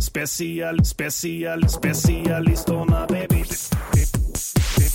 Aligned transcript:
Special, 0.00 0.84
special, 0.84 1.68
specialisterna 1.68 3.06
baby. 3.08 3.44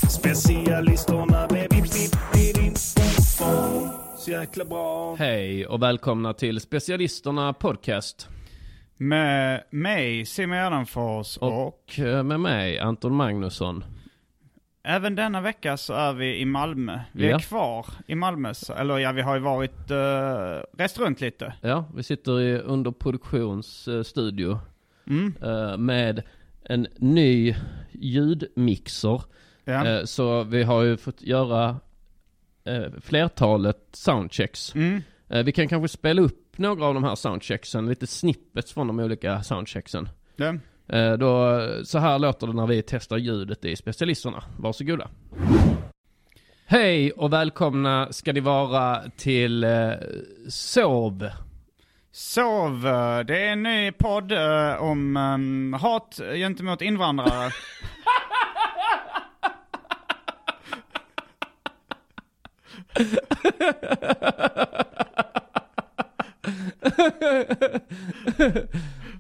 Specialisterna 0.09 1.47
baby. 1.47 1.81
Så 4.17 4.31
jäkla 4.31 4.65
bra. 4.65 5.15
Hej 5.15 5.65
och 5.67 5.83
välkomna 5.83 6.33
till 6.33 6.59
Specialisterna 6.61 7.53
Podcast. 7.53 8.29
Med 8.97 9.63
mig, 9.69 10.25
Simon 10.25 10.57
Gärdenfors 10.57 11.37
och, 11.37 11.67
Och 11.67 11.99
eh, 11.99 12.23
med 12.23 12.39
mig, 12.39 12.79
Anton 12.79 13.15
Magnusson. 13.15 13.83
även 14.83 15.15
denna 15.15 15.41
vecka 15.41 15.77
så 15.77 15.93
är 15.93 16.13
vi 16.13 16.37
i 16.39 16.45
Malmö. 16.45 16.99
Vi 17.11 17.25
är 17.25 17.29
Ja. 17.31 17.39
kvar 17.39 17.85
i 18.07 18.15
Malmö, 18.15 18.53
eller 18.77 18.97
ja 18.97 19.11
vi 19.11 19.21
har 19.21 19.35
ju 19.35 19.41
varit, 19.41 19.91
uh, 19.91 19.97
rest 20.77 20.99
runt 20.99 21.21
lite. 21.21 21.53
Ja, 21.61 21.85
vi 21.95 22.03
sitter 22.03 22.41
i 22.41 22.59
underproduktionsstudio 22.59 24.59
Mm. 25.09 25.33
eh, 25.43 25.77
med 25.77 26.23
en 26.63 26.87
ny 26.97 27.55
ljudmixer. 27.91 29.21
Ja. 29.65 29.87
Eh, 29.87 30.03
Så 30.05 30.43
vi 30.43 30.63
har 30.63 30.83
ju 30.83 30.97
fått 30.97 31.21
göra 31.21 31.77
eh, 32.63 32.83
flertalet 33.01 33.77
soundchecks. 33.93 34.75
Mm. 34.75 35.01
Vi 35.45 35.51
kan 35.51 35.67
kanske 35.67 35.87
spela 35.97 36.21
upp 36.21 36.57
några 36.57 36.85
av 36.85 36.93
de 36.93 37.03
här 37.03 37.15
soundchecksen, 37.15 37.89
lite 37.89 38.07
snippets 38.07 38.73
från 38.73 38.87
de 38.87 38.99
olika 38.99 39.43
soundchecksen. 39.43 40.09
Ja. 40.35 40.53
Då, 41.17 41.61
så 41.83 41.99
här 41.99 42.19
låter 42.19 42.47
det 42.47 42.53
när 42.53 42.67
vi 42.67 42.81
testar 42.87 43.17
ljudet 43.17 43.65
i 43.65 43.75
specialisterna. 43.75 44.43
Varsågoda. 44.57 45.09
Hej 46.65 47.11
och 47.11 47.33
välkomna 47.33 48.07
ska 48.11 48.33
ni 48.33 48.39
vara 48.39 49.01
till 49.17 49.63
eh, 49.63 49.89
Sov. 50.49 51.29
Sov, 52.19 52.81
det 53.25 53.37
är 53.37 53.51
en 53.51 53.63
ny 53.63 53.91
podd 53.91 54.31
eh, 54.31 54.75
om 54.81 55.17
um, 55.17 55.73
hat 55.73 56.19
gentemot 56.33 56.81
invandrare. 56.81 57.51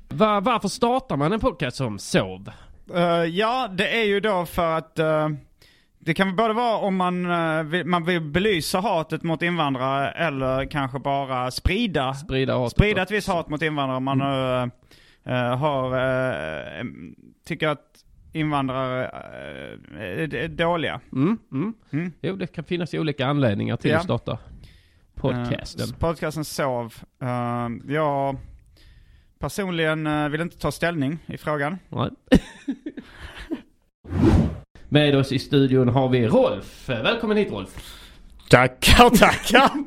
Va, 0.07 0.39
varför 0.39 0.67
startar 0.67 1.17
man 1.17 1.33
en 1.33 1.39
podcast 1.39 1.77
som 1.77 1.99
Sov? 1.99 2.51
Eh, 2.95 3.23
ja, 3.23 3.67
det 3.67 4.01
är 4.01 4.05
ju 4.05 4.19
då 4.19 4.45
för 4.45 4.77
att 4.77 4.99
eh, 4.99 5.29
det 6.09 6.13
kan 6.13 6.35
både 6.35 6.53
vara 6.53 6.77
om 6.77 6.95
man, 6.95 7.31
eh, 7.31 7.63
vill, 7.63 7.85
man 7.85 8.03
vill 8.05 8.21
belysa 8.21 8.79
hatet 8.79 9.23
mot 9.23 9.41
invandrare 9.41 10.11
eller 10.11 10.65
kanske 10.65 10.99
bara 10.99 11.51
sprida, 11.51 12.13
Sprida 12.13 12.57
hatet. 12.57 12.71
sprida 12.71 13.01
ett 13.01 13.11
visst 13.11 13.27
hat 13.27 13.49
mot 13.49 13.61
invandrare. 13.61 13.99
Man 13.99 14.17
nu 14.17 14.69
eh, 15.33 15.57
har, 15.57 15.97
eh, 15.97 16.79
em, 16.79 17.15
tycker 17.47 17.67
att 17.67 17.85
invandrare 18.33 19.05
är, 19.99 20.47
dåliga. 20.47 20.99
Mm, 21.13 21.37
mm. 21.51 21.73
Mm. 21.91 22.11
Jo, 22.21 22.35
det 22.35 22.47
kan 22.47 22.63
finnas 22.63 22.93
olika 22.93 23.25
anledningar 23.27 23.77
till 23.77 23.91
Ja. 23.91 23.97
att 23.97 24.03
starta 24.03 24.37
podcasten. 25.15 25.89
Eh, 25.89 25.99
podcasten 25.99 26.45
Sov. 26.45 26.93
Uh, 27.23 27.93
jag 27.93 28.37
personligen 29.39 30.07
eh, 30.07 30.29
vill 30.29 30.41
inte 30.41 30.57
ta 30.57 30.71
ställning 30.71 31.19
i 31.25 31.37
frågan. 31.37 31.77
Nej. 31.89 32.09
Med 34.89 35.15
oss 35.15 35.31
i 35.31 35.39
studion 35.39 35.89
har 35.89 36.09
vi 36.09 36.27
Rolf. 36.27 36.89
Välkommen 36.89 37.37
hit 37.37 37.51
Rolf. 37.51 37.69
Tackar, 38.49 39.09
tackar. 39.09 39.69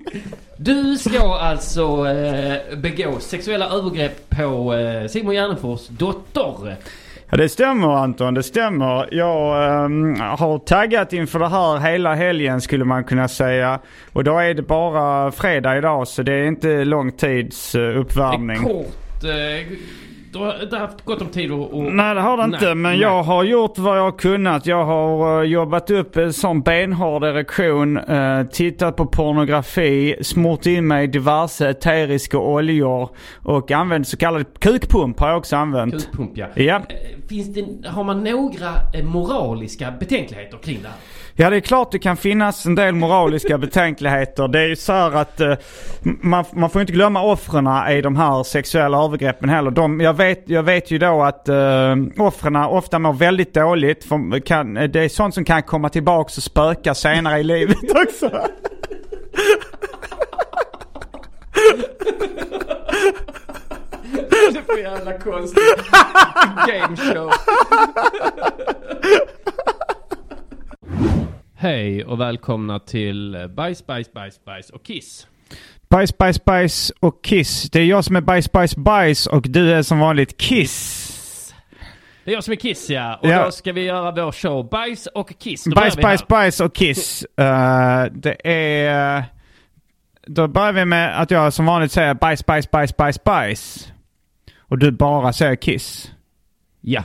Du 0.57 0.97
ska 0.97 1.35
alltså 1.35 2.07
eh, 2.09 2.79
begå 2.79 3.19
sexuella 3.21 3.67
övergrepp 3.69 4.31
på 4.31 4.75
eh, 4.75 5.07
Simon 5.09 5.35
Gärdenfors 5.35 5.89
dotter. 5.89 6.77
Ja, 7.31 7.37
det 7.37 7.49
stämmer 7.49 7.89
Anton, 7.89 8.35
det 8.35 8.43
stämmer. 8.43 9.09
Jag 9.15 9.75
ehm, 9.85 10.21
har 10.21 10.59
taggat 10.59 11.13
inför 11.13 11.39
det 11.39 11.49
här 11.49 11.79
hela 11.79 12.15
helgen 12.15 12.61
skulle 12.61 12.85
man 12.85 13.05
kunna 13.05 13.29
säga. 13.29 13.81
Och 14.13 14.25
då 14.25 14.39
är 14.39 14.55
det 14.55 14.63
bara 14.63 15.33
fredag 15.33 15.79
idag 15.79 16.09
så 16.09 16.23
det 16.23 16.33
är 16.33 16.45
inte 16.45 16.85
lång 16.85 17.13
tids 17.13 17.73
Det 17.73 17.81
är 17.81 17.97
uppvärmning. 17.97 18.63
kort. 18.63 19.25
Eh, 19.25 19.67
du 20.33 20.39
har 20.39 20.63
inte 20.63 20.77
haft 20.77 21.05
gott 21.05 21.21
om 21.21 21.27
tid 21.29 21.53
att... 21.53 21.61
att- 21.61 21.93
Nej 21.93 22.15
det 22.15 22.21
har 22.21 22.37
det 22.37 22.45
inte 22.45 22.65
Nej, 22.67 22.75
men 22.75 22.93
nej. 22.93 23.01
jag 23.01 23.23
har 23.23 23.45
gjort 23.45 23.79
vad 23.79 23.99
jag 23.99 24.03
har 24.03 24.19
kunnat. 24.19 24.67
Jag 24.67 24.85
har 24.85 25.43
eh, 25.43 25.49
jobbat 25.49 25.91
upp 25.91 26.17
en 26.17 26.33
sån 26.33 26.61
benhård 26.63 27.25
erektion, 27.25 27.97
eh, 27.97 28.43
tittat 28.47 28.97
på 28.97 29.07
pornografi, 29.07 30.17
smort 30.23 30.67
in 30.67 30.87
mig 30.87 31.05
i 31.05 31.07
diverse 31.07 31.69
eteriska 31.69 32.39
oljor 32.39 33.09
och 33.43 33.71
använt 33.71 34.09
så 34.09 34.17
kallad 34.17 34.45
kukpump 34.59 35.21
har 35.21 35.29
jag 35.29 35.39
också 35.39 35.57
använt. 35.57 35.93
Kukpump 35.95 36.31
ja. 36.35 36.47
Ja. 36.55 36.81
Eh, 37.33 37.45
Finns 37.45 37.55
det, 37.55 37.89
har 37.89 38.05
man 38.05 38.25
några 38.25 38.69
eh, 38.95 39.05
moraliska 39.05 39.91
betänkligheter 39.91 40.59
kring 40.59 40.83
det 40.83 40.89
här? 40.89 40.97
Ja 41.35 41.51
det 41.51 41.57
är 41.57 41.61
klart 41.61 41.93
det 41.93 41.99
kan 41.99 42.17
finnas 42.17 42.67
en 42.67 42.75
del 42.75 42.95
moraliska 42.95 43.59
betänkligheter. 43.59 44.49
Det 44.49 44.61
är 44.61 44.69
ju 44.69 44.77
så 44.77 44.93
här 44.93 45.17
att 45.17 45.41
eh, 45.41 45.55
man, 46.03 46.45
man 46.53 46.71
får 46.71 46.81
inte 46.81 46.93
glömma 46.93 47.23
offren 47.23 47.69
i 47.91 48.03
de 48.03 48.17
här 48.17 48.43
sexuella 48.43 49.05
övergreppen 49.05 49.49
heller. 49.49 49.71
De, 49.71 50.01
jag, 50.01 50.15
vet, 50.15 50.43
jag 50.47 50.63
vet 50.63 50.91
ju 50.91 50.99
då 50.99 51.23
att 51.23 51.49
uh, 51.49 52.27
offren 52.27 52.57
ofta 52.57 52.99
mår 52.99 53.13
väldigt 53.13 53.55
dåligt. 53.55 54.05
För, 54.05 54.41
kan, 54.41 54.75
det 54.75 54.97
är 54.97 55.09
sånt 55.09 55.35
som 55.35 55.45
kan 55.45 55.63
komma 55.63 55.89
tillbaks 55.89 56.37
och 56.37 56.43
spöka 56.43 56.95
senare 56.95 57.41
i 57.41 57.45
livet 57.45 57.77
också. 58.07 58.31
Det 64.53 64.59
är 64.59 64.63
för 64.63 64.79
jävla 64.79 65.19
konstigt. 65.19 65.63
Game 66.69 66.97
show. 66.97 67.31
Hej 71.57 72.05
och 72.05 72.21
välkomna 72.21 72.79
till 72.79 73.49
Bajs, 73.57 73.87
bajs, 73.87 74.13
bajs, 74.13 74.45
bajs 74.45 74.71
och 74.71 74.83
Kiss. 74.83 75.27
Bajs, 75.91 76.19
bajs, 76.19 76.45
bajs 76.45 76.93
och 77.01 77.25
kiss. 77.25 77.71
Det 77.71 77.81
är 77.81 77.85
jag 77.85 78.05
som 78.05 78.17
är 78.17 78.21
bajs, 78.21 78.53
bajs, 78.53 78.77
bajs 78.77 79.27
och 79.27 79.43
du 79.49 79.73
är 79.73 79.83
som 79.83 79.99
vanligt 79.99 80.37
kiss. 80.37 81.55
Det 82.25 82.31
är 82.31 82.35
jag 82.35 82.45
som 82.45 82.53
är 82.53 82.57
Kiss 82.57 82.91
ja. 82.91 83.19
Och 83.23 83.29
Ja. 83.29 83.45
då 83.45 83.51
ska 83.51 83.73
vi 83.73 83.83
göra 83.85 84.11
vår 84.11 84.33
show 84.33 84.69
Bajs 84.69 85.07
och 85.07 85.33
Kiss. 85.39 85.65
Då 85.65 85.75
Bajs, 85.75 85.97
bajs, 85.97 86.27
bajs 86.27 86.61
och 86.61 86.75
kiss. 86.75 87.25
Eh, 87.37 88.05
det 88.13 88.37
är... 88.49 89.25
Då 90.27 90.49
börjar 90.49 90.73
vi 90.73 90.85
med 90.85 91.21
att 91.23 91.31
jag 91.31 91.53
som 91.53 91.67
vanligt 91.67 91.93
säger 91.93 92.15
bajs, 92.15 92.47
bajs, 92.47 92.71
bajs, 92.71 92.97
bajs, 92.97 93.25
bajs. 93.25 93.93
Och 94.73 94.79
du 94.79 94.91
bara 94.91 95.33
säger 95.33 95.57
kiss. 95.57 96.13
Ja, 96.81 97.05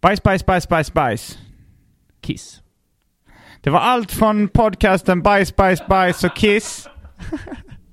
Bajs, 0.00 0.22
bajs, 0.22 0.46
bajs, 0.46 0.68
bajs, 0.68 0.92
bajs. 0.92 1.38
Kiss. 2.20 2.62
Det 3.60 3.70
var 3.70 3.80
allt 3.80 4.12
från 4.12 4.48
podcasten 4.48 5.22
Bajs, 5.22 5.56
bajs, 5.56 5.86
bajs 5.86 6.24
och 6.24 6.36
kiss. 6.36 6.88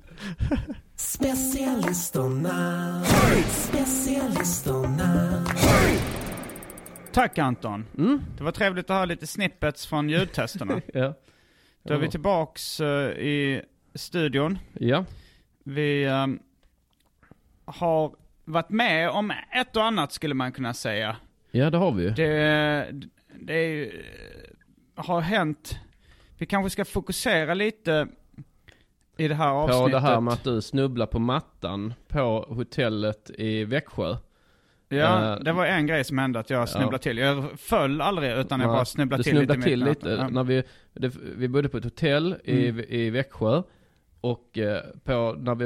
Specialisterna, 0.96 3.04
specialisterna. 3.50 5.44
Tack 7.12 7.38
Anton. 7.38 7.86
Mm. 7.98 8.20
Det 8.36 8.44
var 8.44 8.52
trevligt 8.52 8.90
att 8.90 8.96
ha 8.96 9.04
lite 9.04 9.26
snippets 9.26 9.86
från 9.86 10.08
ljudtesterna. 10.08 10.80
Ja. 10.94 11.14
Då 11.82 11.94
är 11.94 11.98
vi 11.98 12.10
tillbaks 12.10 12.80
eh, 12.80 13.10
i 13.10 13.62
studion. 13.94 14.58
Ja. 14.72 15.04
Vi 15.64 16.04
ehm, 16.04 16.38
har 17.64 18.14
varit 18.46 18.70
med 18.70 19.10
om 19.10 19.32
ett 19.52 19.76
och 19.76 19.84
annat 19.84 20.12
skulle 20.12 20.34
man 20.34 20.52
kunna 20.52 20.74
säga. 20.74 21.16
Ja, 21.50 21.70
det 21.70 21.78
har 21.78 21.92
vi 21.92 22.02
ju. 22.02 22.10
Det, 22.10 22.26
det 23.40 23.54
är, 23.54 23.68
ju- 23.68 24.02
har 24.94 25.20
hänt. 25.20 25.78
Vi 26.38 26.46
kanske 26.46 26.70
ska 26.70 26.84
fokusera 26.84 27.54
lite 27.54 28.08
i 29.16 29.28
det 29.28 29.34
här 29.34 29.50
På 29.50 29.56
avsnittet. 29.56 29.92
det 29.92 30.00
här 30.00 30.20
med 30.20 30.34
att 30.34 30.44
du 30.44 30.62
snubblar 30.62 31.06
på 31.06 31.18
mattan 31.18 31.94
på 32.08 32.46
hotellet 32.48 33.30
i 33.38 33.64
Växjö. 33.64 34.16
Ja, 34.88 35.32
Eh, 35.34 35.40
det 35.40 35.52
var 35.52 35.66
en 35.66 35.86
grej 35.86 36.04
som 36.04 36.18
hände 36.18 36.38
att 36.38 36.50
jag 36.50 36.68
snubblade 36.68 36.94
Ja. 36.94 36.98
till. 36.98 37.18
Jag 37.18 37.44
föll 37.60 38.00
aldrig 38.00 38.32
utan 38.32 38.60
jag 38.60 38.68
bara 38.68 38.84
snubblade 38.84 39.20
du 39.20 39.24
till 39.24 39.32
snubblade 39.36 39.58
lite. 39.58 39.68
till 39.70 39.84
lite. 39.84 40.16
natten. 40.16 40.34
När 40.34 40.44
vi, 40.44 40.62
det, 40.92 41.12
vi 41.36 41.48
bodde 41.48 41.68
på 41.68 41.76
ett 41.76 41.84
hotell 41.84 42.36
i, 42.44 42.68
Mm. 42.68 42.84
i 42.88 43.10
Växjö. 43.10 43.62
Och 44.20 44.58
eh, 44.58 44.82
på, 45.04 45.36
när 45.38 45.54
vi, 45.54 45.64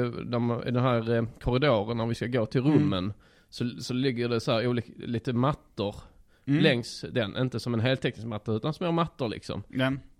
i 0.67 0.71
den 0.71 0.83
här 0.83 1.15
eh, 1.15 1.23
korridoren 1.41 1.97
när 1.97 2.05
vi 2.05 2.15
ska 2.15 2.27
gå 2.27 2.45
till 2.45 2.61
Mm. 2.61 2.73
rummen. 2.73 3.13
Så, 3.49 3.69
så 3.79 3.93
ligger 3.93 4.29
det 4.29 4.39
så 4.39 4.67
olika, 4.67 4.91
lite 4.97 5.33
mattor 5.33 5.95
Mm. 6.45 6.63
längs 6.63 7.05
den. 7.11 7.37
Inte 7.37 7.59
som 7.59 7.73
en 7.73 7.79
heltäckningsmatta 7.79 8.51
matta 8.51 8.57
utan 8.57 8.73
små 8.73 8.91
mattor 8.91 9.29
liksom. 9.29 9.63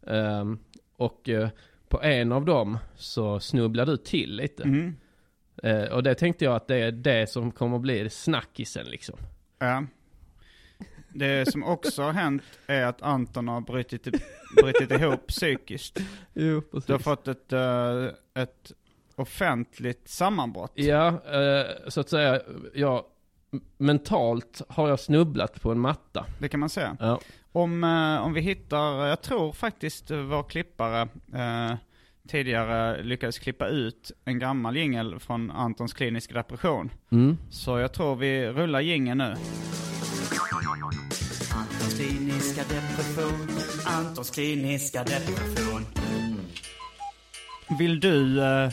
Ehm, 0.08 0.60
och 0.98 1.30
eh, 1.30 1.50
på 1.90 2.02
en 2.02 2.32
av 2.32 2.46
dem 2.46 2.78
så 2.96 3.40
snubblade 3.40 3.92
du 3.92 3.98
till 3.98 4.36
lite. 4.36 4.64
Mm. 4.64 4.96
Eh, 5.64 5.84
och 5.84 6.04
det 6.04 6.16
tänkte 6.16 6.46
jag 6.46 6.56
att 6.56 6.68
det 6.68 6.76
är 6.78 6.92
det 6.92 7.30
som 7.30 7.52
kommer 7.52 7.80
bli 7.80 8.10
snackisen 8.10 8.86
liksom. 8.86 9.16
Ja. 9.60 9.84
Det 11.14 11.52
som 11.52 11.64
också 11.64 12.02
har 12.04 12.14
hänt 12.14 12.42
är 12.68 12.86
att 12.86 13.02
Anton 13.02 13.48
har 13.48 13.62
brutit, 13.62 14.08
brutit 14.62 14.92
ihop 14.92 15.28
psykiskt. 15.28 16.00
Jo, 16.34 16.62
Du 16.88 16.94
har 16.94 17.00
fått 17.00 17.28
ett, 17.28 17.54
eh, 17.54 18.42
ett 18.44 18.72
offentligt 19.16 20.10
sammanbrott. 20.10 20.72
Ja, 20.76 21.08
eh, 21.08 21.66
så 21.88 22.02
att 22.02 22.10
säga, 22.10 22.42
ja, 22.74 23.08
m- 23.54 23.62
mentalt 23.78 24.62
har 24.70 24.90
jag 24.90 25.00
snubblat 25.00 25.62
på 25.62 25.72
en 25.72 25.80
matta. 25.80 26.26
Det 26.40 26.50
kan 26.50 26.60
man 26.60 26.70
säga. 26.70 26.98
Ja. 27.00 27.20
Om, 27.52 27.84
eh, 27.84 28.26
om 28.26 28.34
vi 28.34 28.42
hittar, 28.42 29.08
jag 29.08 29.22
tror 29.22 29.52
faktiskt 29.54 30.12
vår 30.12 30.44
klippare 30.44 31.02
eh, 31.34 31.76
tidigare 32.28 33.04
lyckades 33.04 33.40
klippa 33.40 33.68
ut 33.68 34.12
en 34.26 34.40
gammal 34.40 34.78
jingel 34.78 35.20
från 35.20 35.52
Antons 35.52 35.94
kliniska 35.94 36.34
depression. 36.34 36.90
Mm. 37.12 37.38
Så 37.50 37.80
jag 37.80 37.94
tror 37.94 38.16
vi 38.16 38.48
rullar 38.50 38.80
jingeln 38.80 39.18
nu. 39.18 39.36
Antons 40.72 41.96
kliniska 41.98 42.62
depression, 42.62 43.48
Antons 43.86 44.30
kliniska 44.30 45.04
depression. 45.04 45.86
Vill 47.80 48.00
du 48.00 48.44
eh, 48.44 48.72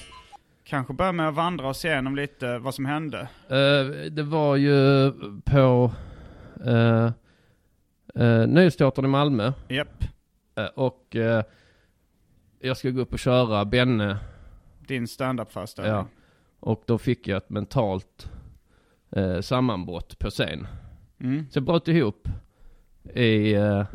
kanske 0.65 0.93
börja 0.93 1.13
med 1.13 1.29
att 1.29 1.35
vandra 1.35 1.69
oss 1.69 1.85
igenom 1.85 2.17
lite 2.17 2.59
vad 2.59 2.75
som 2.75 2.87
hände? 2.87 3.29
Eh, 3.49 4.11
det 4.11 4.23
var 4.23 4.57
ju 4.57 5.13
på 5.45 5.93
uh, 6.67 7.11
uh, 8.23 8.47
Nöjesteatern 8.47 9.05
i 9.05 9.09
Malmö. 9.09 9.53
Japp, 9.69 10.05
Eh, 10.59 10.67
och 10.75 11.17
eh, 11.17 11.45
jag 12.61 12.77
ska 12.77 12.91
gå 12.91 13.01
upp 13.01 13.13
och 13.13 13.19
köra 13.19 13.65
Benne. 13.65 14.19
din 14.87 15.09
standup-föreställning. 15.09 15.95
Ja. 15.95 16.07
Och 16.61 16.83
då 16.87 16.99
fick 16.99 17.29
jag 17.29 17.37
ett 17.37 17.51
mentalt 17.51 18.31
eh, 19.11 19.41
sammanbrott 19.41 20.19
på 20.19 20.31
scen. 20.31 20.67
Mm. 21.21 21.47
Så 21.51 21.57
jag 21.57 21.65
bröt 21.65 21.89
ihop 21.89 22.29
i, 23.15 23.55
eh, 23.55 23.87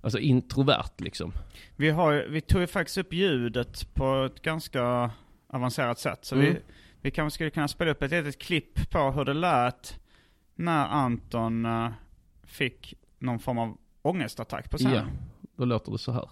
alltså 0.00 0.18
introvert 0.18 0.90
liksom. 1.00 1.32
Vi, 1.76 1.90
har, 1.90 2.26
vi 2.30 2.40
tog 2.40 2.60
ju 2.60 2.66
faktiskt 2.66 2.98
upp 2.98 3.12
ljudet 3.12 3.94
på 3.94 4.24
ett 4.24 4.42
ganska 4.42 5.10
avancerat 5.48 5.98
sätt. 5.98 6.24
Så 6.24 6.36
vi, 6.36 6.48
Mm. 6.48 6.62
vi 7.00 7.10
kanske 7.10 7.34
skulle 7.34 7.50
kunna 7.50 7.68
spela 7.68 7.90
upp 7.90 8.02
ett 8.02 8.10
litet 8.10 8.38
klipp 8.38 8.90
på 8.90 8.98
hur 9.10 9.24
det 9.24 9.34
lät 9.34 10.00
när 10.54 10.86
Anton 10.86 11.64
eh, 11.66 11.88
fick 12.44 12.94
någon 13.18 13.38
form 13.38 13.58
av 13.58 13.76
ångestattack 14.02 14.70
på 14.70 14.76
scenen. 14.78 14.94
Ja, 14.96 15.46
då 15.56 15.64
låter 15.64 15.92
det 15.92 15.98
så 15.98 16.12
här. 16.12 16.28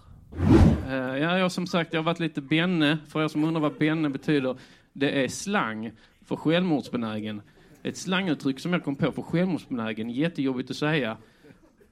Eh, 0.87 1.17
Ja, 1.21 1.37
jag 1.37 1.51
som 1.51 1.67
sagt, 1.67 1.93
jag 1.93 1.99
har 1.99 2.05
varit 2.05 2.19
lite 2.19 2.41
benne. 2.41 2.97
För 3.07 3.23
er 3.23 3.27
som 3.27 3.43
undrar 3.43 3.61
vad 3.61 3.77
benne 3.77 4.09
betyder, 4.09 4.55
det 4.93 5.23
är 5.23 5.27
slang 5.27 5.91
för 6.21 6.35
självmordsbenägen. 6.35 7.41
Ett 7.85 7.97
slanguttryck 7.97 8.59
som 8.59 8.73
jag 8.73 8.83
kom 8.83 8.95
på 8.95 9.11
för 9.11 9.21
självmordsbenägen, 9.21 10.09
jättejobbigt 10.09 10.71
att 10.71 10.77
säga. 10.77 11.17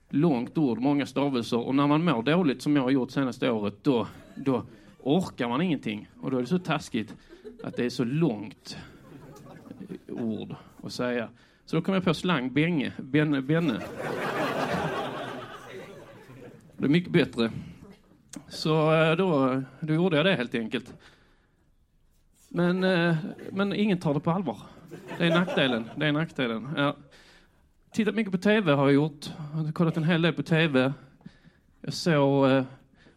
Långt 0.10 0.58
ord, 0.58 0.80
många 0.80 1.06
stavelser 1.06 1.60
och 1.60 1.76
när 1.76 1.88
man 1.88 2.04
mår 2.06 2.24
dåligt 2.24 2.62
som 2.62 2.76
jag 2.76 2.84
har 2.84 2.90
gjort 2.90 3.12
senaste 3.12 3.52
året, 3.52 3.84
då, 3.84 4.08
då 4.36 4.66
orkar 5.00 5.50
man 5.50 5.62
ingenting. 5.62 6.10
Och 6.22 6.32
då 6.32 6.38
är 6.38 6.42
det 6.42 6.48
så 6.48 6.60
taskigt 6.60 7.16
att 7.64 7.76
det 7.76 7.86
är 7.86 7.90
så 7.90 8.04
långt 8.04 8.78
ord 10.08 10.56
att 10.84 10.94
säga. 10.94 11.30
Så 11.66 11.76
då 11.76 11.82
kom 11.82 11.94
jag 11.94 12.04
på 12.04 12.14
slang, 12.14 12.54
Benge. 12.54 12.94
benne, 12.98 13.42
benne. 13.42 13.82
Det 16.78 16.86
är 16.86 16.90
mycket 16.90 17.12
bättre. 17.12 17.52
Så 18.48 18.94
eh, 18.94 19.16
då, 19.16 19.62
då 19.80 19.94
gjorde 19.94 20.18
jag 20.18 20.26
det 20.26 20.36
helt 20.36 20.56
enkelt. 20.56 20.94
Men, 22.50 22.84
eh, 22.84 23.16
men 23.52 23.74
ingen 23.74 24.00
tar 24.00 24.14
det 24.14 24.20
på 24.20 24.32
allvar. 24.32 24.73
Det 25.18 25.26
är 25.26 25.30
nackdelen. 25.30 25.90
Det 25.96 26.06
är 26.06 26.12
nackdelen. 26.12 26.70
Ja. 26.78 26.98
Tittat 27.92 28.16
mycket 28.16 28.32
på 28.32 28.38
TV 28.38 28.72
har 28.72 28.86
jag 28.86 28.94
gjort. 28.94 29.26
Jag 29.54 29.60
har 29.60 29.72
kollat 29.72 29.98
en 29.98 30.04
hel 30.04 30.22
del 30.22 30.34
på 30.34 30.44
TV. 30.44 30.94
Jag 31.82 31.94
såg 31.94 32.50
eh, 32.50 32.64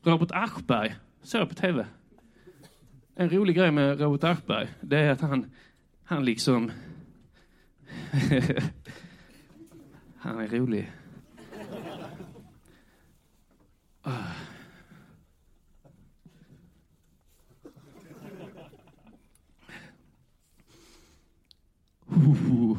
Robert 0.03 0.31
Aschberg. 0.33 0.95
Såg 1.23 1.41
jag 1.41 1.49
på 1.49 1.55
TV. 1.55 1.87
En 3.15 3.31
rolig 3.31 3.57
grej 3.57 3.71
med 3.71 4.01
Robert 4.01 4.25
Aschberg, 4.25 4.69
det 4.81 4.99
är 4.99 5.11
att 5.11 5.21
han, 5.21 5.51
han 6.05 6.25
liksom... 6.25 6.71
han 10.17 10.41
är 10.41 10.49
rolig. 10.49 10.93
Ah. 14.03 14.13
Uh. 22.17 22.79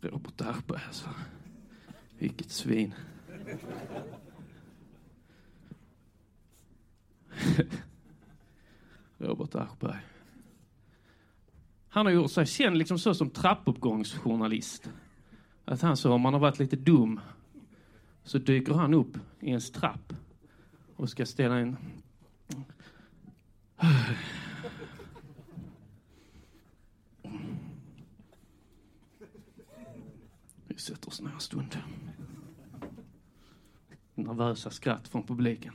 Robert 0.00 0.40
Aschberg 0.40 0.80
alltså. 0.86 1.08
Vilket 2.18 2.50
svin. 2.50 2.94
Robert 9.18 9.54
Aschberg. 9.54 9.98
Han 11.88 12.06
har 12.06 12.12
gjort 12.12 12.30
sig 12.30 12.46
känd 12.46 12.76
liksom 12.76 12.98
så 12.98 13.14
som 13.14 13.30
trappuppgångsjournalist. 13.30 14.90
Att 15.64 15.80
han 15.80 15.96
så, 15.96 16.12
om 16.12 16.20
man 16.20 16.32
har 16.32 16.40
varit 16.40 16.58
lite 16.58 16.76
dum, 16.76 17.20
så 18.22 18.38
dyker 18.38 18.74
han 18.74 18.94
upp 18.94 19.18
i 19.40 19.48
ens 19.48 19.70
trapp 19.70 20.12
och 20.96 21.10
ska 21.10 21.26
ställa 21.26 21.60
in 21.60 21.76
vi 30.66 30.78
sätter 30.78 31.08
oss 31.08 31.20
ner 31.20 31.30
en 31.30 31.40
stund. 31.40 31.78
Nervösa 34.14 34.70
skratt 34.70 35.08
från 35.08 35.26
publiken. 35.26 35.74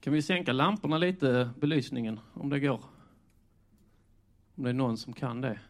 Kan 0.00 0.12
vi 0.12 0.22
sänka 0.22 0.52
lamporna 0.52 0.98
lite, 0.98 1.50
belysningen, 1.60 2.20
om 2.34 2.48
det 2.48 2.60
går? 2.60 2.84
Om 4.54 4.64
det 4.64 4.70
är 4.70 4.74
någon 4.74 4.96
som 4.96 5.12
kan 5.12 5.40
det. 5.40 5.60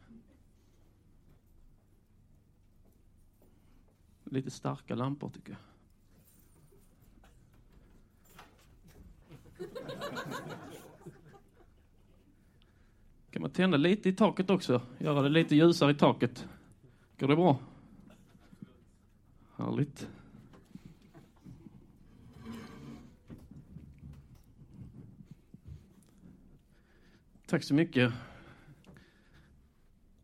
Lite 4.24 4.50
starka 4.50 4.94
lampor 4.94 5.30
tycker 5.30 5.50
jag. 5.52 5.60
Kan 13.30 13.42
man 13.42 13.50
tända 13.50 13.76
lite 13.76 14.08
i 14.08 14.12
taket 14.12 14.50
också? 14.50 14.82
Göra 14.98 15.22
det 15.22 15.28
lite 15.28 15.56
ljusare 15.56 15.90
i 15.90 15.94
taket. 15.94 16.48
Går 17.18 17.28
det 17.28 17.36
bra? 17.36 17.58
Härligt. 19.56 20.08
Tack 27.50 27.62
så 27.62 27.74
mycket. 27.74 28.12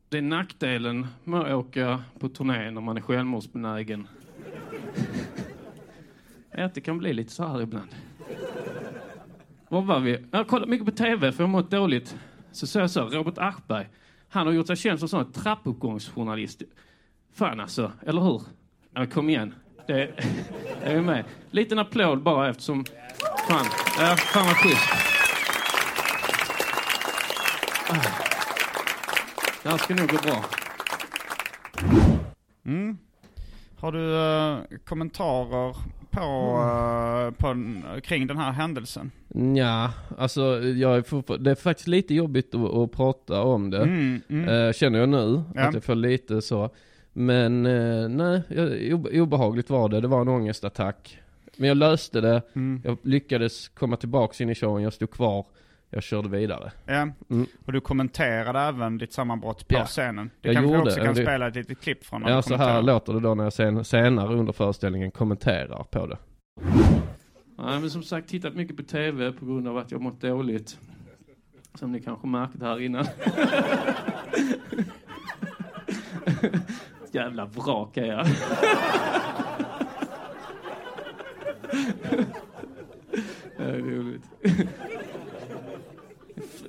Det 0.08 0.18
är 0.18 0.22
nackdelen 0.22 1.06
med 1.24 1.40
att 1.40 1.52
åka 1.52 2.02
på 2.18 2.28
turné 2.28 2.70
när 2.70 2.80
man 2.80 2.96
är 2.96 3.00
självmordsbenägen. 3.00 4.08
är 6.50 6.62
att 6.64 6.74
det 6.74 6.80
kan 6.80 6.98
bli 6.98 7.12
lite 7.12 7.32
så 7.32 7.46
här 7.46 7.62
ibland. 7.62 7.88
Var 9.68 9.82
var 9.82 10.00
vi? 10.00 10.26
Jag 10.30 10.38
har 10.38 10.44
kollat 10.44 10.68
mycket 10.68 10.86
på 10.86 10.92
TV 10.92 11.32
för 11.32 11.42
jag 11.42 11.48
har 11.48 11.52
mått 11.52 11.70
dåligt. 11.70 12.16
Så 12.52 12.66
sa 12.66 12.80
jag 12.80 12.90
så, 12.90 13.00
Robert 13.08 13.38
Aschberg. 13.38 13.88
Han 14.28 14.46
har 14.46 14.54
gjort 14.54 14.66
sig 14.66 14.76
känd 14.76 14.98
som 14.98 15.08
sån 15.08 15.32
trappuppgångsjournalist. 15.32 16.62
Fan 17.32 17.60
alltså, 17.60 17.92
eller 18.02 18.20
hur? 18.20 18.42
Ja, 18.94 19.06
kom 19.06 19.28
igen. 19.28 19.54
Det, 19.86 20.02
är 20.82 20.96
är 20.96 21.00
med. 21.00 21.24
Liten 21.50 21.78
applåd 21.78 22.22
bara 22.22 22.48
eftersom... 22.48 22.84
Fan, 23.48 23.66
ja, 23.98 24.16
fan 24.16 24.46
vad 24.46 24.56
schysst. 24.56 25.05
Det 29.62 29.68
här 29.68 29.78
ska 29.78 29.94
nog 29.94 30.08
gå 30.08 30.16
bra. 30.16 30.44
Mm. 32.66 32.98
Har 33.78 33.92
du 33.92 34.16
eh, 34.16 34.78
kommentarer 34.84 35.76
på, 36.10 36.20
eh, 36.20 37.30
på, 37.42 37.56
kring 38.00 38.26
den 38.26 38.38
här 38.38 38.52
händelsen? 38.52 39.10
Ja, 39.56 39.92
alltså 40.18 40.42
jag 40.60 40.96
är 40.96 41.38
det 41.38 41.50
är 41.50 41.54
faktiskt 41.54 41.88
lite 41.88 42.14
jobbigt 42.14 42.54
att, 42.54 42.74
att 42.74 42.92
prata 42.92 43.42
om 43.42 43.70
det. 43.70 43.82
Mm, 43.82 44.20
mm. 44.28 44.48
Eh, 44.48 44.72
känner 44.72 44.98
jag 44.98 45.08
nu, 45.08 45.42
Ja. 45.54 45.60
att 45.62 45.74
jag 45.74 45.84
får 45.84 45.94
lite 45.94 46.42
så. 46.42 46.70
Men 47.12 47.62
nej, 48.16 48.42
obehagligt 49.20 49.70
var 49.70 49.88
det. 49.88 50.00
Det 50.00 50.08
var 50.08 50.20
en 50.20 50.28
ångestattack. 50.28 51.18
Men 51.56 51.68
jag 51.68 51.76
löste 51.76 52.20
det. 52.20 52.42
Mm. 52.54 52.82
Jag 52.84 52.98
lyckades 53.02 53.68
komma 53.68 53.96
tillbaks 53.96 54.40
in 54.40 54.50
i 54.50 54.54
showen. 54.54 54.82
Jag 54.82 54.92
stod 54.92 55.10
kvar. 55.10 55.46
Jag 55.90 56.02
körde 56.02 56.28
vidare. 56.28 56.72
Ja. 56.86 56.92
Mm. 56.94 57.46
Och 57.64 57.72
du 57.72 57.80
kommenterade 57.80 58.60
även 58.60 58.98
ditt 58.98 59.12
sammanbrott 59.12 59.68
på 59.68 59.74
Ja. 59.74 59.84
scenen. 59.84 60.30
Det 60.40 60.48
Jag 60.48 60.54
kanske 60.56 60.72
gjorde, 60.76 60.82
också 60.90 61.00
kan 61.00 61.14
det- 61.14 61.22
spela 61.22 61.48
ett 61.48 61.54
litet 61.54 61.80
klipp 61.80 62.04
från. 62.06 62.22
när 62.22 62.30
Ja, 62.30 62.42
så 62.42 62.56
här 62.56 62.82
låter 62.82 63.12
det 63.12 63.20
då 63.20 63.34
när 63.34 63.44
jag 63.44 63.52
sen, 63.52 63.84
senare 63.84 64.34
under 64.34 64.52
föreställningen 64.52 65.10
kommenterar 65.10 65.82
på 65.90 66.06
det. 66.06 66.18
Nej, 67.58 67.80
men 67.80 67.90
som 67.90 68.02
sagt, 68.02 68.28
tittat 68.28 68.54
mycket 68.54 68.76
på 68.76 68.82
TV 68.82 69.32
på 69.32 69.46
grund 69.46 69.68
av 69.68 69.78
att 69.78 69.90
jag 69.90 70.00
mått 70.00 70.20
dåligt. 70.20 70.78
Som 71.74 71.92
ni 71.92 72.00
kanske 72.00 72.26
märkt 72.26 72.60
här 72.62 72.80
innan. 72.80 73.06
Jävla 77.12 77.44
vrak 77.46 77.96
är 77.96 78.04
jag. 78.06 78.26
Det 83.56 83.64
är 83.64 83.78
roligt. 83.78 84.22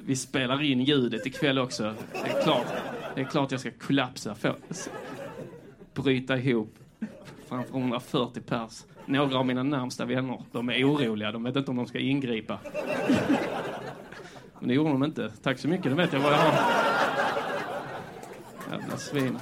Vi 0.07 0.15
spelar 0.15 0.63
in 0.63 0.81
ljudet 0.81 1.25
ikväll 1.25 1.59
också. 1.59 1.95
Det 2.13 2.29
är 2.29 2.43
klart, 2.43 2.67
det 3.15 3.21
är 3.21 3.25
klart 3.25 3.51
jag 3.51 3.59
ska 3.59 3.71
kollapsa. 3.71 4.35
Få, 4.35 4.55
bryta 5.93 6.37
ihop 6.37 6.75
framför 7.47 7.77
140 7.77 8.41
pers. 8.41 8.85
Några 9.05 9.37
av 9.37 9.45
mina 9.45 9.63
närmsta 9.63 10.05
vänner, 10.05 10.43
de 10.51 10.69
är 10.69 10.83
oroliga. 10.83 11.31
De 11.31 11.43
vet 11.43 11.55
inte 11.55 11.71
om 11.71 11.77
de 11.77 11.85
ska 11.85 11.99
ingripa. 11.99 12.59
Men 14.59 14.67
det 14.67 14.73
gjorde 14.73 14.89
de 14.89 15.03
inte. 15.03 15.31
Tack 15.43 15.59
så 15.59 15.67
mycket, 15.67 15.85
nu 15.85 15.93
vet 15.93 16.13
jag 16.13 16.19
vad 16.19 16.33
jag 16.33 16.37
har. 16.37 16.53
Jävla 18.71 18.97
svin. 18.97 19.39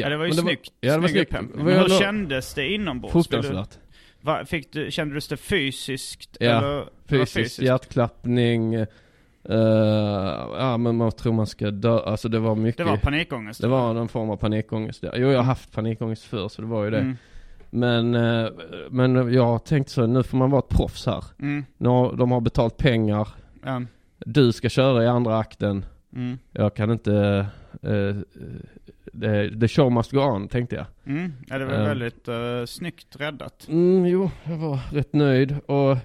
Ja, 0.00 0.08
det 0.08 0.16
var 0.16 0.24
ju 0.24 0.30
men 0.34 0.44
snyggt. 0.44 0.72
Ja, 0.80 0.92
det 0.92 0.98
var 0.98 1.08
Snygg 1.08 1.28
snyggt. 1.28 1.52
Det 1.52 1.58
var 1.58 1.64
Men 1.64 1.78
hur 1.78 1.88
kändes 1.88 2.54
det 2.54 2.68
inombords? 2.68 3.12
Fruktansvärt. 3.12 3.78
Va, 4.20 4.44
fick 4.44 4.72
du, 4.72 4.90
kände 4.90 5.14
du 5.14 5.20
det 5.28 5.36
fysiskt? 5.36 6.36
Ja, 6.40 6.50
eller? 6.58 6.88
Det 7.08 7.18
var 7.18 7.24
Fysiskt, 7.26 7.58
hjärtklappning. 7.58 8.74
eh, 8.74 8.86
ja, 10.58 10.76
men 10.76 10.96
man 10.96 11.12
tror 11.12 11.32
man 11.32 11.46
ska 11.46 11.70
dö. 11.70 11.98
Alltså 11.98 12.28
det 12.28 12.38
var 12.38 12.54
mycket. 12.54 12.78
Det 12.78 12.84
var 12.84 12.96
panikångest? 12.96 13.60
Det 13.60 13.68
var 13.68 13.94
någon 13.94 14.08
form 14.08 14.30
av 14.30 14.36
panikångest. 14.36 15.00
där. 15.00 15.12
Jo, 15.16 15.28
jag 15.28 15.38
har 15.38 15.44
haft 15.44 15.72
panikångest 15.72 16.24
förr, 16.24 16.48
så 16.48 16.62
det 16.62 16.68
var 16.68 16.84
ju 16.84 16.90
det. 16.90 16.98
Mm. 16.98 17.16
Men, 17.70 18.14
eh, 18.14 18.50
men 18.90 19.32
jag 19.32 19.44
har 19.46 19.58
tänkt 19.58 19.90
så, 19.90 20.06
nu 20.06 20.22
får 20.22 20.36
man 20.38 20.50
vara 20.50 20.58
ett 20.58 20.76
proffs 20.76 21.06
här. 21.06 21.24
Mm. 21.40 21.64
Nu 21.76 21.88
har, 21.88 22.16
de 22.16 22.32
har 22.32 22.40
betalt 22.40 22.76
pengar. 22.76 23.28
Ja. 23.64 23.82
Du 24.18 24.52
ska 24.52 24.68
köra 24.68 25.04
i 25.04 25.06
andra 25.06 25.38
akten. 25.38 25.84
Mm. 26.16 26.38
Jag 26.52 26.74
kan 26.76 26.90
inte... 26.90 27.46
Uh, 27.86 28.16
the, 29.20 29.60
the 29.60 29.68
show 29.68 29.90
must 29.92 30.10
go 30.12 30.20
on, 30.20 30.48
tänkte 30.48 30.76
jag. 30.76 30.86
Mm. 31.06 31.32
Ja, 31.46 31.58
det 31.58 31.64
var 31.64 31.74
Ja. 31.74 31.84
väldigt 31.84 32.28
uh, 32.28 32.64
snyggt 32.66 33.16
räddat. 33.20 33.66
Mm, 33.68 34.06
jo, 34.06 34.30
jag 34.44 34.56
var 34.56 34.78
rätt 34.92 35.12
nöjd. 35.12 35.56
Och, 35.66 35.96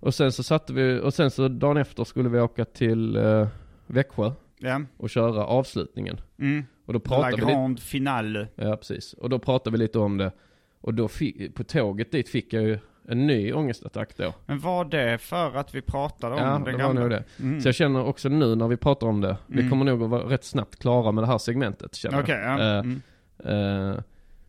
och 0.00 0.14
sen 0.14 0.32
så 0.32 0.42
satte 0.42 0.72
vi, 0.72 1.00
och 1.00 1.14
sen 1.14 1.30
så 1.30 1.48
dagen 1.48 1.76
efter 1.76 2.04
skulle 2.04 2.28
vi 2.28 2.40
åka 2.40 2.64
till 2.64 3.16
uh, 3.16 3.46
Växjö 3.86 4.32
Ja. 4.58 4.82
och 4.96 5.10
köra 5.10 5.44
avslutningen. 5.46 6.20
Mm. 6.38 6.64
Och 6.86 6.92
då 6.92 6.98
La 6.98 7.08
pratade 7.08 7.30
vi 7.36 7.40
lite, 7.40 7.52
grande 7.52 7.80
finale. 7.82 8.48
ja 8.54 8.76
precis. 8.76 9.12
Och 9.12 9.30
då 9.30 9.38
pratade 9.38 9.72
vi 9.76 9.78
lite 9.78 9.98
om 9.98 10.16
det. 10.18 10.32
Och 10.80 10.94
då 10.94 11.08
på 11.54 11.64
tåget 11.64 12.12
dit 12.12 12.28
fick 12.28 12.52
jag 12.52 12.62
ju 12.62 12.78
en 13.10 13.26
ny 13.26 13.52
ångestattack 13.52 14.16
då. 14.16 14.32
Men 14.46 14.58
var 14.58 14.84
det 14.84 15.18
för 15.18 15.56
att 15.56 15.74
vi 15.74 15.82
pratade 15.82 16.34
om 16.34 16.40
Ja, 16.42 16.46
den 16.52 16.64
det 16.64 16.72
var 16.72 16.78
gamla? 16.78 17.00
nog 17.00 17.10
det. 17.10 17.24
Mm. 17.40 17.60
Så 17.60 17.68
jag 17.68 17.74
känner 17.74 18.04
också 18.04 18.28
nu 18.28 18.54
när 18.54 18.68
vi 18.68 18.76
pratar 18.76 19.06
om 19.06 19.20
det, 19.20 19.36
vi 19.46 19.58
Mm. 19.58 19.70
kommer 19.70 19.84
nog 19.84 20.02
att 20.02 20.10
vara 20.10 20.22
rätt 20.22 20.44
snabbt 20.44 20.76
klara 20.78 21.12
med 21.12 21.24
det 21.24 21.28
här 21.28 21.38
segmentet 21.38 21.94
känner 21.94 22.22
Okej, 22.22 22.34
jag. 22.44 22.60
ja. 22.60 22.78
Eh, 22.78 22.84
Mm. 22.84 23.00
Eh, 23.44 23.98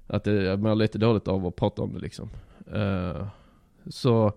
att 0.07 0.23
det, 0.23 0.31
jag 0.43 0.59
mår 0.59 0.75
lite 0.75 0.97
dåligt 0.97 1.27
av 1.27 1.45
att 1.45 1.55
prata 1.55 1.81
om 1.81 1.93
det 1.93 1.99
liksom. 1.99 2.29
Eh, 2.73 3.27
så, 3.89 4.33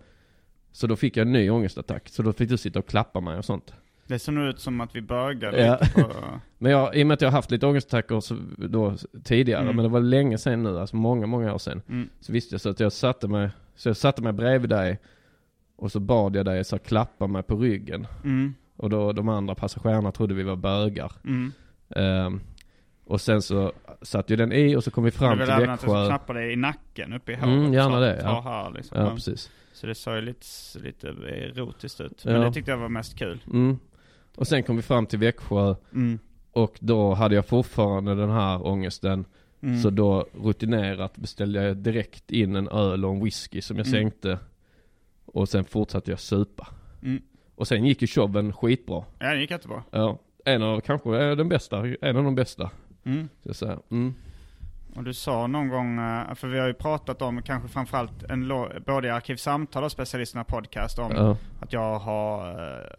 så 0.73 0.87
då 0.87 0.97
fick 0.97 1.17
jag 1.17 1.27
en 1.27 1.33
ny 1.33 1.51
ångestattack. 1.51 2.09
Så 2.09 2.23
då 2.23 2.33
fick 2.33 2.49
du 2.49 2.57
sitta 2.57 2.79
och 2.79 2.87
klappa 2.87 3.21
mig 3.21 3.39
och 3.39 3.45
sånt. 3.45 3.75
Det 4.07 4.19
såg 4.19 4.35
nog 4.35 4.45
ut 4.49 4.61
som 4.61 4.81
att 4.81 4.97
vi 4.97 5.01
bögade 5.01 5.65
Ja. 5.67 5.79
lite 5.81 6.03
på... 6.03 6.11
Men 6.59 6.73
jag, 6.73 6.97
i 6.97 7.03
och 7.03 7.07
med 7.07 7.15
att 7.15 7.21
jag 7.21 7.29
har 7.29 7.33
haft 7.39 7.51
lite 7.51 7.67
ångestattacker 7.67 8.21
så, 8.21 8.37
då, 8.57 8.95
tidigare, 9.25 9.63
Mm. 9.63 9.77
men 9.77 9.83
det 9.83 9.89
var 9.89 10.01
länge 10.01 10.39
sedan 10.39 10.63
nu, 10.63 10.79
alltså 10.79 10.97
många, 10.97 11.27
många 11.27 11.55
år 11.55 11.59
sedan. 11.59 11.83
Mm. 11.89 12.09
Så 12.21 12.33
visste 12.33 12.55
jag 12.55 12.61
så 12.61 12.69
att 12.71 12.81
jag 12.81 12.93
satte 12.93 13.29
mig, 13.29 13.51
så 13.75 13.89
jag 13.89 13.97
satte 13.97 14.23
mig 14.23 14.33
bredvid 14.33 14.71
dig 14.71 14.99
och 15.77 15.93
så 15.93 16.01
bad 16.01 16.37
jag 16.37 16.45
dig 16.47 16.65
så 16.65 16.77
här, 16.77 16.83
klappa 16.85 17.27
mig 17.27 17.43
på 17.43 17.57
ryggen. 17.57 18.07
Mm. 18.25 18.55
Och 18.77 18.91
då 18.91 19.13
de 19.13 19.29
andra 19.29 19.55
passagerarna 19.55 20.13
trodde 20.13 20.35
vi 20.35 20.43
var 20.43 20.57
bögar. 20.57 21.13
Mm. 21.25 21.53
Ehm, 21.97 22.41
och 23.05 23.21
sen 23.21 23.43
så 23.43 23.73
satte 24.03 24.33
ju 24.33 24.37
den 24.37 24.53
i 24.53 24.77
och 24.77 24.85
så 24.85 24.91
kom 24.91 25.05
vi 25.05 25.11
fram 25.11 25.39
till 25.39 25.51
även 25.51 25.71
att 25.71 25.83
jag 25.83 25.91
Växjö. 25.93 26.07
knappade 26.07 26.41
dig 26.41 26.53
i 26.53 26.57
nacken 26.57 27.13
uppe 27.13 27.33
i 27.33 27.35
håret. 27.35 27.49
Mm, 27.59 27.73
gärna 27.73 28.01
det, 28.01 28.21
ja. 28.23 28.41
här 28.41 28.71
liksom. 28.71 28.99
Ja, 29.01 29.05
Ja. 29.09 29.15
precis. 29.15 29.51
Så 29.73 29.87
det 29.87 29.95
såg 29.95 30.15
ju 30.15 30.21
lite, 30.21 30.47
lite 30.75 31.09
erotiskt 31.09 32.01
ut. 32.01 32.25
Men 32.25 32.35
Ja. 32.35 32.41
det 32.41 32.53
tyckte 32.53 32.71
jag 32.71 32.79
var 32.79 32.89
mest 32.89 33.19
kul. 33.19 33.43
Mm. 33.53 33.79
Och 34.37 34.47
sen 34.47 34.63
kom 34.63 34.77
vi 34.77 34.83
fram 34.83 35.07
till 35.07 35.19
Växjö 35.19 35.75
Mm. 35.93 36.19
och 36.53 36.77
då 36.81 37.15
hade 37.15 37.35
jag 37.35 37.47
fortfarande 37.47 38.15
den 38.15 38.31
här 38.31 38.67
ångesten. 38.67 39.25
Mm. 39.65 39.79
Så 39.83 39.91
då 39.91 40.27
rutinerat 40.45 41.17
beställde 41.17 41.63
jag 41.65 41.77
direkt 41.77 42.31
in 42.31 42.57
en 42.57 42.69
öl 42.69 43.05
och 43.05 43.13
en 43.15 43.25
whisky 43.25 43.61
som 43.61 43.77
jag 43.77 43.87
Mm. 43.87 44.01
sänkte. 44.01 44.39
Och 45.27 45.49
sen 45.49 45.65
fortsatte 45.65 46.11
jag 46.11 46.21
supa. 46.21 46.69
Mm. 47.03 47.23
Och 47.55 47.69
sen 47.69 47.85
gick 47.85 48.03
ju 48.03 48.09
showen 48.09 48.53
skitbra. 48.53 49.05
Ja, 49.19 49.27
det 49.35 49.41
gick 49.41 49.51
jättebra. 49.51 49.83
Ja, 49.91 50.19
en 50.45 50.63
av, 50.63 50.81
kanske 50.81 51.17
är 51.17 51.37
den 51.37 51.49
bästa, 51.49 51.87
en 52.01 52.17
av 52.17 52.25
de 52.25 52.35
bästa. 52.35 52.71
Mm. 53.05 53.29
Så 53.43 53.49
jag 53.49 53.57
säger, 53.57 53.79
mm. 53.91 54.15
Och 54.97 55.05
du 55.05 55.15
sa 55.15 55.47
någon 55.47 55.69
gång, 55.69 55.99
eh, 55.99 56.35
för 56.35 56.49
vi 56.49 56.59
har 56.59 56.67
ju 56.67 56.75
pratat 56.75 57.23
om 57.23 57.43
kanske 57.43 57.69
framförallt 57.69 58.23
en 58.23 58.49
både 58.87 59.09
i 59.09 59.11
Arkivsamtal 59.11 59.85
och 59.85 59.93
Specialisterna 59.93 60.45
Podcast 60.45 60.99
om 60.99 61.13
Ja, 61.13 61.37
att 61.61 61.73
jag 61.73 61.99
har 61.99 62.51
eh, 62.51 62.91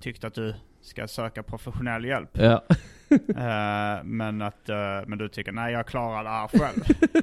tyckt 0.00 0.24
att 0.24 0.34
du 0.34 0.54
ska 0.80 1.08
söka 1.08 1.42
professionell 1.42 2.04
hjälp. 2.04 2.30
ja. 2.32 2.62
Eh, 3.36 4.04
men 4.04 4.42
att, 4.42 4.68
eh, 4.68 4.76
men 5.06 5.18
du 5.18 5.28
tycker 5.28 5.52
nej 5.52 5.72
jag 5.72 5.86
klarar 5.86 6.24
det 6.24 6.30
här 6.30 6.48
själv. 6.48 6.84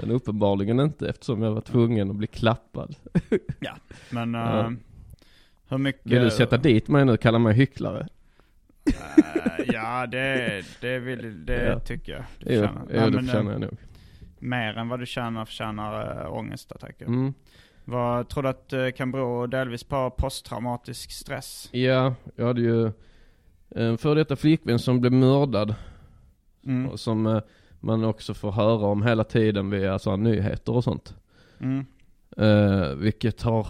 Men 0.00 0.10
uppenbarligen 0.10 0.80
inte 0.80 1.08
eftersom 1.08 1.42
jag 1.42 1.50
var 1.52 1.60
tvungen 1.60 2.10
att 2.10 2.16
bli 2.16 2.26
klappad. 2.26 2.96
Men 4.10 4.34
eh, 4.34 4.40
Ja. 4.40 4.72
hur 5.68 5.78
mycket... 5.78 6.06
Vill 6.12 6.22
du 6.22 6.30
sätta 6.30 6.56
dit 6.56 6.88
mig 6.88 7.04
nu 7.04 7.12
och 7.12 7.20
kalla 7.20 7.38
mig 7.38 7.54
hycklare? 7.54 8.06
Ja, 8.84 8.94
Ja, 9.66 10.06
det, 10.06 10.62
det, 10.80 10.98
vill, 10.98 11.46
det 11.46 11.64
Ja. 11.64 11.78
tycker 11.78 12.12
jag. 12.12 12.24
Du 12.38 12.54
Jo, 12.54 12.62
jo 12.62 12.68
Nej, 12.90 13.10
det 13.10 13.16
men, 13.16 13.24
förtjänar 13.26 13.52
jag 13.52 13.60
nog. 13.60 13.76
Mer 14.38 14.78
än 14.78 14.88
vad 14.88 15.00
du 15.00 15.06
tjänar 15.06 15.44
förtjänar 15.44 16.22
äh, 16.24 16.32
ångestattacker. 16.32 17.06
Mm. 17.06 17.34
Vad 17.84 18.28
tror 18.28 18.42
du 18.42 18.48
att 18.48 18.68
det 18.68 18.92
kan 18.92 19.12
bero 19.12 19.46
delvis 19.46 19.84
på 19.84 20.10
posttraumatisk 20.10 21.10
stress? 21.12 21.68
Ja, 21.72 22.14
jag 22.36 22.46
hade 22.46 22.60
ju 22.60 22.92
en 23.74 23.98
före 23.98 24.14
detta 24.14 24.36
flickvän 24.36 24.78
som 24.78 25.00
blev 25.00 25.12
mördad. 25.12 25.74
Mm. 26.66 26.88
Och 26.90 27.00
som 27.00 27.26
eh, 27.26 27.40
man 27.80 28.04
också 28.04 28.34
får 28.34 28.52
höra 28.52 28.86
om 28.86 29.02
hela 29.02 29.24
tiden 29.24 29.70
via 29.70 29.98
så 29.98 30.10
här, 30.10 30.16
nyheter 30.16 30.72
och 30.72 30.84
sånt. 30.84 31.14
Mm. 31.60 31.86
Eh, 32.36 32.94
vilket 32.94 33.42
har, 33.42 33.66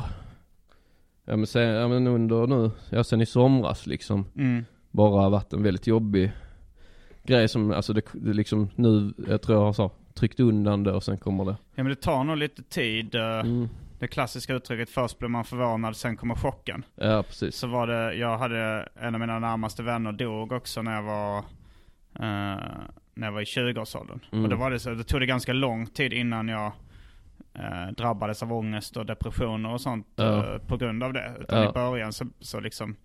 ja 1.25 1.37
men, 1.37 1.47
sen, 1.47 1.63
ja 1.69 1.89
men 1.89 2.07
under 2.07 2.47
nu, 2.47 2.71
ja 2.91 3.05
sen 3.05 3.21
i 3.21 3.27
somras 3.27 3.87
liksom, 3.87 4.25
Mm. 4.37 4.65
bara 4.91 5.29
varit 5.29 5.53
en 5.53 5.63
väldigt 5.63 5.87
jobbig 5.87 6.33
grej 7.23 7.49
som, 7.49 7.71
alltså 7.73 7.93
det, 7.93 8.03
det 8.13 8.33
liksom 8.33 8.69
nu, 8.77 9.13
jag 9.29 9.43
tror 9.43 9.59
jag 9.59 9.65
har 9.65 9.73
så, 9.73 9.91
tryckt 10.15 10.41
undan 10.41 10.83
det 10.85 10.93
och 10.93 11.03
sen 11.03 11.19
kommer 11.19 11.45
det. 11.45 11.57
Ja 11.75 11.83
men 11.83 11.87
det 11.87 11.95
tar 12.01 12.25
nog 12.25 12.37
lite 12.37 12.63
tid. 12.63 13.15
eh, 13.15 13.41
Mm. 13.41 13.69
Det 14.03 14.09
klassiska 14.09 14.55
uttrycket 14.55 14.91
först 14.91 15.19
blir 15.19 15.29
man 15.29 15.45
förvånad, 15.45 15.97
sen 15.97 16.17
kommer 16.17 16.35
chocken. 16.35 16.85
Ja 16.95 17.23
precis. 17.23 17.57
Så 17.57 17.67
var 17.67 17.87
det, 17.87 18.15
jag 18.15 18.39
hade 18.39 18.89
en 18.95 19.15
av 19.15 19.21
mina 19.21 19.39
närmaste 19.39 19.83
vänner 19.83 20.13
dog 20.13 20.53
också 20.53 20.83
när 20.83 20.95
jag 20.95 21.03
var, 21.03 21.39
eh, 21.39 21.43
när 23.15 23.27
jag 23.27 23.33
var 23.33 23.41
i 23.41 23.45
20-årsåldern. 23.45 24.21
Mm. 24.33 24.45
Och 24.45 24.51
då 24.51 24.57
var 24.57 24.71
det 24.71 24.79
så, 24.79 24.91
det 24.91 25.05
tog 25.05 25.21
det 25.21 25.27
ganska 25.27 25.53
lång 25.53 25.87
tid 25.87 26.13
innan 26.13 26.49
jag 26.49 26.73
eh, 27.55 27.87
drabbades 27.97 28.43
av 28.43 28.53
ångest 28.53 28.97
och 28.97 29.07
depressioner 29.07 29.71
och 29.73 29.81
sånt 29.81 30.07
Ja. 30.17 30.55
eh, 30.55 30.59
på 30.59 30.77
grund 30.77 31.03
av 31.03 31.13
det. 31.13 31.33
Utan 31.41 31.63
Ja. 31.63 31.71
i 31.71 31.73
början 31.73 32.13
så, 32.13 32.27
så 32.41 32.61
liksom, 32.61 32.97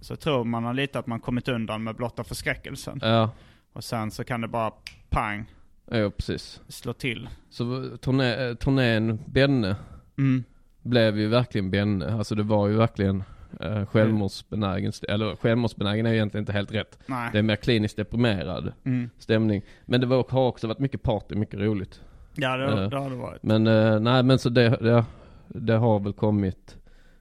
så 0.00 0.16
tror 0.16 0.44
man 0.44 0.76
lite 0.76 0.98
att 0.98 1.06
man 1.06 1.20
kommit 1.20 1.48
undan 1.48 1.84
med 1.84 1.96
blotta 1.96 2.24
förskräckelsen. 2.24 2.98
Ja, 3.02 3.30
Och 3.72 3.84
sen 3.84 4.10
så 4.10 4.24
kan 4.24 4.40
det 4.40 4.48
bara 4.48 4.72
pang, 5.10 5.44
ja 5.90 6.10
precis. 6.10 6.60
slå 6.68 6.92
till. 6.92 7.28
Så 7.50 7.96
turné, 7.96 8.34
eh, 8.48 8.54
turnén 8.54 9.18
Benne 9.26 9.76
Mm. 10.18 10.44
blev 10.82 11.18
ju 11.18 11.28
verkligen 11.28 11.70
Benne. 11.70 12.14
Alltså 12.14 12.34
det 12.34 12.42
var 12.42 12.68
ju 12.68 12.76
verkligen 12.76 13.22
eh, 13.60 13.86
självmordsbenägen, 13.86 14.92
eller 15.08 15.36
självmordsbenägen 15.36 16.06
är 16.06 16.10
ju 16.10 16.16
egentligen 16.16 16.42
inte 16.42 16.52
helt 16.52 16.72
rätt. 16.72 16.98
Nej. 17.06 17.28
Det 17.32 17.38
är 17.38 17.42
mer 17.42 17.56
kliniskt 17.56 17.96
deprimerad 17.96 18.72
Mm. 18.84 19.10
stämning. 19.18 19.62
Men 19.86 20.00
det 20.00 20.06
var, 20.06 20.24
har 20.28 20.46
också 20.48 20.66
varit 20.66 20.78
mycket 20.78 21.02
party, 21.02 21.34
mycket 21.34 21.60
roligt. 21.60 22.00
Ja 22.34 22.56
det, 22.56 22.64
Eh. 22.82 22.88
det 22.90 22.96
har 22.96 23.10
det 23.10 23.16
varit. 23.16 23.42
Men 23.42 23.66
eh, 23.66 24.00
nej 24.00 24.22
men 24.22 24.38
så 24.38 24.48
det, 24.48 24.68
det, 24.68 25.04
det 25.48 25.74
har 25.74 26.00
väl 26.00 26.12
kommit, 26.12 26.76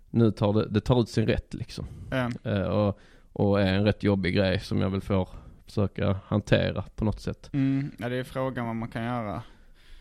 nu 0.10 0.32
tar 0.32 0.54
det, 0.54 0.68
det 0.70 0.80
tar 0.82 1.02
ut 1.02 1.10
sin 1.10 1.28
rätt 1.28 1.54
liksom. 1.54 1.86
Eh, 2.12 2.30
Eh, 2.54 2.62
och, 2.64 3.00
och 3.34 3.62
är 3.62 3.74
en 3.74 3.86
rätt 3.86 4.04
jobbig 4.04 4.36
grej 4.36 4.60
som 4.60 4.82
jag 4.82 4.90
väl 4.90 5.02
får 5.02 5.30
försöka 5.66 6.16
hantera 6.28 6.84
på 6.96 7.06
något 7.06 7.20
sätt. 7.22 7.50
mm. 7.54 7.92
Ja 8.00 8.10
det 8.10 8.16
är 8.16 8.24
frågan 8.24 8.66
vad 8.66 8.76
man 8.76 8.90
kan 8.90 9.04
göra. 9.04 9.42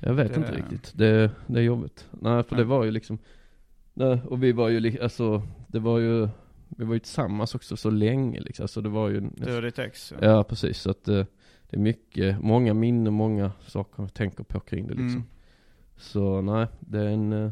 Jag 0.05 0.15
vet 0.15 0.35
Det- 0.35 0.41
inte 0.41 0.53
riktigt. 0.53 0.93
Det, 0.97 1.31
det 1.47 1.59
är 1.59 1.63
jobbigt. 1.65 2.09
Nej 2.11 2.43
för 2.43 2.57
det 2.57 2.63
Ja. 2.63 2.69
var 2.69 2.85
ju 2.85 2.91
liksom, 2.91 3.19
nej, 3.95 4.21
och 4.29 4.43
vi 4.43 4.53
var 4.53 4.69
ju 4.69 5.01
alltså, 5.03 5.43
det 5.67 5.79
var 5.79 5.99
ju, 5.99 6.29
vi 6.69 6.85
var 6.85 6.95
ju 6.95 6.99
tillsammans 7.01 7.55
också 7.55 7.77
så 7.77 7.91
länge 7.91 8.41
liksom. 8.41 8.69
Så 8.69 8.81
det 8.81 8.89
var 8.89 9.09
ju, 9.09 9.21
Du 9.37 9.57
och 9.57 9.63
ditt 9.63 9.79
ex. 9.79 10.13
ja 10.21 10.45
precis. 10.45 10.79
Så 10.79 10.91
att 10.91 11.09
eh, 11.09 11.25
det 11.71 11.77
är 11.77 11.81
mycket, 11.81 12.41
många 12.41 12.75
minnen, 12.75 13.13
många 13.13 13.53
saker 13.67 14.03
jag 14.03 14.15
tänker 14.15 14.45
på 14.45 14.61
kring 14.61 14.87
det 14.87 14.95
liksom. 14.95 15.09
Mm. 15.09 15.23
Så 15.97 16.41
nej, 16.41 16.67
det 16.81 16.99
är 16.99 17.07
en, 17.09 17.33
eh, 17.33 17.51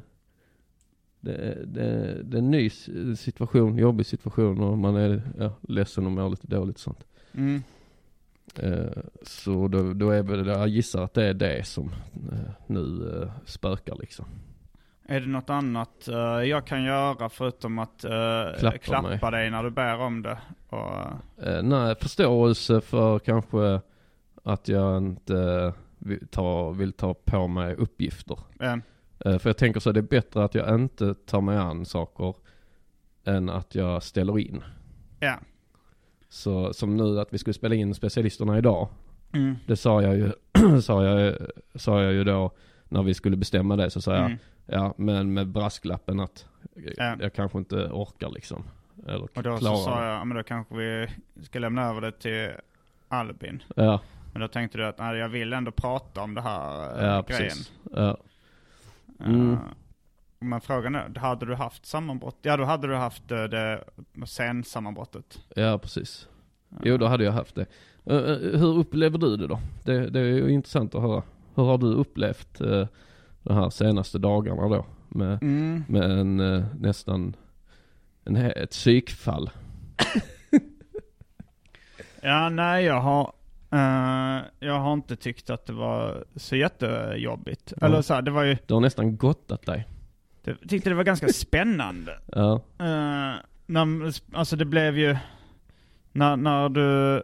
det 1.21 1.35
är, 1.35 1.65
det, 1.67 1.83
är, 1.85 2.23
det 2.23 2.37
är 2.37 2.39
en 2.39 2.51
ny 2.51 2.71
situation, 3.17 3.79
jobbig 3.79 4.07
situation 4.07 4.61
och 4.61 4.79
man 4.79 4.97
är 4.97 5.23
ja, 5.39 5.53
ledsen 5.69 6.07
och 6.07 6.13
mår 6.13 6.31
lite 6.31 6.47
dåligt 6.47 6.77
och 6.77 6.81
sånt. 6.81 7.05
Mm. 7.35 7.63
Eh, 8.59 9.03
Så 9.23 9.69
då, 9.69 9.93
då 9.93 10.11
är 10.11 10.23
väl, 10.23 10.47
jag 10.47 10.69
gissar 10.69 11.05
att 11.05 11.15
det 11.15 11.25
är 11.25 11.35
det 11.35 11.67
som 11.67 11.91
eh, 12.33 12.39
nu 12.67 13.13
eh, 13.23 13.31
spökar 13.45 13.97
liksom. 14.01 14.25
Är 15.07 15.21
det 15.21 15.27
något 15.27 15.51
annat 15.51 16.09
jag 16.47 16.67
kan 16.67 16.83
göra 16.83 17.29
förutom 17.29 17.79
att 17.79 18.01
Klappa 18.59 18.79
klappa, 18.79 19.31
dig 19.31 19.51
när 19.51 19.63
du 19.63 19.71
ber 19.71 19.99
om 19.99 20.23
det? 20.23 20.39
Och, 20.69 21.65
nej, 21.65 21.95
förståelse 22.01 22.81
för 22.81 23.19
kanske 23.19 23.81
att 24.45 24.69
jag 24.69 24.97
inte 24.97 25.73
vill 25.99 26.29
ta, 26.29 26.71
vill 26.71 26.93
ta 26.93 27.15
på 27.15 27.47
mig 27.47 27.75
uppgifter. 27.75 28.39
Eh, 29.25 29.39
för 29.39 29.49
jag 29.49 29.57
tänker 29.57 29.81
så, 29.81 29.93
det 29.93 30.01
är 30.01 30.03
bättre 30.03 30.45
att 30.45 30.55
jag 30.55 30.75
inte 30.75 31.15
tar 31.15 31.41
mig 31.41 31.57
an 31.59 31.85
saker 31.85 32.35
än 33.25 33.49
att 33.51 33.75
jag 33.75 34.03
ställer 34.03 34.39
in. 34.39 34.63
ja. 35.21 35.39
Så 36.33 36.73
som 36.73 36.97
nu 36.97 37.21
att 37.21 37.33
vi 37.35 37.39
skulle 37.39 37.55
spela 37.55 37.75
in 37.75 37.95
specialisterna 37.95 38.59
idag. 38.59 38.89
Mm. 39.33 39.57
Det 39.67 39.77
sa 39.77 40.03
jag 40.03 40.17
ju, 40.17 40.33
sa 40.83 41.05
jag, 41.05 41.37
sa 41.75 42.03
jag 42.03 42.13
ju 42.13 42.25
då 42.25 42.51
när 42.89 43.03
vi 43.03 43.15
skulle 43.15 43.37
bestämma 43.37 43.77
det 43.77 43.91
så 43.91 44.01
sa 44.01 44.13
jag, 44.15 44.25
Mm. 44.25 44.39
ja 44.67 44.95
men 44.97 45.35
med 45.35 45.47
brasklappen 45.49 46.21
att 46.21 46.47
Ja. 46.97 47.17
jag 47.21 47.33
kanske 47.33 47.59
inte 47.59 47.77
orkar 47.77 48.31
liksom. 48.31 48.63
Eller 49.07 49.23
Och 49.37 49.43
då 49.43 49.53
så 49.53 49.59
klarar 49.59 49.77
sa 49.77 50.01
det. 50.01 50.07
jag, 50.07 50.15
ja, 50.15 50.25
men 50.25 50.37
då 50.37 50.43
kanske 50.43 50.75
vi 50.75 51.09
ska 51.43 51.59
lämna 51.59 51.89
över 51.89 52.01
det 52.01 52.13
till 52.13 52.49
Albin. 53.09 53.63
Ja, 53.77 54.01
Men 54.33 54.41
då 54.43 54.49
tänkte 54.49 54.79
du 54.79 54.87
att 54.87 54.99
nej, 54.99 55.17
jag 55.19 55.29
vill 55.29 55.53
ändå 55.53 55.71
prata 55.71 56.21
om 56.23 56.35
det 56.35 56.41
här 56.41 56.99
eh, 56.99 57.07
ja 57.07 57.23
grejen. 57.23 57.27
precis. 57.49 57.73
Ja. 57.93 58.17
Mm. 59.25 59.57
Men 60.43 60.61
frågan 60.61 60.95
är, 60.95 61.19
hade 61.19 61.47
du 61.47 61.55
haft 61.55 61.87
sammanbrott? 61.87 62.37
Ja 62.43 62.57
då 62.57 62.65
hade 62.65 62.87
du 62.87 62.95
haft 62.97 63.31
eh, 63.31 63.45
det 63.45 63.85
sensammanbrottet. 64.27 65.39
ja, 65.57 65.79
precis. 65.79 66.29
Jo, 66.83 66.97
då 66.97 67.07
hade 67.07 67.25
jag 67.25 67.33
haft 67.33 67.55
det. 67.55 67.67
Eh, 68.07 68.17
eh, 68.17 68.39
hur 68.61 68.79
upplever 68.79 69.19
du 69.19 69.37
det 69.37 69.47
då? 69.47 69.61
Det, 69.85 70.11
det 70.11 70.21
är 70.21 70.25
ju 70.25 70.51
intressant 70.53 70.95
att 70.95 71.03
höra. 71.03 71.23
Hur 71.55 71.65
har 71.65 71.79
du 71.79 71.87
upplevt 71.87 72.61
uh, 72.61 72.87
de 73.43 73.55
här 73.55 73.71
senaste 73.71 74.19
dagarna 74.19 74.69
då? 74.69 74.87
Med, 75.09 75.43
Mm. 75.43 75.85
med 75.89 76.11
en 76.11 76.37
nästan, 76.79 77.37
en, 78.25 78.37
ett 78.37 78.71
psykfall. 78.71 79.51
Ja, 82.23 82.49
nej 82.49 82.85
jag 82.85 83.01
har, 83.01 83.33
eh, 83.71 84.43
jag 84.59 84.81
har 84.81 84.93
inte 84.93 85.17
tyckt 85.17 85.51
att 85.51 85.67
det 85.67 85.73
var 85.73 86.25
så 86.37 86.57
jättejobbigt. 86.57 87.73
Ja. 87.81 87.87
Eller 87.87 88.03
så 88.03 88.15
här, 88.15 88.23
det 88.23 88.31
var 88.31 88.43
ju, 88.45 88.57
Du 88.67 88.75
har 88.75 88.81
nästan 88.81 89.17
gottat 89.17 89.67
dig. 89.67 89.89
Det, 90.45 90.57
jag 90.61 90.69
tyckte 90.71 90.89
det 90.91 90.95
var 90.97 91.05
ganska 91.05 91.29
spännande. 91.33 92.19
Ja, 92.27 92.61
Uh, 92.81 93.37
när, 93.67 94.13
alltså 94.39 94.57
det 94.57 94.65
blev 94.65 94.99
ju, 94.99 95.17
när, 96.13 96.37
när 96.37 96.69
du 96.69 97.23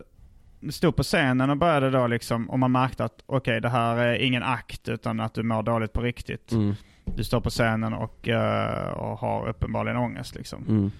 stod 0.73 0.97
på 0.97 1.03
scenen 1.03 1.51
och 1.51 1.57
började 1.57 1.91
då 1.91 2.07
liksom, 2.07 2.51
och 2.51 2.59
man 2.59 2.73
märkte 2.73 3.05
att 3.05 3.23
okej 3.27 3.61
det 3.61 3.69
här 3.69 3.97
är 3.97 4.15
ingen 4.19 4.43
akt 4.43 4.89
utan 4.89 5.21
att 5.21 5.35
du 5.35 5.43
mår 5.43 5.63
dåligt 5.63 5.93
på 5.93 6.01
riktigt. 6.03 6.53
mm, 6.53 6.75
Du 7.05 7.25
står 7.25 7.41
på 7.41 7.51
scenen 7.51 7.93
och, 7.93 8.29
eh, 8.29 8.89
och 8.89 9.19
har 9.19 9.49
uppenbarligen 9.49 9.97
ångest 9.97 10.35
liksom. 10.35 10.65
mm, 10.69 10.91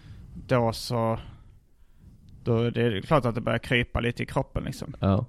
Då 0.47 0.73
så, 0.73 1.19
då 2.45 2.59
är 2.59 2.71
det 2.71 3.07
klart 3.07 3.25
att 3.25 3.35
det 3.35 3.41
börjar 3.41 3.59
krypa 3.59 4.01
lite 4.01 4.23
i 4.23 4.27
kroppen 4.27 4.65
liksom. 4.65 4.95
ja, 5.01 5.27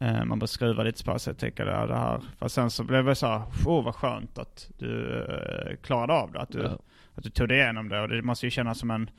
man 0.00 0.38
börjar 0.38 0.46
skruva 0.46 0.82
lite 0.82 1.04
på 1.04 1.18
sig 1.18 1.30
och 1.30 1.38
tänka 1.38 1.64
det 1.64 1.70
det 1.86 1.96
här. 1.96 2.20
Fast 2.38 2.54
sen 2.54 2.70
så 2.70 2.84
blev 2.84 3.04
det 3.04 3.14
så 3.14 3.26
här, 3.26 3.42
oh 3.66 3.84
vad 3.84 3.94
skönt 3.94 4.38
att 4.38 4.70
du 4.78 5.20
eh, 5.22 5.76
klarade 5.76 6.12
av 6.12 6.32
det. 6.32 6.40
Att 6.40 6.52
du, 6.52 6.58
ja, 6.62 6.78
att 7.14 7.24
du 7.24 7.30
tog 7.30 7.48
dig 7.48 7.58
igenom 7.58 7.88
det. 7.88 8.00
Och 8.00 8.08
det 8.08 8.22
måste 8.22 8.46
ju 8.46 8.50
kännas 8.50 8.78
som 8.78 8.90
en, 8.90 9.10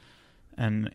en 0.58 0.90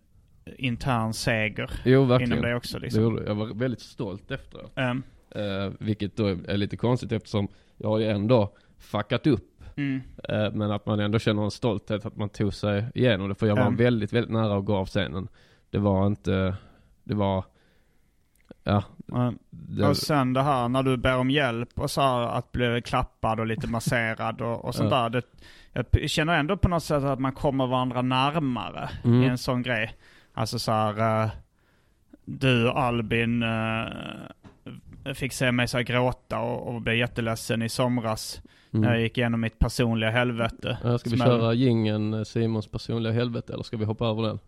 intern 0.57 1.12
seger 1.12 1.71
Jo, 1.85 1.93
inom 2.03 2.09
verkligen. 2.09 2.57
också 2.57 2.79
Det 2.79 2.83
liksom. 2.85 3.03
gjorde 3.03 3.25
jag. 3.25 3.35
Var 3.35 3.47
väldigt 3.55 3.81
stolt 3.81 4.31
efteråt. 4.31 4.73
Ehm, 4.77 5.03
Eh, 5.31 5.73
vilket 5.81 6.17
då 6.17 6.27
är 6.27 6.57
lite 6.57 6.77
konstigt 6.77 7.12
eftersom 7.12 7.49
jag 7.77 7.88
har 7.88 7.99
ju 7.99 8.07
ändå 8.07 8.57
fuckat 8.79 9.27
upp. 9.27 9.62
mm, 9.77 10.01
Eh, 10.29 10.53
men 10.53 10.71
att 10.71 10.87
man 10.87 11.01
ändå 11.01 11.19
känner 11.19 11.43
en 11.45 11.51
stolthet 11.51 12.07
att 12.07 12.17
man 12.17 12.29
tog 12.29 12.55
sig 12.55 12.85
igenom 12.95 13.29
det. 13.29 13.35
För 13.35 13.47
jag 13.47 13.57
var 13.57 13.62
Mm. 13.62 13.77
väldigt, 13.77 14.12
väldigt 14.12 14.33
nära 14.33 14.57
att 14.59 14.64
gå 14.64 14.77
av 14.77 14.87
scenen. 14.87 15.29
Det 15.71 15.79
var 15.79 16.07
inte, 16.07 16.55
det 17.05 17.14
var, 17.14 17.45
ja. 18.64 18.83
Det, 19.51 19.87
och 19.88 19.97
sen 19.97 20.33
det 20.33 20.42
här 20.42 20.68
när 20.68 20.83
du 20.83 20.97
ber 20.97 21.16
om 21.16 21.31
hjälp 21.31 21.79
och 21.81 21.90
så 21.90 22.01
här 22.01 22.21
att 22.21 22.53
bli 22.53 22.83
klappad 22.85 23.40
och 23.40 23.47
lite 23.47 23.66
masserad 23.71 24.40
och, 24.40 24.64
och 24.64 24.75
sånt 24.75 24.90
Ja. 24.90 25.09
där. 25.09 25.23
Det, 25.90 26.01
jag 26.01 26.11
känner 26.11 26.38
ändå 26.38 26.57
på 26.57 26.68
något 26.68 26.83
sätt 26.83 27.05
att 27.05 27.18
man 27.21 27.33
kommer 27.33 27.66
varandra 27.66 28.03
närmare 28.03 28.90
Mm. 29.05 29.23
i 29.23 29.27
en 29.27 29.38
sån 29.38 29.62
grej. 29.62 29.94
Alltså 30.35 30.59
så 30.59 30.73
här, 30.73 31.25
eh, 31.25 31.31
du 32.25 32.71
Albin 32.71 33.42
eh, 33.42 35.14
fick 35.14 35.33
se 35.33 35.53
mig 35.53 35.68
så 35.68 35.77
här 35.77 35.85
gråta 35.85 36.38
och, 36.40 36.75
och 36.75 36.83
blev 36.83 36.97
jätteledsen 36.97 37.62
i 37.62 37.68
somras. 37.68 38.40
mm. 38.73 38.83
När 38.85 38.92
jag 38.94 39.03
gick 39.03 39.18
igenom 39.18 39.40
mitt 39.40 39.59
personliga 39.59 40.11
helvete. 40.11 40.79
Ja, 40.85 40.99
ska 40.99 41.11
vi 41.11 41.18
köra 41.18 41.53
gingen 41.55 42.25
Simons 42.25 42.66
personliga 42.68 43.12
helvete 43.12 43.53
eller 43.53 43.62
ska 43.62 43.77
vi 43.77 43.85
hoppa 43.85 44.07
över 44.07 44.23
den? 44.23 44.38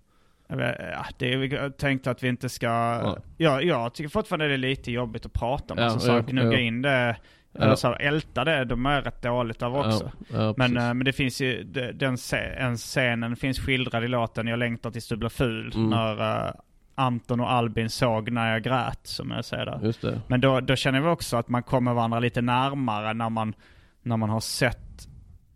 Ja, 0.50 1.04
det 1.18 1.32
är, 1.32 1.52
jag 1.54 1.76
tänkte 1.76 2.10
att 2.10 2.22
vi 2.22 2.28
inte 2.28 2.48
ska... 2.48 2.66
Ja. 2.66 3.18
Ja. 3.36 3.62
jag 3.62 3.94
tycker 3.94 4.08
fortfarande 4.08 4.48
det 4.48 4.54
är 4.54 4.58
lite 4.58 4.92
jobbigt 4.92 5.26
att 5.26 5.32
prata 5.32 5.74
om. 5.74 5.80
Ja, 5.80 5.84
alltså, 5.84 6.00
så 6.00 6.12
ja, 6.12 6.20
gnugga 6.20 6.60
in 6.60 6.82
det, 6.82 7.16
eller 7.54 7.74
så 7.74 7.88
här, 7.88 8.00
älta 8.00 8.44
det, 8.44 8.64
de 8.64 8.86
är 8.86 9.02
rätt 9.02 9.22
dåligt 9.22 9.62
av 9.62 9.76
också. 9.76 10.10
Men, 10.56 10.76
eh, 10.76 10.94
men 10.94 11.04
det 11.04 11.12
finns 11.12 11.40
ju, 11.40 11.62
den 11.94 12.16
en 12.56 12.76
scenen 12.76 13.36
finns 13.36 13.58
skildrad 13.58 14.04
i 14.04 14.08
låten 14.08 14.46
Jag 14.46 14.58
längtar 14.58 14.90
tills 14.90 15.08
du 15.08 15.16
blir 15.16 15.28
ful. 15.28 15.72
Mm. 15.74 15.90
När 15.90 16.46
uh, 16.46 16.52
Anton 16.94 17.40
och 17.40 17.52
Albin 17.52 17.90
såg 17.90 18.30
när 18.30 18.52
jag 18.52 18.62
grät, 18.62 19.00
som 19.02 19.30
jag 19.30 19.44
säger 19.44 19.66
där. 19.66 19.80
Just 19.82 20.02
det. 20.02 20.20
Men 20.26 20.40
då, 20.40 20.60
då 20.60 20.76
känner 20.76 21.00
jag 21.00 21.12
också 21.12 21.36
att 21.36 21.48
man 21.48 21.62
kommer 21.62 21.94
varandra 21.94 22.20
lite 22.20 22.42
närmare 22.42 23.14
när 23.14 23.30
man, 23.30 23.54
när 24.02 24.16
man 24.16 24.30
har 24.30 24.40
sett, 24.40 25.08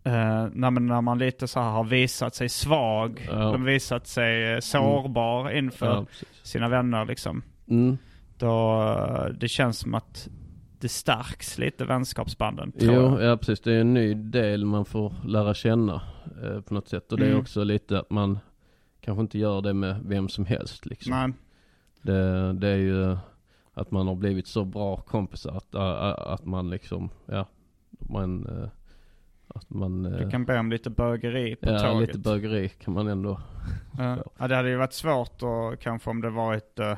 eh, 0.05 0.47
när, 0.53 0.71
man, 0.71 0.87
när 0.87 1.01
man 1.01 1.17
lite 1.19 1.47
så 1.47 1.59
här 1.59 1.71
har 1.71 1.83
visat 1.83 2.35
sig 2.35 2.49
svag, 2.49 3.27
Ja. 3.31 3.57
visat 3.57 4.07
sig 4.07 4.53
eh, 4.53 4.59
sårbar 4.59 5.51
inför 5.57 5.85
Ja, 5.85 6.05
sina 6.43 6.69
vänner 6.69 7.05
liksom. 7.05 7.43
Mm. 7.67 7.97
Då, 8.37 8.81
eh, 8.83 9.25
det 9.25 9.47
känns 9.47 9.77
som 9.79 9.93
att 9.95 10.27
det 10.79 10.89
stärks 10.89 11.57
lite 11.57 11.85
vänskapsbanden. 11.85 12.71
Jo, 12.79 12.91
jag. 12.91 13.23
ja 13.23 13.37
precis. 13.37 13.59
Det 13.61 13.73
är 13.73 13.81
en 13.81 13.93
ny 13.93 14.13
del 14.13 14.65
man 14.65 14.85
får 14.85 15.13
lära 15.25 15.53
känna 15.53 16.01
eh, 16.43 16.61
på 16.61 16.73
något 16.73 16.87
sätt. 16.87 17.11
Och 17.11 17.17
det 17.19 17.25
är 17.25 17.29
Mm. 17.29 17.41
också 17.41 17.63
lite 17.63 17.99
att 17.99 18.09
man 18.09 18.39
kanske 19.01 19.21
inte 19.21 19.37
gör 19.39 19.61
det 19.61 19.73
med 19.73 19.99
vem 20.05 20.29
som 20.29 20.45
helst 20.45 20.85
liksom. 20.85 21.11
Nej. 21.11 21.33
Det, 22.01 22.53
det 22.53 22.67
är 22.69 22.77
ju 22.77 23.17
att 23.73 23.91
man 23.91 24.07
har 24.07 24.15
blivit 24.15 24.47
så 24.47 24.65
bra 24.65 24.97
kompisar 24.97 25.51
att, 25.57 25.75
att, 25.75 26.19
att 26.19 26.45
man 26.45 26.69
liksom, 26.69 27.09
ja, 27.25 27.45
man, 27.99 28.47
eh, 28.47 28.69
att 29.55 29.69
man, 29.69 30.05
eh, 30.05 30.11
Du 30.11 30.29
kan 30.29 30.45
be 30.45 30.59
om 30.59 30.69
lite 30.71 30.89
bögeri 30.89 31.55
på 31.55 31.69
ja, 31.69 31.79
tåget. 31.79 32.07
lite 32.07 32.19
bögeri 32.19 32.69
kan 32.69 32.93
man 32.93 33.07
ändå, 33.07 33.41
Ja. 33.97 34.17
ja, 34.39 34.47
det 34.47 34.55
hade 34.55 34.69
ju 34.69 34.75
varit 34.77 34.93
svårt 34.93 35.43
och 35.43 35.79
kanske 35.79 36.09
om 36.09 36.21
det 36.21 36.29
varit 36.29 36.79
eh, 36.79 36.97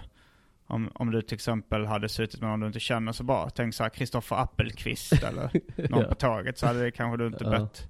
om, 0.68 0.92
om 0.96 1.12
du 1.12 1.22
till 1.22 1.36
exempel 1.36 1.86
hade 1.86 2.10
suttit 2.10 2.42
med 2.42 2.50
någon 2.50 2.60
du 2.60 2.68
inte 2.68 2.80
känner 2.80 3.12
så 3.12 3.24
bra. 3.24 3.50
Tänk 3.56 3.74
så 3.74 3.84
här 3.84 3.90
Kristoffer 3.90 4.36
Appelqvist 4.36 5.24
eller 5.24 5.50
någon 5.90 6.02
Ja. 6.02 6.08
på 6.08 6.16
tåget 6.16 6.58
så 6.58 6.68
hade 6.68 6.82
det 6.84 6.92
kanske 6.92 7.18
du 7.18 7.28
inte 7.28 7.44
Ja. 7.44 7.50
bett 7.50 7.90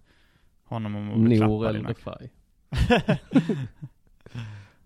honom 0.64 0.96
om 0.96 1.12
att 1.14 1.20
bli 1.20 1.40
Nor 1.40 1.68
eller. 1.68 1.94
Faj. 1.94 2.32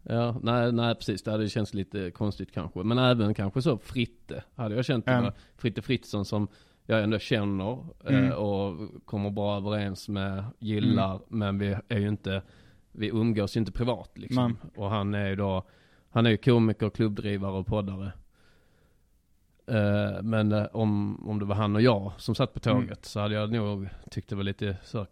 Ja, 0.03 0.35
nej, 0.43 0.71
nej 0.71 0.95
precis. 0.95 1.23
Det 1.23 1.31
hade 1.31 1.49
känts 1.49 1.73
lite 1.73 2.11
konstigt 2.11 2.51
kanske. 2.53 2.79
Men 2.83 2.97
även 2.97 3.33
kanske 3.33 3.61
så 3.61 3.77
Fritte. 3.77 4.43
Hade 4.55 4.75
jag 4.75 4.85
känt 4.85 5.07
var 5.07 5.33
Fritte 5.57 5.81
Fritzson 5.81 6.25
som 6.25 6.47
jag 6.85 7.03
ändå 7.03 7.19
känner 7.19 7.77
Mm. 8.05 8.25
eh, 8.25 8.31
och 8.33 8.77
kommer 9.05 9.29
bra 9.29 9.57
överens 9.57 10.09
med, 10.09 10.43
gillar. 10.59 11.19
Men 11.27 11.57
vi 11.59 11.75
är 11.87 11.99
ju 11.99 12.07
inte, 12.07 12.41
vi 12.91 13.07
umgås 13.09 13.55
ju 13.55 13.59
inte 13.59 13.71
privat 13.71 14.11
liksom. 14.17 14.57
Och 14.75 14.89
han 14.89 15.13
är 15.13 15.27
ju 15.27 15.35
då, 15.35 15.63
han 16.09 16.25
är 16.25 16.29
ju 16.29 16.37
komiker, 16.37 16.89
klubbdrivare 16.89 17.51
och 17.51 17.67
poddare. 17.67 18.11
Eh, 19.67 20.21
men 20.23 20.51
eh, 20.51 20.65
om, 20.73 21.21
om 21.29 21.39
det 21.39 21.45
var 21.45 21.55
han 21.55 21.75
och 21.75 21.81
jag 21.81 22.11
som 22.17 22.35
satt 22.35 22.53
på 22.53 22.59
tåget 22.59 22.83
Mm. 22.83 22.97
så 23.01 23.19
hade 23.19 23.35
jag 23.35 23.51
nog 23.51 23.89
tyckt 24.11 24.29
det 24.29 24.35
var 24.35 24.43
lite 24.43 24.77
så 24.83 24.97
här 24.97 25.07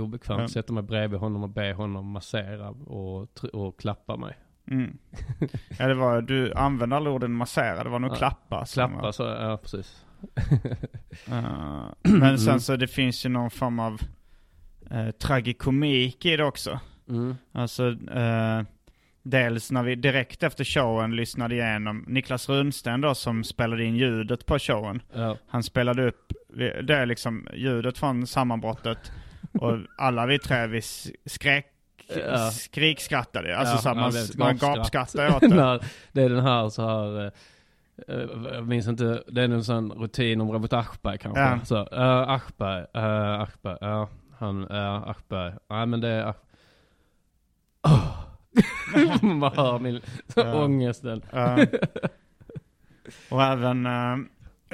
obekvämt 0.00 0.40
att 0.40 0.50
sätta 0.50 0.72
mig 0.72 0.82
bredvid 0.82 1.20
honom 1.20 1.42
och 1.42 1.48
be 1.48 1.72
honom 1.72 2.06
massera 2.10 2.70
och, 2.70 3.44
och 3.52 3.78
klappa 3.78 4.16
mig. 4.16 4.38
Mm. 4.66 4.98
Ja, 5.78 5.86
det 5.88 5.94
var, 5.94 6.22
du 6.22 6.52
använde 6.52 6.96
aldrig 6.96 7.14
orden 7.14 7.32
massera, 7.32 7.84
det 7.84 7.90
var 7.90 7.98
nog 7.98 8.10
Ja, 8.10 8.14
klappa. 8.14 8.64
Klappa 8.64 9.12
så, 9.12 9.22
ja 9.22 9.58
precis. 9.62 10.04
Eh, 11.30 11.84
men 12.02 12.38
sen 12.38 12.60
så 12.60 12.76
det 12.76 12.86
finns 12.86 13.24
ju 13.26 13.28
någon 13.28 13.50
form 13.50 13.78
av 13.78 14.00
uh, 14.92 15.10
tragikomik 15.10 16.24
i 16.26 16.36
det 16.36 16.44
också. 16.44 16.80
Mm. 17.08 17.36
Alltså, 17.52 17.88
eh, 18.14 18.62
dels 19.22 19.70
när 19.70 19.82
vi 19.82 19.94
direkt 19.94 20.42
efter 20.42 20.64
showen 20.64 21.16
lyssnade 21.16 21.54
igenom 21.54 22.04
Niklas 22.08 22.48
Runsten 22.48 23.00
då 23.00 23.14
som 23.14 23.44
spelade 23.44 23.84
in 23.84 23.96
ljudet 23.96 24.46
på 24.46 24.58
showen. 24.58 25.02
Ja. 25.14 25.36
Han 25.48 25.62
spelade 25.62 26.08
upp 26.08 26.32
det 26.86 26.94
är 26.94 27.06
liksom 27.06 27.48
ljudet 27.54 27.98
från 27.98 28.26
sammanbrottet 28.26 29.12
och 29.52 29.78
alla 29.98 30.26
vi 30.26 30.38
tre 30.38 30.66
vi 30.66 30.78
s- 30.78 31.08
skrek, 31.26 31.66
Ja. 32.16 32.50
skrikskrattade. 32.50 33.56
Alltså 33.56 33.74
Ja, 33.74 33.78
så 33.80 33.88
man, 33.88 33.96
man 34.36 34.56
gapskratt. 34.58 34.76
gapskrattade 34.76 35.34
åt 35.36 35.40
det. 35.80 35.86
Det 36.12 36.22
är 36.22 36.28
den 36.28 36.44
här 36.44 36.68
så 36.68 36.82
här, 36.82 37.32
jag 38.52 38.68
minns 38.68 38.88
inte, 38.88 39.22
det 39.28 39.40
är 39.42 39.48
en 39.48 39.64
sån 39.64 39.92
rutin 39.92 40.40
om 40.40 40.50
Robert 40.52 40.72
Aschberg 40.72 41.18
kanske. 41.18 41.40
Ja. 41.40 41.58
Så, 41.64 41.76
uh, 41.76 42.28
Aschberg, 42.30 42.80
uh, 42.96 43.40
Aschberg, 43.40 43.78
ja, 43.80 44.08
han, 44.38 44.70
uh, 44.70 45.08
Aschberg, 45.08 45.52
nej 45.70 45.86
men 45.86 46.00
det 46.00 46.08
är 46.08 46.24
Ach... 46.24 46.36
Oh. 47.92 49.24
Man 49.34 49.52
hör 49.56 49.78
min 49.78 50.00
Ja. 50.36 50.64
ångesten. 50.64 51.22
Eh, 51.32 51.64
och 53.30 53.42
även 53.42 53.86
eh, 53.86 54.16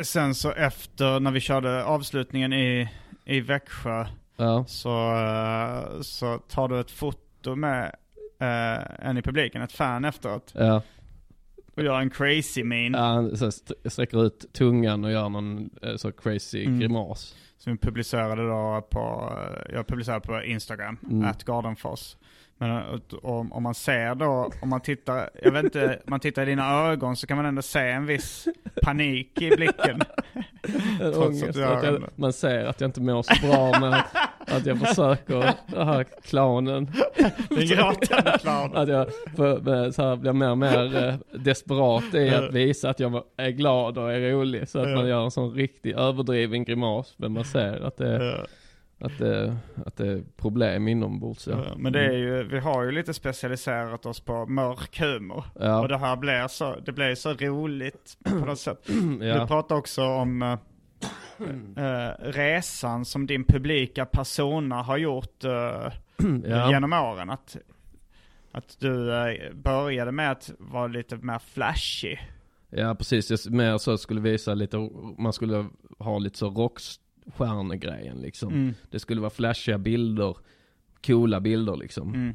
sen 0.03 0.35
så 0.35 0.51
efter 0.53 1.21
när 1.21 1.31
vi 1.31 1.41
körde 1.41 1.85
avslutningen 1.85 2.53
i, 2.53 2.89
i 3.25 3.41
Växjö 3.41 4.07
Ja, 4.37 4.65
så, 4.69 5.15
eh, 5.17 6.01
så 6.01 6.39
tar 6.39 6.69
du 6.69 6.81
ett 6.81 6.91
foto 6.91 7.55
med 7.55 7.85
eh, 8.41 9.07
en 9.09 9.19
i 9.19 9.23
publiken, 9.23 9.63
ett 9.63 9.73
fan 9.73 10.05
efteråt. 10.05 10.53
ja. 10.55 10.83
Och 11.79 11.85
gör 11.85 12.01
en 12.01 12.11
crazy 12.11 12.65
min. 12.65 12.93
ja 12.93 12.99
han 13.01 13.37
så 13.37 13.47
st- 13.47 13.75
sträcker 13.91 14.27
ut 14.27 14.53
tungan 14.53 15.05
och 15.05 15.13
gör 15.13 15.29
någon 15.29 15.71
eh, 15.83 15.97
så 15.97 16.13
crazy 16.13 16.65
Mm. 16.65 16.79
grimas. 16.81 17.35
Som 17.59 17.73
vi 17.73 17.79
publicerade 17.79 18.49
då 18.49 18.87
på, 18.91 19.33
eh, 19.69 19.75
jag 19.75 19.87
publicerade 19.87 20.21
på 20.27 20.43
Instagram, 20.45 20.97
Mm. 21.11 21.25
at 21.29 21.45
Gardenfors. 21.45 22.17
Men 22.61 22.71
eh, 22.71 22.85
om, 23.23 23.53
om 23.53 23.63
man 23.63 23.75
ser 23.75 24.15
då, 24.15 24.51
om 24.63 24.69
man 24.69 24.81
tittar, 24.81 25.31
jag 25.43 25.53
vet 25.53 25.65
inte, 25.65 25.99
man 26.07 26.21
tittar 26.21 26.43
i 26.43 26.45
dina 26.45 26.71
ögon 26.91 27.17
så 27.17 27.27
kan 27.27 27.37
man 27.37 27.47
ändå 27.47 27.63
se 27.63 27.81
en 27.81 28.07
viss 28.07 28.49
panik 28.83 29.43
i 29.43 29.51
blicken. 29.57 30.01
Ångest. 31.17 31.59
jag 31.59 32.03
man 32.17 32.33
ser 32.33 32.65
att 32.65 32.81
jag 32.81 32.89
inte 32.89 33.01
mår 33.01 33.23
så 33.23 33.47
bra 33.47 33.81
med 33.81 34.03
att 34.51 34.67
jag 34.67 34.79
försöker, 34.79 35.55
den 35.67 35.89
här 35.89 36.05
clownen. 36.23 36.91
Den 37.49 37.67
gråtande 37.67 38.39
clownen. 38.41 38.77
Att 38.77 38.89
jag 38.89 39.07
för, 39.37 39.61
med, 39.61 39.95
så 39.95 40.03
här, 40.03 40.17
blir 40.17 40.33
mer 40.33 40.51
och 40.51 40.59
mer 40.59 41.09
eh, 41.09 41.15
desperat 41.39 42.15
i 42.15 42.29
att 42.29 42.53
visa 42.53 42.91
att 42.91 43.01
jag 43.01 43.23
är 43.37 43.51
glad 43.51 43.99
och 43.99 44.13
är 44.13 44.31
rolig. 44.31 44.69
Så 44.69 44.79
att 44.79 44.89
man 44.89 45.09
gör 45.09 45.25
en 45.25 45.31
sån 45.31 45.55
riktig 45.55 45.93
överdriven 45.93 46.65
grimas. 46.65 47.15
Men 47.17 47.33
man 47.33 47.45
ser 47.45 47.81
att 47.87 47.97
det, 47.97 48.25
Ja. 49.01 49.07
att 49.07 49.19
det, 49.19 49.57
att 49.87 49.97
det 49.97 50.07
är 50.07 50.23
problem 50.37 50.89
inombords. 50.89 51.47
Ja. 51.47 51.65
Ja, 51.69 51.75
Men 51.77 51.93
det 51.93 52.05
är 52.05 52.13
ju, 52.13 52.43
vi 52.43 52.59
har 52.59 52.83
ju 52.85 52.91
lite 52.93 53.15
specialiserat 53.15 54.07
oss 54.07 54.21
på 54.21 54.47
mörk 54.47 55.01
humor. 55.01 55.45
Ja. 55.61 55.81
Och 55.81 55.89
det 55.89 55.99
här 55.99 56.17
blir 56.17 56.49
så, 56.49 56.77
det 56.87 56.93
blir 56.93 57.15
så 57.15 57.33
roligt 57.33 58.17
på 58.25 58.35
något 58.35 58.59
sätt. 58.59 58.79
Du 58.87 59.27
ja. 59.27 59.47
pratar 59.47 59.77
också 59.77 60.03
om 60.05 60.59
eh, 61.77 62.25
resan 62.33 63.05
som 63.05 63.27
din 63.27 63.45
publika 63.45 64.07
persona 64.07 64.83
har 64.83 64.97
gjort 64.97 65.45
eh, 65.45 65.93
ja. 66.45 66.71
genom 66.71 66.93
åren. 66.93 67.31
Att, 67.31 67.57
att 68.53 68.77
du 68.81 69.15
eh, 69.15 69.53
började 69.55 70.13
med 70.13 70.31
att 70.31 70.51
vara 70.59 70.87
lite 70.87 71.17
mer 71.17 71.39
flashy. 71.39 72.17
Ja 72.71 72.95
precis, 72.95 73.31
jag 73.31 73.53
mer 73.53 73.79
så 73.79 73.99
skulle 73.99 74.21
visa 74.21 74.55
lite, 74.55 74.91
man 75.19 75.33
skulle 75.33 75.67
ha 75.99 76.19
lite 76.19 76.39
så 76.39 76.51
rockstjärnegrejen 76.51 78.17
liksom. 78.21 78.53
Mm. 78.53 78.75
Det 78.91 78.99
skulle 78.99 79.21
vara 79.21 79.31
flashiga 79.31 79.79
bilder, 79.79 80.37
coola 81.07 81.41
bilder 81.41 81.77
liksom. 81.77 82.15
Mm. 82.15 82.35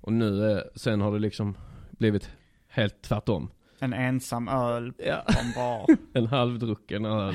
Och 0.00 0.12
nu, 0.12 0.50
eh, 0.52 0.58
sen 0.74 1.00
har 1.00 1.12
det 1.12 1.18
liksom 1.18 1.56
blivit 1.90 2.30
helt 2.68 3.02
tvärtom. 3.02 3.50
En 3.78 3.92
ensam 3.92 4.48
öl 4.48 4.92
Ja. 4.98 5.24
på 5.26 5.32
en 5.40 5.52
bar. 5.52 5.86
En 6.18 6.26
halvdrucken 6.26 7.04
öl 7.04 7.34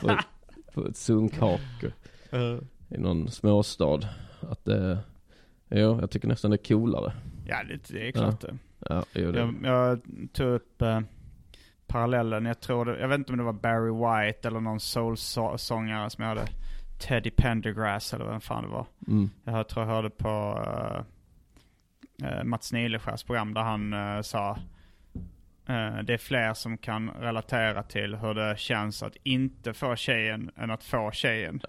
på, 0.00 0.18
på 0.74 0.86
ett 0.86 0.96
sunkhak 0.96 1.60
Eh, 2.30 2.58
i 2.88 2.98
någon 2.98 3.30
småstad. 3.30 4.00
Att 4.40 4.64
det, 4.64 4.98
jo, 5.68 6.00
jag 6.00 6.10
tycker 6.10 6.28
nästan 6.28 6.50
det 6.50 6.54
är 6.54 6.68
coolare. 6.68 7.12
ja, 7.46 7.64
det, 7.64 7.88
det 7.88 8.08
är 8.08 8.12
klart 8.12 8.40
det. 8.40 8.58
Ja, 8.78 9.04
jo, 9.14 9.32
det. 9.32 9.38
Jag, 9.38 9.54
jag 9.62 10.00
tog 10.32 10.48
upp 10.48 10.82
eh, 10.82 11.00
parallellen, 11.86 12.44
jag 12.44 12.60
tror 12.60 12.84
det, 12.84 13.00
jag 13.00 13.08
vet 13.08 13.18
inte 13.18 13.32
om 13.32 13.38
det 13.38 13.44
var 13.44 13.52
Barry 13.52 13.90
White 13.90 14.48
eller 14.48 14.60
någon 14.60 14.80
soul-sångare 14.80 16.10
som 16.10 16.24
jag 16.24 16.28
hade, 16.28 16.48
Teddy 16.98 17.30
Pendergrass 17.30 18.14
eller 18.14 18.24
vem 18.24 18.40
fan 18.40 18.64
det 18.64 18.70
var. 18.70 18.86
Mm. 19.08 19.30
Jag 19.44 19.68
tror 19.68 19.86
jag 19.86 19.94
hörde 19.94 20.10
på 20.10 20.64
uh, 20.66 21.02
uh, 22.28 22.44
Mats 22.44 22.72
Nileskärs 22.72 23.24
program 23.24 23.54
där 23.54 23.62
han 23.62 23.92
eh, 23.92 24.20
sa 24.22 24.58
det 26.04 26.14
är 26.14 26.18
fler 26.18 26.54
som 26.54 26.78
kan 26.78 27.10
relatera 27.10 27.82
till 27.82 28.14
hur 28.14 28.34
det 28.34 28.58
känns 28.58 29.02
att 29.02 29.16
inte 29.22 29.72
få 29.74 29.96
tjejen 29.96 30.50
än 30.56 30.70
att 30.70 30.84
få 30.84 31.10
tjejen. 31.12 31.60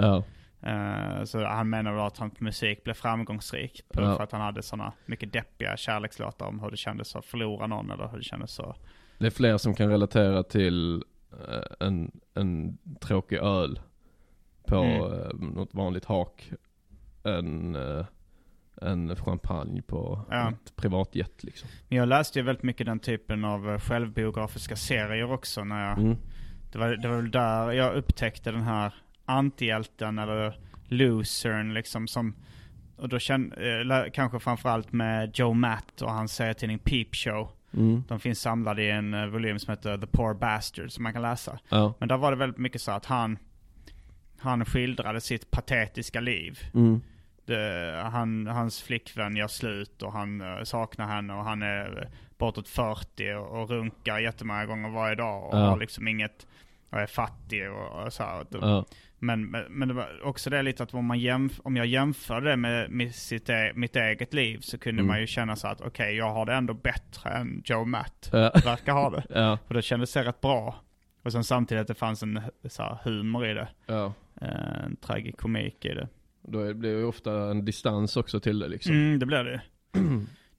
Eh, 0.62 1.24
så 1.24 1.46
han 1.46 1.70
menar 1.70 2.08
att 2.08 2.18
hans 2.18 2.40
musik 2.40 2.84
blev 2.84 2.94
framgångsrik 2.94 3.82
för 3.94 4.22
att 4.24 4.32
han 4.32 4.42
hade 4.42 4.62
sådana 4.64 4.94
mycket 5.06 5.34
deppiga 5.34 5.78
kärlekslåtar 5.78 6.46
om 6.46 6.60
hur 6.60 6.72
det 6.72 6.78
kändes 6.78 7.16
att 7.16 7.26
förlora 7.26 7.68
någon 7.68 7.92
eller 7.92 8.08
hur 8.08 8.18
det 8.18 8.24
kändes 8.24 8.52
så. 8.52 8.76
det 9.18 9.26
är 9.26 9.32
fler 9.32 9.58
som 9.58 9.74
kan 9.76 9.90
relatera 9.90 10.44
till 10.44 11.04
eh, 11.32 11.88
en, 11.88 12.12
en 12.34 12.78
tråkig 13.02 13.38
öl 13.38 13.80
på 14.68 14.76
Mm. 14.76 15.14
eh, 15.14 15.34
något 15.56 15.74
vanligt 15.74 16.06
hak 16.06 16.52
än 17.24 17.76
eh, 17.76 18.06
en 18.82 19.16
champagne 19.16 19.82
på 19.82 20.26
Ja. 20.30 20.50
ett 20.50 20.76
privatjet 20.76 21.44
liksom. 21.44 21.70
Men 21.88 21.98
jag 21.98 22.08
läste 22.08 22.40
ju 22.40 22.46
väldigt 22.46 22.64
mycket 22.64 22.86
den 22.86 23.00
typen 23.00 23.46
av 23.46 23.70
eh, 23.70 23.80
självbiografiska 23.80 24.76
serier 24.76 25.32
också 25.32 25.64
när 25.64 25.90
jag 25.90 25.98
Mm. 26.00 26.18
Det 26.72 26.78
var, 26.80 26.90
det 26.90 27.08
var 27.08 27.16
väl 27.16 27.32
där 27.32 27.72
jag 27.72 27.96
upptäckte 27.96 28.52
den 28.52 28.62
här 28.62 28.94
antihjälten 29.26 30.20
eller 30.20 30.60
losern 30.88 31.74
liksom 31.74 32.08
som 32.08 32.36
och 32.98 33.10
då 33.10 33.20
kände, 33.20 33.82
eh, 34.06 34.12
kanske 34.14 34.40
framförallt 34.40 34.92
med 34.92 35.32
Joe 35.40 35.54
Matt 35.54 36.02
och 36.02 36.12
hans 36.12 36.34
serietidning 36.36 36.80
Peep 36.80 37.16
Show. 37.16 37.52
Mm. 37.74 38.04
De 38.08 38.20
finns 38.20 38.42
samlade 38.42 38.84
i 38.84 38.90
en 38.92 39.14
eh, 39.14 39.26
volym 39.26 39.60
som 39.60 39.72
heter 39.72 39.98
The 39.98 40.08
Poor 40.08 40.34
Bastard 40.34 40.92
som 40.92 41.04
man 41.04 41.14
kan 41.14 41.22
läsa. 41.22 41.60
Ja. 41.70 41.94
Men 42.00 42.10
där 42.10 42.18
var 42.18 42.32
det 42.32 42.38
väldigt 42.38 42.58
mycket 42.60 42.82
så 42.82 42.92
att 42.92 43.06
han, 43.06 43.38
han 44.40 44.66
skildrade 44.66 45.22
sitt 45.22 45.52
patetiska 45.52 46.20
liv. 46.20 46.60
Mm. 46.74 47.02
Det, 47.50 48.02
han, 48.12 48.48
hans 48.48 48.82
flickvän 48.82 49.36
gör 49.36 49.48
slut 49.48 50.02
och 50.04 50.14
han 50.14 50.42
eh, 50.42 50.64
saknar 50.64 51.08
henne 51.08 51.34
och 51.34 51.44
han 51.44 51.62
är 51.62 52.02
eh, 52.02 52.10
bortåt 52.38 52.68
40 52.68 53.34
och, 53.34 53.62
och 53.62 53.70
runkar 53.70 54.20
jättemånga 54.20 54.66
gånger 54.66 54.90
varje 54.90 55.16
dag 55.16 55.44
och 55.44 55.58
Ja. 55.60 55.70
har 55.70 55.78
liksom 55.78 56.08
inget, 56.08 56.48
och 56.90 57.00
är 57.00 57.06
fattig 57.08 57.72
och, 57.72 58.04
och 58.06 58.14
så 58.14 58.24
här. 58.24 58.46
Ja. 58.52 58.86
Men, 59.22 59.52
men, 59.70 59.88
det 59.88 59.94
var 59.94 60.08
också 60.24 60.50
det 60.50 60.62
lite 60.62 60.84
att 60.84 60.94
om, 60.94 61.06
man 61.06 61.18
jämf- 61.18 61.60
om 61.64 61.76
jag 61.78 61.86
jämför 61.86 62.42
det 62.42 62.56
med, 62.58 62.90
med 62.92 63.16
sitt, 63.16 63.50
e- 63.50 63.72
mitt 63.76 63.96
eget 63.96 64.34
liv 64.34 64.60
så 64.62 64.78
kunde 64.78 65.00
Mm. 65.02 65.08
man 65.08 65.20
ju 65.22 65.28
känna 65.28 65.56
så 65.56 65.68
att 65.68 65.82
okej, 65.82 66.16
jag 66.16 66.34
har 66.34 66.46
det 66.46 66.54
ändå 66.54 66.74
bättre 66.74 67.30
än 67.30 67.62
Joe 67.66 67.86
Matt 67.86 68.30
Ja. 68.32 68.52
verkar 68.66 68.94
ha 68.94 69.10
det. 69.10 69.24
Ja. 69.30 69.58
För 69.68 69.74
då 69.74 69.82
kändes 69.82 70.14
det 70.14 70.24
rätt 70.24 70.42
bra. 70.42 70.76
Och 71.24 71.32
sen 71.32 71.44
samtidigt 71.44 71.82
att 71.82 71.88
det 71.88 71.96
fanns 71.96 72.24
en 72.24 72.42
så 72.70 72.84
här, 72.84 72.98
humor 73.04 73.46
i 73.48 73.54
det. 73.54 73.68
ja. 73.86 74.14
Eh, 74.42 74.84
En 74.86 74.96
tragikomik 74.96 75.86
i 75.86 75.94
det. 75.94 76.08
Då 76.52 76.74
blir 76.74 76.94
det 76.94 77.00
ju 77.00 77.06
ofta 77.06 77.52
en 77.52 77.66
distans 77.66 78.18
också 78.18 78.40
till 78.40 78.60
det 78.60 78.68
liksom. 78.68 78.92
Mm, 78.96 79.20
det 79.20 79.26
blev 79.26 79.46
det. 79.46 79.62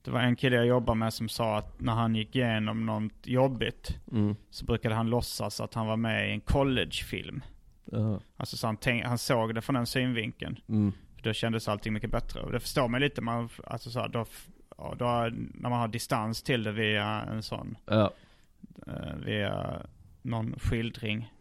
Det 0.03 0.11
var 0.11 0.21
en 0.21 0.37
kille 0.37 0.57
jag 0.57 0.67
jobbade 0.67 0.99
med 0.99 1.15
som 1.15 1.29
sa 1.29 1.59
att 1.59 1.81
när 1.81 1.93
han 1.93 2.15
gick 2.15 2.37
igenom 2.37 2.87
något 2.87 3.13
jobbigt 3.27 3.97
Mm. 4.13 4.37
så 4.51 4.65
brukade 4.65 4.95
han 4.95 5.11
låtsas 5.11 5.61
att 5.61 5.75
han 5.75 5.87
var 5.87 5.97
med 5.97 6.29
i 6.29 6.33
en 6.33 6.41
collegefilm. 6.41 7.41
Ja. 7.85 8.21
Alltså 8.37 8.57
så 8.57 8.67
han, 8.67 8.77
tänk, 8.77 9.05
han 9.05 9.19
såg 9.19 9.55
det 9.55 9.61
från 9.61 9.75
den 9.75 9.87
synvinkeln. 9.87 10.59
Mm. 10.69 10.93
För 11.17 11.23
då 11.23 11.33
kändes 11.33 11.69
allting 11.69 11.93
mycket 11.93 12.11
bättre. 12.11 12.41
Och 12.41 12.53
det 12.53 12.61
förstår 12.61 12.89
man 12.89 13.01
lite, 13.01 13.21
man, 13.21 13.49
alltså 13.67 13.91
så 13.91 14.01
här, 14.01 14.09
då, 14.09 14.27
då, 14.99 15.07
när 15.55 15.71
man 15.71 15.81
har 15.81 15.89
distans 15.89 16.43
till 16.43 16.63
det 16.63 16.73
via 16.73 17.23
en 17.23 17.43
sån, 17.43 17.77
eh, 18.87 19.15
via 19.25 19.83
någon 20.23 20.55
skildring. 20.59 21.33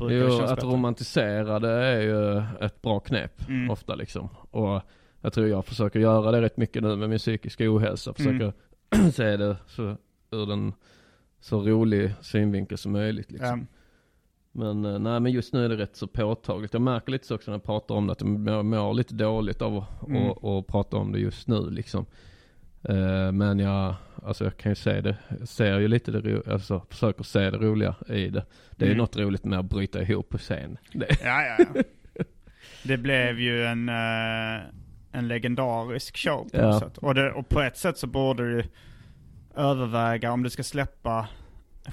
Jo, 0.00 0.40
att 0.42 0.50
bättre. 0.56 0.66
romantisera 0.68 1.58
det 1.58 1.70
är 1.70 2.00
ju 2.00 2.42
ett 2.66 2.82
bra 2.82 3.00
knep 3.00 3.48
Mm. 3.48 3.70
ofta 3.70 3.94
liksom. 3.94 4.28
Och 4.50 4.80
jag 5.20 5.32
tror 5.32 5.48
jag 5.48 5.64
försöker 5.64 6.00
göra 6.00 6.30
det 6.30 6.40
rätt 6.42 6.56
mycket 6.56 6.82
nu 6.82 6.96
med 6.96 7.10
min 7.10 7.18
psykiska 7.18 7.64
ohälsa. 7.72 8.14
Försöker 8.14 8.52
Mm. 8.96 9.10
se 9.12 9.36
det 9.36 9.56
så, 9.66 9.96
ur 10.30 10.46
den 10.46 10.72
så 11.40 11.60
rolig 11.60 12.12
synvinkel 12.20 12.78
som 12.78 12.92
möjligt 12.92 13.30
liksom. 13.32 13.60
Ja. 13.60 13.66
Men 14.52 14.84
eh, 14.84 14.98
nej 14.98 15.20
men 15.20 15.32
just 15.32 15.52
nu 15.52 15.64
är 15.64 15.68
det 15.68 15.76
rätt 15.76 15.96
så 15.96 16.06
påtagligt. 16.06 16.72
Jag 16.72 16.82
märker 16.82 17.12
lite 17.12 17.26
så 17.26 17.34
också 17.34 17.50
när 17.50 17.54
jag 17.58 17.64
pratar 17.64 17.94
om 17.94 18.06
det 18.06 18.12
att 18.12 18.20
jag 18.20 18.30
mår, 18.30 18.62
mår 18.62 18.94
lite 18.94 19.14
dåligt 19.14 19.62
av 19.62 19.76
att 19.76 20.08
Mm. 20.08 20.22
och, 20.30 20.58
och 20.58 20.66
prata 20.66 20.96
om 20.96 21.12
det 21.12 21.18
just 21.18 21.48
nu 21.48 21.70
liksom. 21.70 22.06
Eh, 22.88 23.32
men 23.32 23.58
jag, 23.58 23.94
alltså 24.24 24.44
jag 24.44 24.56
kan 24.56 24.72
ju 24.72 24.76
se 24.76 25.00
det, 25.00 25.16
jag 25.38 25.48
ser 25.48 25.78
ju 25.78 25.88
lite 25.88 26.10
det, 26.10 26.20
ro- 26.20 26.42
alltså 26.52 26.86
försöker 26.90 27.24
se 27.24 27.50
det 27.50 27.58
roliga 27.58 27.94
i 28.08 28.28
det. 28.28 28.44
Det 28.70 28.84
är 28.84 28.88
ju 28.88 28.92
Mm. 28.94 28.98
något 28.98 29.16
roligt 29.16 29.44
med 29.44 29.58
att 29.58 29.64
bryta 29.64 30.02
ihop 30.02 30.28
på 30.28 30.38
scen. 30.38 30.76
Det, 30.92 31.06
Ja, 31.24 31.42
ja, 31.42 31.56
ja. 31.74 31.82
Det 32.84 32.96
blev 32.96 33.40
ju 33.40 33.64
en, 33.66 33.88
eh, 33.88 34.60
en 35.12 35.28
legendarisk 35.28 36.16
show 36.16 36.48
på 36.52 36.56
Ja. 36.60 36.80
sätt. 36.80 36.98
Och, 36.98 37.14
det, 37.14 37.32
och 37.32 37.48
på 37.48 37.60
ett 37.60 37.76
sätt 37.76 37.98
så 37.98 38.06
borde 38.06 38.56
du 38.56 38.64
överväga 39.56 40.32
om 40.32 40.42
du 40.42 40.50
ska 40.50 40.62
släppa 40.62 41.28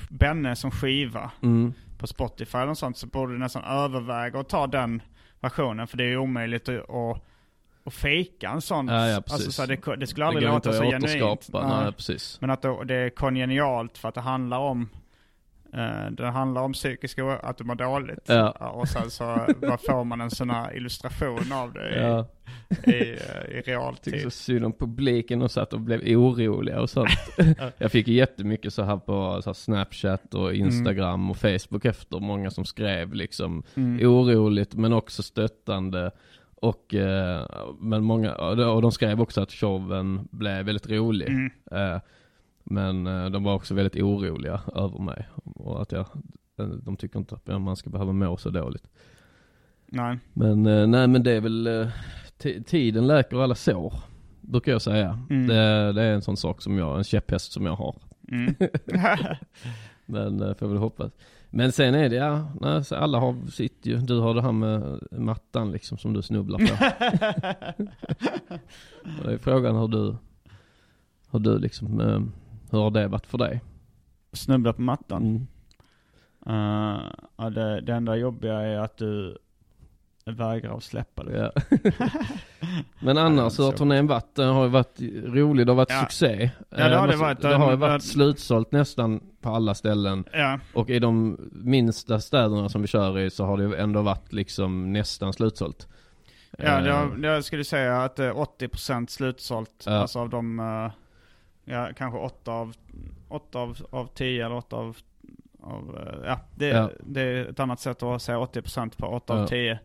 Benne 0.10 0.56
som 0.56 0.72
skiva 0.72 1.32
mm, 1.44 1.74
på 1.98 2.08
Spotify 2.08 2.58
eller 2.58 2.74
sånt 2.74 2.98
så 2.98 3.08
borde 3.08 3.34
du 3.34 3.40
nästan 3.40 3.64
överväga 3.64 4.40
att 4.40 4.50
ta 4.50 4.68
den 4.68 5.02
versionen. 5.40 5.88
För 5.88 5.98
det 5.98 6.04
är 6.04 6.08
ju 6.08 6.18
omöjligt 6.18 6.70
att, 6.70 6.90
att 7.90 7.96
fejka 7.96 8.50
en 8.50 8.62
sån. 8.62 8.88
Ja, 8.88 9.08
ja, 9.08 9.16
alltså, 9.16 9.52
så 9.52 9.62
här, 9.62 9.68
det, 9.68 9.96
det 9.96 10.08
skulle 10.08 10.24
det 10.26 10.28
aldrig 10.28 10.44
inte 10.50 10.54
låta 10.56 10.70
att 10.70 10.76
så 10.76 10.84
genuint. 10.84 11.50
Nej. 11.54 11.64
nej 11.84 11.92
precis. 11.92 12.38
Men 12.42 12.50
att 12.50 12.62
det, 12.62 12.86
det 12.86 12.96
är 12.96 13.10
kongenialt 13.10 13.98
för 13.98 14.10
att 14.10 14.16
det 14.16 14.22
handlar 14.22 14.58
om 14.60 14.90
eh, 15.74 16.12
det 16.12 16.26
handlar 16.26 16.62
om 16.62 16.74
psykisk 16.74 17.20
o- 17.20 17.38
att 17.44 17.58
du 17.58 17.64
mår 17.64 17.76
dåligt. 17.76 18.20
Ja. 18.26 18.52
Och 18.52 18.88
sen 18.88 19.10
så 19.12 19.24
vad 19.62 19.82
får 19.82 20.04
man 20.04 20.22
en 20.22 20.32
sån 20.32 20.50
här 20.50 20.78
illustration 20.78 21.52
av 21.54 21.74
det 21.74 21.90
i, 21.90 22.00
Ja, 22.00 22.26
i, 22.92 23.10
eh, 23.12 23.58
i 23.58 23.62
realtid. 23.62 24.14
tycker 24.14 24.24
så 24.24 24.32
synd 24.32 24.66
om 24.66 24.74
publiken 24.74 25.42
och 25.42 25.52
satt 25.52 25.74
och 25.74 25.80
blev 25.80 26.00
oroliga 26.18 26.82
och 26.82 26.90
sånt. 26.90 27.10
jag 27.78 27.92
fick 27.92 28.08
ju 28.08 28.14
jättemycket 28.14 28.74
så 28.74 28.84
här 28.84 28.98
på 28.98 29.42
så 29.42 29.50
här 29.50 29.54
Snapchat 29.54 30.34
och 30.34 30.54
Instagram 30.54 31.32
och 31.32 31.38
Facebook 31.38 31.86
efter 31.86 32.20
många 32.20 32.52
som 32.52 32.66
skrev 32.66 33.14
liksom 33.14 33.64
Mm. 33.76 34.10
oroligt 34.10 34.74
men 34.76 34.94
också 34.94 35.24
stöttande. 35.24 36.12
Och, 36.62 36.94
eh, 36.96 37.46
men 37.80 38.04
många, 38.04 38.36
och 38.36 38.58
de- 38.58 38.82
skrev 38.92 39.22
också 39.22 39.42
att 39.42 39.52
showen 39.52 40.28
blev 40.32 40.66
väldigt 40.66 40.90
rolig. 40.90 41.28
Mm. 41.30 41.52
Eh, 41.72 42.02
men 42.64 43.08
eh, 43.08 43.30
de 43.30 43.44
var 43.44 43.54
också 43.56 43.74
väldigt 43.74 44.04
oroliga 44.04 44.62
över 44.76 45.00
mig. 45.00 45.28
Och 45.44 45.82
att 45.82 45.92
jag, 45.92 46.06
eh, 46.60 46.66
de 46.68 46.96
tycker 46.98 47.20
inte 47.20 47.36
att 47.36 47.48
man 47.62 47.76
ska 47.76 47.90
behöva 47.90 48.12
må 48.14 48.38
så 48.38 48.50
dåligt. 48.50 48.88
Nej. 49.86 50.20
Men 50.34 50.66
eh, 50.66 50.88
nej 50.88 51.08
men 51.08 51.24
det 51.24 51.32
är 51.32 51.42
väl, 51.42 51.68
ti- 52.40 52.64
tiden 52.64 53.08
läker 53.08 53.38
alla 53.44 53.56
sår. 53.56 53.94
Brukar 54.42 54.72
jag 54.72 54.82
säga. 54.82 55.20
Mm. 55.30 55.48
Det, 55.48 55.94
det 55.94 56.02
är 56.04 56.14
en 56.14 56.22
sån 56.22 56.38
sak 56.38 56.62
som 56.62 56.78
jag, 56.78 56.98
en 56.98 57.04
käpphäst 57.04 57.52
som 57.52 57.66
jag 57.66 57.76
har. 57.76 57.96
Mm. 58.32 58.56
Men 60.06 60.56
får 60.56 60.68
väl 60.68 60.78
hoppas. 60.78 61.12
Men 61.50 61.72
sen 61.72 61.96
är 61.96 62.10
det, 62.10 62.16
ja, 62.16 62.52
nej, 62.62 62.84
alla 62.92 63.20
har 63.20 63.52
sitt 63.52 63.86
ju. 63.86 63.98
Du 63.98 64.20
har 64.20 64.34
det 64.34 64.42
här 64.42 64.52
med 64.52 65.00
mattan 65.12 65.72
liksom 65.72 65.98
som 65.98 66.14
du 66.14 66.22
snubblar 66.22 66.60
på. 66.60 66.66
Och 69.20 69.28
det 69.28 69.34
är 69.34 69.38
frågan 69.38 69.76
hur 69.76 69.88
du, 69.88 70.16
hur 71.32 71.40
du 71.40 71.60
liksom, 71.60 72.02
eh, 72.02 72.22
hur 72.72 72.80
har 72.80 72.92
det 72.92 73.08
varit 73.08 73.26
för 73.26 73.38
dig? 73.38 73.62
Snubbla 74.34 74.74
på 74.74 74.82
mattan. 74.82 75.26
Mm. 75.26 75.48
Uh, 76.48 77.02
ja, 77.38 77.50
det, 77.50 77.82
det 77.82 77.94
enda 77.94 78.16
jobbiga 78.16 78.54
är 78.54 78.80
att 78.80 78.98
du 78.98 79.38
vägrar 80.26 80.78
att 80.78 80.84
släppa 80.84 81.24
det. 81.24 81.52
Ja. 81.56 81.80
Men 83.00 83.18
annars 83.18 83.54
så- 83.54 83.66
har 83.66 83.72
turnén 83.72 84.08
varit? 84.08 84.38
Har 84.38 84.64
ju 84.64 84.70
varit 84.70 85.00
rolig, 85.26 85.66
det 85.68 85.72
har 85.72 85.78
varit 85.78 85.90
Ja. 85.90 86.00
succé. 86.02 86.52
Ja, 86.70 86.78
det 86.78 86.84
har 86.84 86.90
Eh, 86.90 87.02
det 87.02 87.08
måste- 87.08 87.18
varit. 87.18 87.42
Det 87.42 87.56
har 87.56 87.72
ju 87.72 87.78
varit 87.78 88.04
slutsålt 88.04 88.72
nästan 88.72 89.22
på 89.42 89.50
alla 89.50 89.74
ställen. 89.76 90.24
Ja, 90.34 90.60
Och 90.74 90.90
i 90.90 91.00
de 91.00 91.38
minsta 91.52 92.20
städerna 92.20 92.70
som 92.70 92.82
vi 92.82 92.88
kör 92.88 93.20
i 93.20 93.30
så 93.30 93.46
har 93.46 93.58
det 93.58 93.64
ju 93.64 93.76
ändå 93.76 94.02
varit 94.02 94.34
liksom 94.34 94.94
nästan 94.94 95.34
slutsålt. 95.34 95.88
ja 96.58 96.80
det, 96.82 96.90
Eh, 96.90 96.96
har, 96.96 97.18
jag 97.24 97.44
skulle 97.44 97.64
säga 97.64 98.02
att 98.04 98.16
det 98.16 98.26
är 98.26 98.34
80% 98.38 99.10
slutsålt. 99.10 99.84
Ja. 99.86 99.92
Alltså 99.94 100.20
av 100.20 100.30
de, 100.30 100.60
eh, 100.60 100.92
ja 101.74 101.90
kanske 101.98 102.20
8 102.20 102.52
av, 102.52 102.74
8 103.30 103.60
av, 103.60 103.78
av 103.90 104.06
10 104.16 104.46
eller 104.46 104.56
8 104.56 104.76
av, 104.76 104.98
av 105.62 105.98
eh, 106.08 106.28
ja, 106.30 106.40
det, 106.56 106.68
Ja. 106.68 106.90
det 107.00 107.22
är 107.22 107.46
ett 107.46 107.60
annat 107.60 107.80
sätt 107.80 108.04
att 108.04 108.22
säga 108.22 108.40
80% 108.40 108.98
på 108.98 109.08
8 109.08 109.36
Ja. 109.36 109.42
av 109.44 109.48
10. 109.48 109.80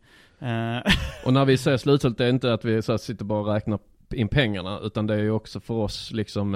Eh, 0.44 0.92
Och 1.24 1.32
när 1.32 1.44
vi 1.44 1.58
säger 1.58 1.76
slutsålt 1.76 2.18
det 2.18 2.24
är 2.24 2.30
inte 2.30 2.52
att 2.52 2.64
vi 2.64 2.82
så 2.82 2.98
sitter 2.98 3.24
bara 3.24 3.40
och 3.40 3.46
räknar 3.54 3.78
in 4.14 4.28
pengarna 4.28 4.78
utan 4.82 5.06
det 5.06 5.14
är 5.14 5.18
ju 5.18 5.30
också 5.30 5.60
för 5.60 5.74
oss 5.74 6.10
liksom 6.12 6.54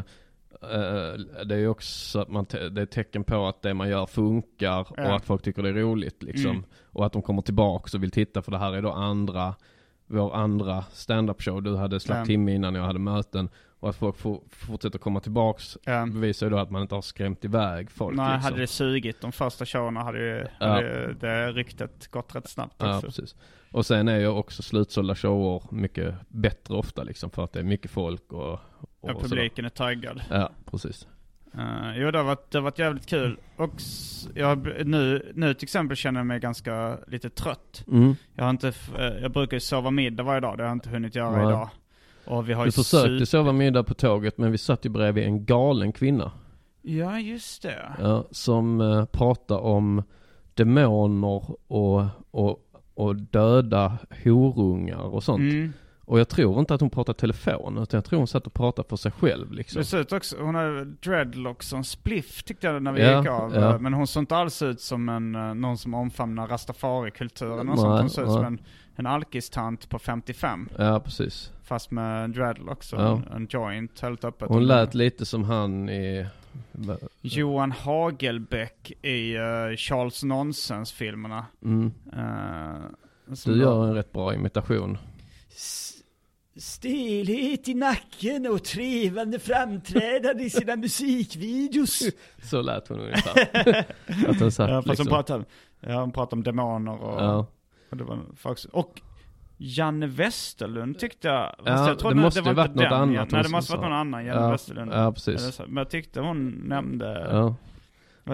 eh, 0.62 1.44
det 1.46 1.54
är 1.56 1.68
också 1.68 2.20
att 2.20 2.28
man, 2.28 2.46
det 2.50 2.82
är 2.82 2.86
tecken 2.86 3.24
på 3.24 3.46
att 3.46 3.62
det 3.62 3.74
man 3.74 3.88
gör 3.88 4.06
funkar 4.06 4.80
och 4.80 4.98
Ja. 4.98 5.16
att 5.16 5.24
folk 5.24 5.42
tycker 5.42 5.62
det 5.62 5.68
är 5.68 5.72
roligt 5.72 6.22
liksom. 6.22 6.50
Mm. 6.50 6.64
Och 6.92 7.06
att 7.06 7.12
de 7.12 7.22
kommer 7.22 7.42
tillbaka 7.42 7.96
och 7.96 8.02
vill 8.02 8.10
titta 8.10 8.42
för 8.42 8.50
det 8.52 8.58
här 8.58 8.72
är 8.72 8.82
då 8.82 8.90
andra, 8.92 9.54
vår 10.06 10.34
andra 10.36 10.84
stand-up 10.92 11.42
show. 11.42 11.62
Du 11.62 11.76
hade 11.76 12.00
slapp 12.00 12.18
Ja. 12.18 12.24
timme 12.24 12.54
innan 12.54 12.74
jag 12.74 12.82
hade 12.82 12.98
möten. 12.98 13.48
Och 13.80 13.88
att 13.88 13.96
folk 13.96 14.16
får, 14.16 14.40
fortsätter 14.50 14.98
komma 14.98 15.20
tillbaks 15.20 15.78
ja. 15.84 16.06
bevisar 16.06 16.46
ju 16.46 16.50
då 16.50 16.58
att 16.58 16.70
man 16.70 16.82
inte 16.82 16.94
har 16.94 17.02
skrämt 17.02 17.44
iväg 17.44 17.90
folk 17.90 18.16
Nej, 18.16 18.32
liksom. 18.32 18.42
hade 18.44 18.60
det 18.62 18.66
sugit 18.66 19.20
de 19.20 19.32
första 19.32 19.66
showerna 19.66 20.02
hade 20.02 20.18
ju 20.18 20.46
Ja. 20.60 20.66
hade 20.66 21.14
det 21.14 21.52
ryktet 21.52 22.10
gått 22.10 22.34
rätt 22.34 22.48
snabbt 22.48 22.74
Ja, 22.78 22.94
också. 22.96 23.06
precis. 23.06 23.36
Och 23.72 23.86
sen 23.86 24.08
är 24.08 24.18
ju 24.18 24.26
också 24.26 24.62
slutsålda 24.62 25.14
shower 25.14 25.62
mycket 25.70 26.14
bättre 26.28 26.74
ofta 26.74 27.02
liksom 27.02 27.30
för 27.30 27.44
att 27.44 27.52
det 27.52 27.58
är 27.58 27.64
mycket 27.64 27.90
folk 27.90 28.32
och, 28.32 28.52
och 28.52 28.60
Ja, 29.00 29.14
publiken 29.20 29.64
är 29.64 29.68
taggad. 29.68 30.22
Ja, 30.30 30.50
precis. 30.70 31.06
Uh, 31.54 31.92
jo, 31.98 32.10
det 32.10 32.18
har, 32.18 32.24
varit, 32.24 32.50
det 32.50 32.58
har 32.58 32.62
varit 32.62 32.78
jävligt 32.78 33.06
kul. 33.06 33.38
Och 33.56 33.70
jag, 34.34 34.86
nu, 34.86 35.32
nu 35.34 35.54
till 35.54 35.64
exempel 35.66 35.96
känner 35.96 36.20
jag 36.20 36.26
mig 36.26 36.40
ganska 36.40 36.98
lite 37.06 37.30
trött. 37.30 37.84
Mm. 37.88 38.14
Jag 38.34 38.44
har 38.44 38.50
inte, 38.50 38.68
eh, 38.98 39.04
jag 39.04 39.32
brukar 39.32 39.56
ju 39.56 39.60
sova 39.60 39.90
middag 39.90 40.22
varje 40.22 40.40
dag, 40.40 40.56
det 40.58 40.62
har 40.62 40.68
jag 40.68 40.76
inte 40.76 40.90
hunnit 40.90 41.14
göra 41.14 41.30
Nej. 41.30 41.46
idag. 41.46 41.68
Och 42.28 42.48
vi 42.48 42.52
har 42.52 42.64
ju 42.64 42.70
försökte 42.70 43.08
sup- 43.08 43.24
sova 43.24 43.52
middag 43.52 43.82
på 43.82 43.94
tåget 43.94 44.38
men 44.38 44.52
vi 44.52 44.58
satt 44.58 44.86
ju 44.86 44.88
bredvid 44.88 45.24
en 45.24 45.44
galen 45.44 45.92
kvinna. 45.92 46.32
Ja, 46.82 47.18
just 47.18 47.62
det. 47.62 47.92
Ja, 48.00 48.24
som 48.30 48.80
uh, 48.80 49.04
pratar 49.04 49.58
om 49.58 50.02
demoner 50.54 51.42
och, 51.66 52.06
och, 52.30 52.58
och 52.94 53.16
döda 53.16 53.98
horungar 54.24 55.00
och 55.00 55.24
sånt. 55.24 55.40
Mm. 55.40 55.72
Och 56.08 56.20
jag 56.20 56.28
tror 56.28 56.60
inte 56.60 56.74
att 56.74 56.80
hon 56.80 56.90
pratar 56.90 57.12
telefon, 57.12 57.78
utan 57.78 57.98
jag 57.98 58.04
tror 58.04 58.18
hon 58.18 58.26
satt 58.26 58.46
och 58.46 58.54
pratade 58.54 58.88
för 58.88 58.96
sig 58.96 59.12
själv 59.12 59.52
liksom. 59.52 59.78
Det 59.80 59.84
ser 59.84 59.98
ut 60.00 60.12
också, 60.12 60.36
hon 60.40 60.54
har 60.54 60.84
dreadlocks 60.84 61.72
en 61.72 61.84
spliff 61.84 62.42
tyckte 62.42 62.66
jag 62.66 62.82
när 62.82 62.92
vi 62.92 63.02
Ja, 63.02 63.18
gick 63.18 63.28
av. 63.30 63.54
ja. 63.54 63.78
Men 63.78 63.94
hon 63.94 64.06
såg 64.06 64.22
inte 64.22 64.36
alls 64.36 64.62
ut 64.62 64.80
som 64.80 65.08
en, 65.08 65.34
eh, 65.34 65.54
någon 65.54 65.78
som 65.78 65.94
omfamnar 65.94 66.46
rastafari-kulturen 66.48 67.58
och 67.58 67.66
Nej, 67.66 67.76
sånt. 67.76 68.00
Hon 68.00 68.10
såg 68.10 68.24
ut 68.24 68.30
som 68.32 68.44
en, 68.44 68.58
en 68.96 69.06
alkistant 69.06 69.88
på 69.88 69.98
55. 69.98 70.68
Ja, 70.78 71.00
precis. 71.00 71.52
Fast 71.64 71.90
med 71.90 72.30
dreadlocks 72.30 72.92
och 72.92 73.00
Ja. 73.00 73.12
en, 73.16 73.32
en 73.36 73.46
joint 73.50 74.00
helt 74.00 74.24
öppet. 74.24 74.48
Hon 74.48 74.66
lät 74.66 74.94
lite 74.94 75.26
som 75.26 75.44
han 75.44 75.88
i... 75.88 76.26
Johan 77.20 77.72
Hagelbäck 77.72 78.92
i 79.02 79.34
eh, 79.36 79.42
Charles 79.76 80.22
Nonsens-filmerna. 80.24 81.46
Mm. 81.64 81.90
Som 83.34 83.52
Du 83.52 83.58
gör 83.60 83.84
en 83.86 83.94
rätt 83.94 84.12
bra 84.12 84.34
imitation. 84.34 84.98
Stelhet 86.58 87.68
i 87.68 87.74
nacken 87.74 88.46
och 88.46 88.64
trevande 88.64 89.38
framträdande 89.38 90.44
i 90.44 90.50
sina 90.50 90.76
musikvideos. 90.76 92.02
Så 92.42 92.62
lät 92.62 92.88
hon 92.88 93.00
ungefär. 93.00 93.84
att 94.28 94.40
hon 94.40 94.52
satt 94.52 94.70
Ja, 94.70 94.76
fast 94.76 94.88
liksom. 94.88 95.06
hon 95.06 95.14
pratade, 95.14 95.44
ja, 95.80 96.00
hon 96.00 96.12
pratade 96.12 96.36
om 96.38 96.42
demoner 96.42 97.02
och, 97.02 97.22
Ja. 97.22 97.46
och 97.90 97.96
det 97.96 98.04
var 98.04 98.18
Och 98.72 99.00
Janne 99.56 100.06
Westerlund 100.06 100.98
tyckte 100.98 101.28
jag, 101.28 101.54
Ja, 101.64 101.88
jag 101.88 101.98
trodde 101.98 102.14
det 102.14 102.20
att 102.20 102.24
måste 102.24 102.40
det 102.40 102.44
var 102.44 102.50
ju 102.50 102.56
varit 102.56 102.74
något 102.74 102.84
den, 102.84 102.92
annat 102.92 103.30
Nej 103.30 103.42
det 103.42 103.48
måste 103.48 103.72
varit 103.72 103.82
någon 103.82 103.92
annan 103.98 104.24
Janne 104.26 104.40
Ja, 104.40 104.50
Westerlund. 104.50 104.92
ja, 104.94 105.12
precis. 105.12 105.54
Så. 105.54 105.62
Men 105.66 105.76
jag 105.76 105.90
tyckte 105.90 106.20
hon 106.20 106.48
nämnde, 106.48 107.28
Ja. 107.30 107.54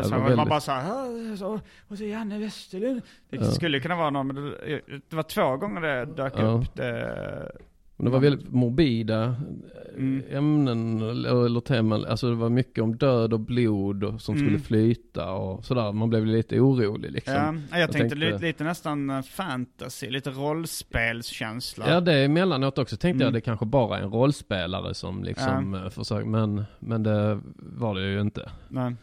så 0.03 0.11
man 0.11 0.25
väldigt- 0.25 0.49
bara 0.49 0.61
såhär, 0.61 1.37
så, 1.37 1.61
och 1.89 1.99
så 1.99 2.05
Janne 2.05 2.39
Westerlund. 2.39 3.03
Det 3.31 3.37
Ja. 3.37 3.45
skulle 3.51 3.81
kunna 3.81 3.97
vara 3.97 4.11
någon, 4.11 4.27
men 4.27 4.37
det, 4.37 4.81
det 5.09 5.17
var 5.17 5.23
två 5.23 5.57
gånger 5.57 5.81
det 5.81 6.05
dök 6.05 6.33
Ja. 6.37 6.43
upp. 6.43 6.75
Det, 6.75 7.53
Men 7.97 8.05
det 8.05 8.11
var 8.11 8.21
väldigt 8.21 8.53
morbida 8.53 9.37
Mm. 9.97 10.23
ämnen 10.31 11.03
eller, 11.03 11.61
teman. 11.61 12.05
Alltså 12.05 12.29
det 12.31 12.35
var 12.37 12.49
mycket 12.49 12.85
om 12.85 12.97
död 12.97 13.33
och 13.33 13.41
blod 13.41 14.05
och, 14.05 14.21
som 14.21 14.35
skulle 14.35 14.49
Mm. 14.49 14.61
flyta 14.61 15.31
och 15.33 15.65
sådär. 15.65 15.93
Man 15.93 16.09
blev 16.11 16.27
lite 16.27 16.61
orolig 16.61 17.13
liksom. 17.13 17.63
ja, 17.71 17.79
jag, 17.79 17.93
tänkte, 17.93 18.17
tänkte- 18.17 18.47
Lite, 18.47 18.65
nästan 18.65 19.11
eh, 19.11 19.23
fantasy, 19.23 20.11
lite 20.11 20.31
rollspelskänsla. 20.31 21.89
Ja 21.91 22.01
det 22.01 22.25
emellanåt 22.25 22.79
också 22.79 22.97
tänkte 22.97 23.11
Mm. 23.17 23.21
jag 23.27 23.33
det 23.33 23.41
kanske 23.41 23.67
bara 23.67 23.99
är 23.99 24.03
en 24.03 24.11
rollspelare 24.11 24.95
som 24.95 25.25
liksom 25.25 25.81
ja. 25.85 25.91
försöker. 25.91 26.27
Men, 26.27 26.65
men 26.81 27.03
det 27.03 27.41
var 27.57 27.95
det 27.95 28.11
ju 28.13 28.21
inte. 28.21 28.51
Nej. 28.69 28.95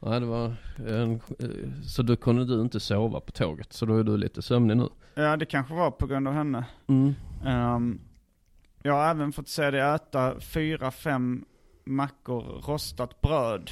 Nej 0.00 0.20
det 0.20 0.26
var 0.26 0.52
en, 0.88 1.12
eh, 1.12 1.48
Så 1.84 2.02
då 2.02 2.16
kunde 2.16 2.44
du 2.44 2.60
inte 2.60 2.80
sova 2.80 3.20
på 3.20 3.32
tåget. 3.32 3.72
Så 3.72 3.86
då 3.86 3.96
är 3.98 4.04
du 4.04 4.16
lite 4.16 4.42
sömnig 4.42 4.76
nu. 4.76 4.88
Ja, 5.14 5.36
det 5.36 5.46
kanske 5.46 5.74
var 5.74 5.90
på 5.90 6.06
grund 6.06 6.28
av 6.28 6.34
henne. 6.34 6.64
Mm. 6.86 7.14
Ehm, 7.46 7.98
jag 8.82 8.92
har 8.92 9.10
även 9.10 9.32
fått 9.32 9.48
se 9.48 9.70
dig 9.70 9.80
äta 9.80 10.40
fyra, 10.40 10.90
fem 10.90 11.44
mackor 11.84 12.40
rostat 12.42 13.20
bröd. 13.20 13.70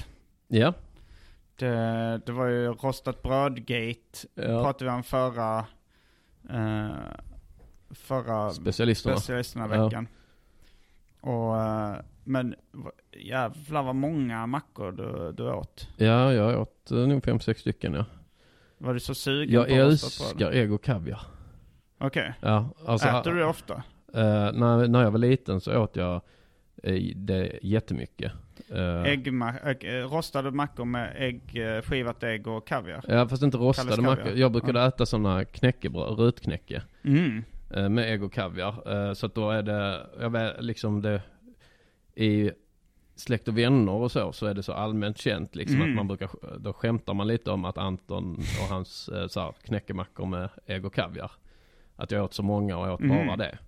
Ja. 0.48 0.74
Det, 1.56 2.20
det 2.26 2.32
var 2.32 2.46
ju 2.46 2.68
rostat 2.68 3.22
brödgate, 3.22 4.18
ja. 4.34 4.62
pratade 4.62 4.84
vi 4.84 4.90
om 4.96 5.02
förra, 5.02 5.58
eh, 6.50 6.96
förra 7.90 8.50
Specialisterna. 8.50 9.16
specialisterna 9.16 9.74
Ja. 9.76 9.84
veckan. 9.84 10.08
Och, 11.20 11.60
eh, 11.60 11.96
men 12.24 12.54
jävlar 13.16 13.82
vad 13.82 13.94
många 13.94 14.46
mackor 14.46 14.92
du, 14.92 15.32
du 15.32 15.52
åt. 15.52 15.88
Ja 15.96 16.32
jag 16.32 16.60
åt 16.60 16.90
eh, 16.90 16.96
nog 16.98 17.24
fem, 17.24 17.40
sex 17.40 17.60
stycken 17.60 17.94
ja. 17.94 18.04
Var 18.78 18.94
du 18.94 19.00
så 19.00 19.14
sugen 19.14 19.54
Jag 19.54 19.68
på 19.68 19.74
rostat 19.74 20.38
bröd? 20.38 20.48
älskar 20.50 20.62
ägg 20.62 20.72
och 20.72 20.82
kaviar. 20.84 21.20
Okej. 21.98 22.34
Ja, 22.40 22.68
alltså, 22.86 23.08
Äter 23.08 23.32
du 23.32 23.38
det 23.38 23.44
ofta? 23.44 23.82
Eh, 24.14 24.52
när, 24.52 24.88
när 24.88 25.02
jag 25.02 25.10
var 25.10 25.18
liten 25.18 25.60
så 25.60 25.78
åt 25.78 25.96
jag 25.96 26.20
eh, 26.82 27.02
det 27.16 27.58
jättemycket. 27.62 28.32
Äggma- 29.06 29.54
ägg, 29.64 29.84
eh, 29.84 30.08
rostade 30.08 30.50
mackor 30.50 30.84
med 30.84 31.12
ägg, 31.16 31.42
skivat 31.84 32.22
ägg 32.22 32.46
och 32.46 32.66
kaviar? 32.66 33.04
Ja 33.08 33.28
fast 33.28 33.42
inte 33.42 33.56
rostade 33.56 34.02
mackor. 34.02 34.32
Jag 34.34 34.52
brukade 34.52 34.80
äta 34.82 35.06
sådana 35.06 35.44
knäckebröd, 35.44 36.18
rutknäcke. 36.18 36.82
Mm. 37.04 37.44
med 37.94 38.12
ägg 38.12 38.22
och 38.22 38.32
kaviar. 38.32 39.14
Så 39.14 39.26
att 39.26 39.34
då 39.34 39.50
är 39.50 39.62
det, 39.62 40.06
jag 40.20 40.30
vet 40.30 40.64
liksom 40.64 41.02
det, 41.02 41.22
i 42.14 42.50
släkt 43.16 43.48
och 43.48 43.58
vänner 43.58 43.92
och 43.92 44.12
så, 44.12 44.32
så 44.32 44.46
är 44.46 44.54
det 44.54 44.62
så 44.62 44.72
allmänt 44.72 45.18
känt 45.18 45.54
liksom 45.54 45.76
Mm. 45.76 45.88
att 45.90 45.96
man 45.96 46.08
brukar, 46.08 46.30
då 46.58 46.72
skämtar 46.72 47.14
man 47.14 47.26
lite 47.26 47.50
om 47.50 47.64
att 47.64 47.78
Anton 47.78 48.34
och 48.62 48.68
hans 48.74 49.10
så 49.28 49.40
här, 49.40 49.52
knäckemackor 49.64 50.26
med 50.26 50.48
ägg 50.66 50.84
och 50.84 50.94
kaviar. 50.94 51.32
Att 51.96 52.10
jag 52.10 52.24
åt 52.24 52.34
så 52.34 52.42
många 52.42 52.76
och 52.78 52.92
åt 52.94 53.00
Mm. 53.00 53.26
bara 53.26 53.36
det. 53.36 53.58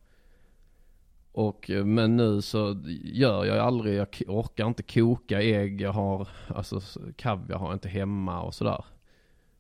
Och, 1.37 1.71
eh, 1.71 1.85
men 1.85 2.17
nu 2.17 2.43
så 2.43 2.77
gör 3.05 3.45
jag 3.45 3.59
aldrig, 3.59 3.95
jag 3.97 4.09
orkar 4.27 4.67
inte 4.67 4.83
koka 4.83 5.43
ägg, 5.43 5.81
jag 5.81 5.93
har, 5.93 6.29
alltså 6.55 6.81
kaviar 7.17 7.59
har 7.59 7.67
jag 7.67 7.75
inte 7.75 7.89
hemma 7.89 8.43
och 8.43 8.55
sådär. 8.55 8.85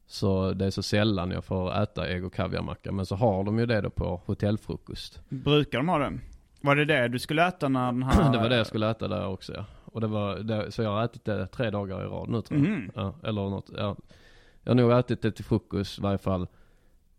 Så 0.06 0.52
det 0.52 0.66
är 0.66 0.70
så 0.70 0.82
sällan 0.82 1.30
jag 1.30 1.44
får 1.44 1.82
äta 1.82 2.08
ägg 2.08 2.24
och 2.24 2.34
kaviarmacka. 2.34 2.92
Men 2.92 3.06
så 3.06 3.16
har 3.16 3.44
de 3.44 3.58
ju 3.58 3.66
det 3.66 3.80
då 3.80 3.90
på 3.90 4.20
hotellfrukost. 4.26 5.20
Brukar 5.28 5.78
de 5.78 5.88
ha 5.88 5.98
det? 5.98 6.18
Var 6.60 6.76
det 6.76 6.84
det 6.84 7.08
du 7.08 7.18
skulle 7.18 7.48
äta 7.48 7.68
när 7.68 7.92
den 7.92 8.02
här... 8.02 8.32
Det 8.32 8.38
var 8.38 8.48
det 8.48 8.56
jag 8.56 8.66
skulle 8.66 8.90
äta 8.90 9.08
där 9.08 9.26
också 9.26 9.54
ja. 9.54 9.64
Och 9.84 10.00
det 10.00 10.06
var, 10.06 10.36
det, 10.36 10.72
så 10.72 10.82
jag 10.82 10.90
har 10.90 11.04
ätit 11.04 11.24
det 11.24 11.46
tre 11.46 11.70
dagar 11.70 12.04
i 12.04 12.08
rad 12.08 12.28
nu 12.28 12.42
tror 12.42 12.60
jag. 12.60 12.68
Mhm. 12.68 12.90
Ja, 12.94 13.14
eller 13.22 13.42
något, 13.42 13.70
ja. 13.76 13.96
Jag 14.62 14.70
har 14.70 14.74
nog 14.74 14.92
ätit 14.92 15.22
det 15.22 15.32
till 15.32 15.44
frukost 15.44 15.98
i 15.98 16.02
varje 16.02 16.18
fall 16.18 16.46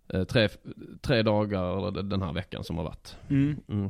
eh, 0.08 0.24
tre, 0.24 0.50
tre 1.02 1.22
dagar 1.22 1.92
den 2.04 2.22
här 2.22 2.34
veckan 2.34 2.64
som 2.64 2.78
har 2.78 2.84
varit. 2.84 3.18
Mm. 3.30 3.58
Mm. 3.68 3.90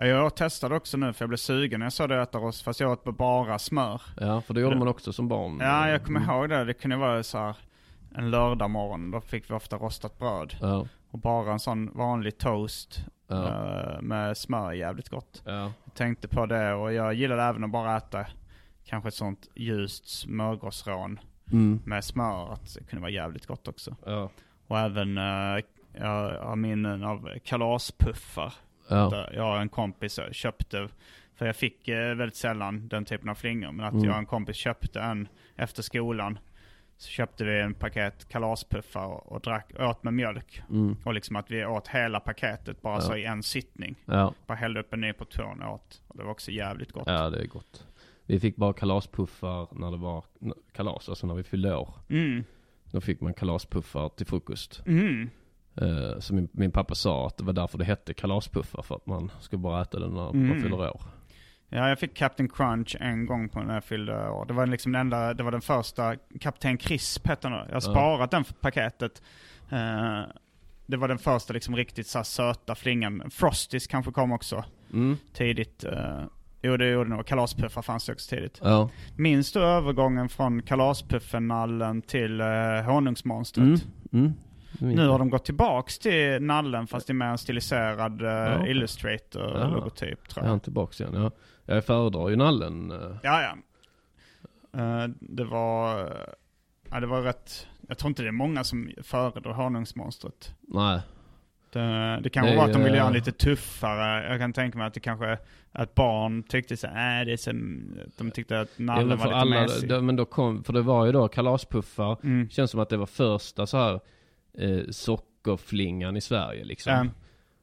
Ja, 0.00 0.06
jag 0.06 0.36
testade 0.36 0.76
också 0.76 0.96
nu 0.96 1.12
för 1.12 1.22
jag 1.22 1.28
blev 1.28 1.36
sugen 1.36 1.80
när 1.80 1.86
jag 1.86 1.92
såg 1.92 2.08
dig 2.08 2.18
äta 2.22 2.38
rost, 2.38 2.62
fast 2.62 2.80
jag 2.80 2.90
åt 2.92 3.04
bara 3.04 3.58
smör. 3.58 4.02
Ja, 4.20 4.40
för 4.40 4.54
det 4.54 4.60
gjorde 4.60 4.74
Det- 4.74 4.78
man 4.78 4.88
också 4.88 5.12
som 5.12 5.28
barn. 5.28 5.58
Ja, 5.60 5.88
jag 5.88 6.04
kommer 6.04 6.20
Mm. 6.20 6.30
ihåg 6.36 6.48
det. 6.48 6.64
Det 6.64 6.74
kunde 6.74 6.96
vara 6.96 7.22
så 7.22 7.38
här 7.38 7.56
en 8.14 8.30
lördag 8.30 8.70
morgon. 8.70 9.10
Då 9.10 9.20
fick 9.20 9.50
vi 9.50 9.54
ofta 9.54 9.76
rostat 9.76 10.18
bröd. 10.18 10.54
Ja, 10.60 10.86
Och 11.10 11.18
bara 11.18 11.52
en 11.52 11.58
sån 11.60 11.90
vanlig 11.94 12.38
toast 12.38 13.04
ja, 13.28 13.46
eh, 13.46 14.00
med 14.02 14.36
smör, 14.36 14.72
jävligt 14.72 15.08
gott. 15.08 15.42
ja, 15.46 15.72
Jag 15.84 15.94
tänkte 15.94 16.28
på 16.28 16.46
det 16.46 16.72
och 16.74 16.92
jag 16.92 17.14
gillade 17.14 17.42
även 17.42 17.64
att 17.64 17.70
bara 17.70 17.96
äta 17.96 18.26
kanske 18.84 19.08
ett 19.08 19.14
sånt 19.14 19.48
ljust 19.54 20.08
smörgåsrån 20.08 21.20
mm, 21.52 21.80
med 21.84 22.04
smör. 22.04 22.52
Att 22.52 22.74
det 22.74 22.84
kunde 22.84 23.00
vara 23.00 23.10
jävligt 23.12 23.46
gott 23.46 23.68
också. 23.68 23.96
ja, 24.06 24.30
Och 24.66 24.78
även, 24.78 25.18
uh, 25.18 25.60
jag 25.92 26.42
har 26.44 26.56
minnen 26.56 27.04
av 27.04 27.28
kalaspuffar. 27.44 28.54
Ja, 28.90 29.08
Där 29.10 29.32
Jag 29.36 29.54
och 29.54 29.60
en 29.60 29.68
kompis 29.68 30.18
eh, 30.18 30.30
köpte, 30.32 30.88
för 31.34 31.46
jag 31.46 31.56
fick 31.56 31.88
eh, 31.88 32.14
väldigt 32.14 32.36
sällan 32.36 32.88
den 32.88 33.04
typen 33.04 33.28
av 33.28 33.34
flingor, 33.34 33.72
men 33.72 33.86
att 33.86 33.92
Mm. 33.92 34.04
jag 34.04 34.12
och 34.12 34.18
en 34.18 34.26
kompis 34.26 34.56
köpte 34.56 35.00
en 35.00 35.28
efter 35.56 35.82
skolan. 35.82 36.38
Så 36.96 37.08
köpte 37.08 37.44
vi 37.44 37.60
en 37.60 37.74
paket 37.74 38.28
kalaspuffar 38.28 39.06
och, 39.06 39.32
och 39.32 39.40
drack, 39.40 39.72
åt 39.80 40.02
med 40.02 40.14
mjölk. 40.14 40.62
mm, 40.70 40.96
Och 41.04 41.14
liksom 41.14 41.36
att 41.36 41.50
vi 41.50 41.64
åt 41.64 41.88
hela 41.88 42.20
paketet 42.20 42.82
bara 42.82 42.94
Ja. 42.94 43.00
så 43.00 43.16
i 43.16 43.24
en 43.24 43.42
sittning. 43.42 43.94
ja, 44.04 44.34
Bara 44.46 44.54
hällde 44.54 44.80
upp 44.80 44.92
en 44.94 45.00
ny 45.00 45.12
portion 45.12 45.62
och 45.62 45.74
åt. 45.74 46.02
Och 46.08 46.16
det 46.16 46.24
var 46.24 46.30
också 46.30 46.50
jävligt 46.50 46.92
gott. 46.92 47.02
ja, 47.06 47.30
det 47.30 47.38
är 47.42 47.46
gott. 47.46 47.86
Vi 48.26 48.40
fick 48.40 48.56
bara 48.56 48.72
kalaspuffar 48.72 49.68
när 49.72 49.90
det 49.90 49.96
var 49.96 50.24
kalas, 50.72 51.08
alltså 51.08 51.26
när 51.26 51.34
vi 51.34 51.42
fyllde 51.42 51.76
år. 51.76 51.94
Mm. 52.08 52.44
Då 52.92 53.00
fick 53.00 53.20
man 53.20 53.34
kalaspuffar 53.34 54.08
till 54.08 54.26
frukost. 54.26 54.82
Mm. 54.86 55.30
Eh, 55.76 56.18
så 56.18 56.34
min, 56.34 56.48
min 56.52 56.70
pappa 56.72 56.94
sa 56.94 57.26
att 57.26 57.36
det 57.36 57.44
var 57.44 57.52
därför 57.52 57.78
det 57.78 57.84
hette 57.84 58.14
kalaspuffar, 58.14 58.82
för 58.82 58.94
att 58.96 59.06
man 59.06 59.30
skulle 59.40 59.60
bara 59.60 59.82
äta 59.82 59.98
den 59.98 60.10
när 60.10 60.22
man 60.22 60.34
Mm. 60.50 60.62
fyller 60.62 60.76
år. 60.80 61.00
Ja, 61.68 61.88
jag 61.88 61.98
fick 61.98 62.14
Captain 62.16 62.48
Crunch 62.48 62.96
en 63.00 63.26
gång 63.26 63.48
på 63.48 63.60
när 63.62 63.74
jag 63.74 63.84
fyllde 63.84 64.28
år. 64.30 64.44
Det 64.46 64.52
var 64.54 64.66
liksom 64.66 64.92
den 64.92 65.00
enda, 65.00 65.34
det 65.34 65.42
var 65.42 65.50
den 65.50 65.60
första, 65.60 66.16
Kapten 66.40 66.76
Crisp 66.78 67.26
hette 67.26 67.48
den. 67.48 67.58
Jag 67.68 67.74
har 67.74 67.80
sparat 67.80 68.30
den 68.30 68.44
paketet. 68.60 69.22
Eh, 69.70 70.20
det 70.86 70.96
var 70.96 71.08
den 71.08 71.18
första 71.18 71.52
liksom 71.52 71.76
riktigt 71.76 72.06
så 72.06 72.24
söta 72.24 72.74
flingan. 72.74 73.30
Frosties 73.30 73.86
kanske 73.86 74.12
kom 74.12 74.32
också 74.32 74.64
Mm. 74.92 75.16
tidigt. 75.32 75.84
Uh, 75.84 76.24
jo, 76.62 76.76
det 76.76 76.90
gjorde 76.90 77.10
nog. 77.10 77.26
Kalaspuffar 77.26 77.82
fanns 77.82 78.06
det 78.06 78.12
också 78.12 78.30
tidigt. 78.36 78.60
Ja. 78.64 78.90
Minns 79.16 79.52
du 79.52 79.60
övergången 79.60 80.28
från 80.28 80.62
kalaspuffen-nallen 80.62 82.02
till 82.02 82.40
uh, 82.40 82.82
honungsmonstret? 82.82 83.64
Mm. 83.64 83.78
Mm. 84.12 84.32
Minns 84.78 84.96
Nu 84.96 85.08
har 85.08 85.18
de 85.18 85.30
gått 85.30 85.44
tillbaks 85.44 85.98
till 85.98 86.42
nallen 86.42 86.86
fast 86.86 87.10
är 87.10 87.14
med 87.14 87.30
en 87.30 87.38
stiliserad 87.38 88.22
uh, 88.22 88.28
Ja. 88.28 88.66
Illustrator-logotyp 88.66 90.28
tror 90.28 90.42
Är 90.42 90.46
jag. 90.46 90.50
han 90.50 90.60
tillbaks 90.60 91.00
igen? 91.00 91.14
Ja. 91.14 91.30
Jag 91.74 91.84
föredrar 91.84 92.28
ju 92.28 92.36
nallen. 92.36 92.90
eh, 92.90 93.16
Ja, 93.22 93.42
ja. 93.42 93.54
Eh, 94.80 95.08
det 95.20 95.44
var... 95.44 96.00
eh, 96.00 96.06
ja, 96.90 97.00
det 97.00 97.06
var 97.06 97.22
rätt... 97.22 97.66
Jag 97.88 97.98
tror 97.98 98.08
inte 98.08 98.22
det 98.22 98.28
är 98.28 98.32
många 98.32 98.64
som 98.64 98.90
föredrar 99.02 99.52
honungsmonstret. 99.52 100.54
Nej. 100.60 101.00
Det, 101.72 102.20
det 102.22 102.30
kanske 102.30 102.52
Det 102.52 102.56
var 102.58 102.64
att 102.64 102.72
de 102.72 102.78
ville 102.82 102.94
är- 102.94 102.96
göra 102.96 103.06
en 103.08 103.12
lite 103.12 103.32
tuffare. 103.32 104.28
Jag 104.30 104.38
kan 104.40 104.52
tänka 104.52 104.78
mig 104.78 104.86
att 104.86 104.94
det 104.94 105.00
kanske... 105.00 105.38
Att 105.72 105.94
barn 105.94 106.42
tyckte 106.42 106.76
så 106.76 106.86
äh, 106.86 106.92
det 106.92 107.32
är 107.32 107.36
så, 107.36 107.50
De 108.18 108.30
tyckte 108.30 108.60
att 108.60 108.78
nallen 108.78 109.08
var 109.18 109.26
lite 109.26 109.36
alla, 109.36 109.66
det, 109.96 110.00
men 110.02 110.16
då 110.16 110.24
kom, 110.24 110.64
för 110.64 110.72
det 110.72 110.82
var 110.82 111.06
ju 111.06 111.12
då 111.12 111.28
kalaspuffar. 111.28 112.16
Mm. 112.22 112.48
Känns 112.50 112.70
som 112.70 112.80
att 112.80 112.88
det 112.88 112.96
var 112.96 113.06
första 113.06 113.66
så 113.66 113.76
här 113.76 114.00
eh, 114.54 114.80
sockerflingan 114.90 116.16
i 116.16 116.20
Sverige 116.20 116.64
liksom. 116.64 116.92
Ja. 116.92 117.06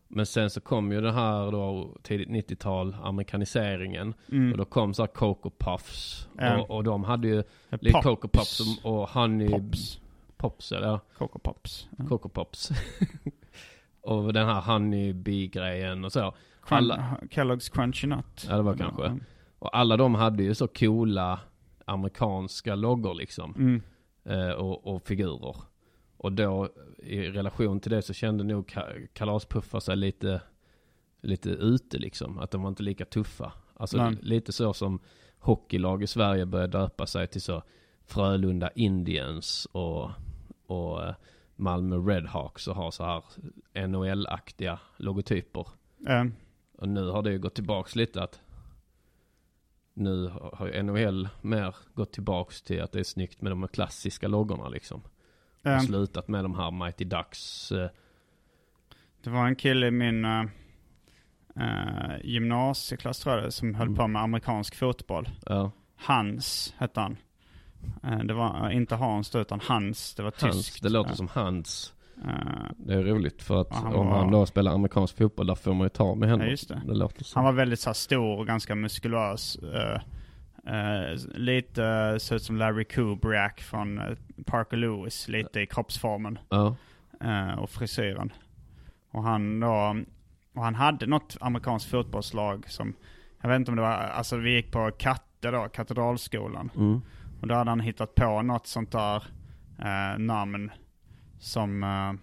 Men 0.10 0.26
sen 0.26 0.50
så 0.50 0.62
kom 0.62 0.92
ju 0.92 1.02
det 1.02 1.12
här 1.12 1.52
då 1.52 1.98
tidigt 2.04 2.30
90-tal, 2.30 2.96
amerikaniseringen. 3.04 4.14
Mm. 4.32 4.52
Och 4.52 4.58
då 4.58 4.66
kom 4.66 4.94
så 4.94 5.02
här 5.02 5.08
Coco 5.08 5.50
Puffs. 5.60 6.28
Ja. 6.38 6.62
Och, 6.62 6.72
och 6.72 6.84
de 6.84 7.04
hade 7.04 7.28
ju 7.28 7.44
Pops. 7.70 7.84
lite 7.84 8.00
Coco 8.04 8.28
Puffs 8.28 8.60
och, 8.84 9.02
och 9.02 9.10
Honey 9.10 9.50
Pops. 9.50 10.00
Pops 10.38 10.72
eller 10.72 11.00
Coco 11.18 11.40
Pops. 11.40 11.88
Ja. 11.98 12.06
Coco 12.08 12.30
Pops. 12.30 12.70
och 14.02 14.34
den 14.34 14.48
här 14.48 14.62
Honey 14.62 15.14
Bee 15.14 15.48
grejen 15.48 16.06
och 16.06 16.12
så. 16.12 16.20
Crun- 16.20 16.76
Alla, 16.78 17.18
Kellogg's 17.30 17.74
Crunchy 17.74 18.08
Nut. 18.08 18.46
Ja, 18.50 18.56
det 18.56 18.62
var 18.62 18.76
kanske. 18.76 19.06
Mm. 19.06 19.24
och 19.60 19.78
alla 19.78 19.98
de 19.98 20.16
hade 20.16 20.44
ju 20.44 20.56
så 20.56 20.68
coola 20.68 21.40
amerikanska 21.86 22.76
loggor 22.76 23.14
liksom. 23.14 23.54
Mm. 23.58 23.82
eh, 24.26 24.52
och, 24.56 24.88
och 24.96 25.02
figurer. 25.04 25.56
Och 26.18 26.32
då 26.34 26.70
i 26.98 27.22
relation 27.30 27.80
till 27.80 27.92
det 27.92 28.02
så 28.02 28.14
kände 28.14 28.44
nog 28.44 28.68
ka- 28.70 29.08
kalaspuffar 29.14 29.80
sig 29.80 29.96
lite, 29.96 30.42
lite 31.22 31.50
ute 31.50 31.98
liksom. 31.98 32.40
Att 32.40 32.52
de 32.52 32.62
var 32.62 32.70
inte 32.70 32.84
lika 32.84 33.06
tuffa. 33.06 33.54
Alltså 33.74 33.98
Nej. 33.98 34.18
lite 34.22 34.52
så 34.54 34.74
som 34.74 35.00
hockeylag 35.40 36.04
i 36.04 36.08
Sverige 36.08 36.46
började 36.46 36.78
döpa 36.78 37.06
sig 37.08 37.28
till 37.28 37.42
så 37.42 37.64
Frölunda 38.06 38.70
Indians 38.76 39.68
och, 39.72 40.10
och 40.66 41.04
eh, 41.06 41.16
Malmö 41.56 41.96
Redhawks 41.98 42.68
och 42.68 42.76
har 42.76 42.92
så 42.92 43.04
här 43.04 43.24
NHL-aktiga 43.88 44.80
logotyper. 44.98 45.68
Eh, 46.08 46.26
Och 46.78 46.90
nu 46.90 47.10
har 47.10 47.22
det 47.24 47.32
ju 47.32 47.40
gått 47.40 47.56
tillbaks 47.56 47.96
lite 47.96 48.24
att 48.24 48.42
nu 49.94 50.32
har 50.54 50.68
ju 50.68 50.84
NHL 50.84 51.30
mer 51.42 51.76
gått 51.94 52.12
tillbaks 52.14 52.62
till 52.62 52.82
att 52.82 52.92
det 52.92 53.00
är 53.00 53.04
snyggt 53.04 53.42
med 53.42 53.52
de 53.52 53.68
klassiska 53.68 54.28
loggorna 54.28 54.70
liksom. 54.70 55.02
Eh, 55.68 55.76
Och 55.78 55.84
slutat 55.84 56.28
med 56.28 56.44
de 56.46 56.56
här 56.56 56.72
Mighty 56.72 57.04
Ducks. 57.06 57.72
eh, 57.72 57.90
det 59.24 59.30
var 59.30 59.48
en 59.48 59.56
kille 59.56 59.88
i 59.88 59.92
min 59.92 60.26
uh, 60.26 60.44
uh, 61.60 62.18
gymnasieklass 62.24 63.20
tror 63.20 63.38
jag 63.40 63.54
som 63.54 63.76
höll 63.76 63.88
Mm. 63.88 63.98
på 63.98 64.08
med 64.08 64.22
amerikansk 64.22 64.76
fotboll. 64.76 65.30
Ja, 65.46 65.72
Hans 65.96 66.74
hette 66.78 67.00
han. 67.00 67.18
Eh, 68.04 68.20
det 68.20 68.34
var 68.34 68.70
eh, 68.70 68.76
inte 68.78 68.96
Hans 68.96 69.30
då, 69.30 69.40
utan 69.40 69.60
Hans. 69.64 70.16
Det 70.16 70.24
var 70.24 70.34
Hans. 70.42 70.56
tyskt. 70.56 70.84
Det 70.84 70.90
låter 70.90 71.10
Eh, 71.12 71.16
som 71.16 71.28
Hans. 71.34 71.94
eh, 72.28 72.72
Det 72.78 72.94
är 72.94 73.04
roligt 73.04 73.44
för 73.44 73.62
att 73.62 73.74
han 73.74 73.96
om 73.96 74.08
var- 74.08 74.18
han 74.18 74.32
då 74.32 74.46
spelar 74.46 74.72
amerikansk 74.74 75.18
fotboll 75.18 75.48
där 75.48 75.56
får 75.56 75.74
man 75.74 75.86
ju 75.86 75.90
ta 75.90 76.16
med 76.16 76.30
henne. 76.30 76.44
Ja, 76.44 76.50
just 76.50 76.68
det. 76.70 76.82
Det 76.86 76.94
låter 76.94 77.24
så. 77.24 77.38
Han 77.40 77.46
var 77.46 77.52
väldigt 77.54 77.80
så 77.80 77.90
här, 77.90 77.94
stor 77.94 78.40
och 78.40 78.48
ganska 78.48 78.76
muskulös. 78.76 79.58
Eh, 80.68 81.12
eh, 81.12 81.18
lite 81.34 81.82
uh, 81.82 82.18
ser 82.18 82.36
ut 82.36 82.44
som 82.44 82.58
Larry 82.58 82.84
Kubriak 82.84 83.62
från 83.62 84.00
eh, 84.00 84.18
Parker 84.46 84.78
Lewis. 84.78 85.28
Lite 85.28 85.62
i 85.62 85.66
kroppsformen 85.66 86.40
Ja, 86.50 86.76
eh, 87.22 87.60
och 87.60 87.70
frisyren. 87.70 88.34
Och 89.12 89.24
han 89.24 89.60
då, 89.60 89.96
och 90.54 90.64
han 90.64 90.76
hade 90.76 91.06
något 91.06 91.38
amerikanskt 91.42 91.90
fotbollslag 91.90 92.70
som, 92.70 92.94
jag 93.42 93.50
vet 93.50 93.56
inte 93.56 93.72
om 93.72 93.76
det 93.78 93.82
var, 93.84 93.92
alltså 93.92 94.38
vi 94.38 94.56
gick 94.56 94.72
på 94.72 94.92
Katte 94.92 95.52
då, 95.52 95.68
Katedralskolan. 95.70 96.72
mm. 96.76 97.02
Och 97.42 97.48
då 97.48 97.56
hade 97.56 97.72
han 97.72 97.80
hittat 97.80 98.16
på 98.16 98.42
något 98.42 98.68
sånt 98.68 98.92
där 98.92 99.24
eh, 99.80 100.20
namn 100.20 100.72
som 101.40 101.84
eh, 101.84 102.14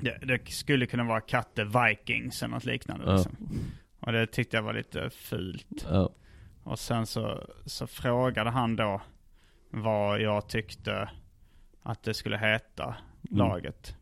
det, 0.00 0.26
det 0.26 0.50
skulle 0.50 0.86
kunna 0.86 1.04
vara 1.04 1.20
Katte 1.20 1.64
Vikings 1.64 2.42
eller 2.42 2.54
något 2.54 2.64
liknande. 2.64 3.14
Liksom. 3.14 3.36
Och 4.00 4.12
det 4.12 4.26
tyckte 4.26 4.56
jag 4.56 4.62
var 4.62 4.72
lite 4.72 5.10
fult. 5.10 5.86
Och 6.66 6.78
sen 6.78 7.06
så, 7.06 7.46
så 7.66 7.86
frågade 7.86 8.50
han 8.50 8.76
då 8.76 9.00
vad 9.70 10.20
jag 10.20 10.48
tyckte 10.48 11.10
att 11.82 12.02
det 12.02 12.14
skulle 12.14 12.38
heta, 12.38 12.94
Mm. 13.30 13.38
laget. 13.38 13.96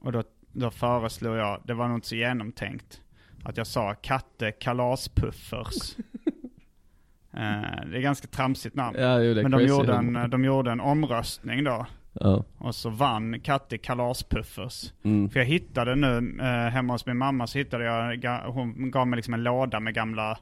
Och 0.00 0.12
då, 0.12 0.22
då 0.52 0.70
föreslog 0.70 1.36
jag, 1.36 1.60
det 1.64 1.74
var 1.74 1.88
nog 1.88 1.96
inte 1.96 2.08
så 2.08 2.14
genomtänkt, 2.14 3.00
att 3.44 3.56
jag 3.56 3.66
sa 3.66 3.94
Katte 3.94 4.52
Kalaspuffers. 4.52 5.96
eh, 7.32 7.86
det 7.90 7.96
är 7.98 8.00
ganska 8.00 8.26
tramsigt 8.28 8.74
namn. 8.76 8.96
ja 8.98 9.20
jo, 9.20 9.42
Men 9.42 9.50
de 9.50 9.62
gjorde, 9.62 9.94
en, 9.94 10.30
de 10.30 10.44
gjorde 10.44 10.70
en 10.72 10.80
omröstning 10.80 11.64
då. 11.64 11.86
Ja, 12.12 12.44
Och 12.58 12.74
så 12.74 12.90
vann 12.90 13.40
Katte 13.40 13.78
Kalaspuffers. 13.78 14.92
mm. 15.02 15.30
För 15.30 15.40
jag 15.40 15.46
hittade 15.46 15.94
nu, 15.94 16.38
eh, 16.42 16.70
hemma 16.70 16.92
hos 16.92 17.06
min 17.06 17.16
mamma 17.18 17.46
så 17.46 17.58
hittade 17.58 17.84
jag, 17.84 18.40
hon 18.52 18.90
gav 18.90 19.06
mig 19.08 19.16
liksom 19.16 19.34
en 19.34 19.42
låda 19.42 19.80
med 19.80 19.94
gamla 19.94 20.38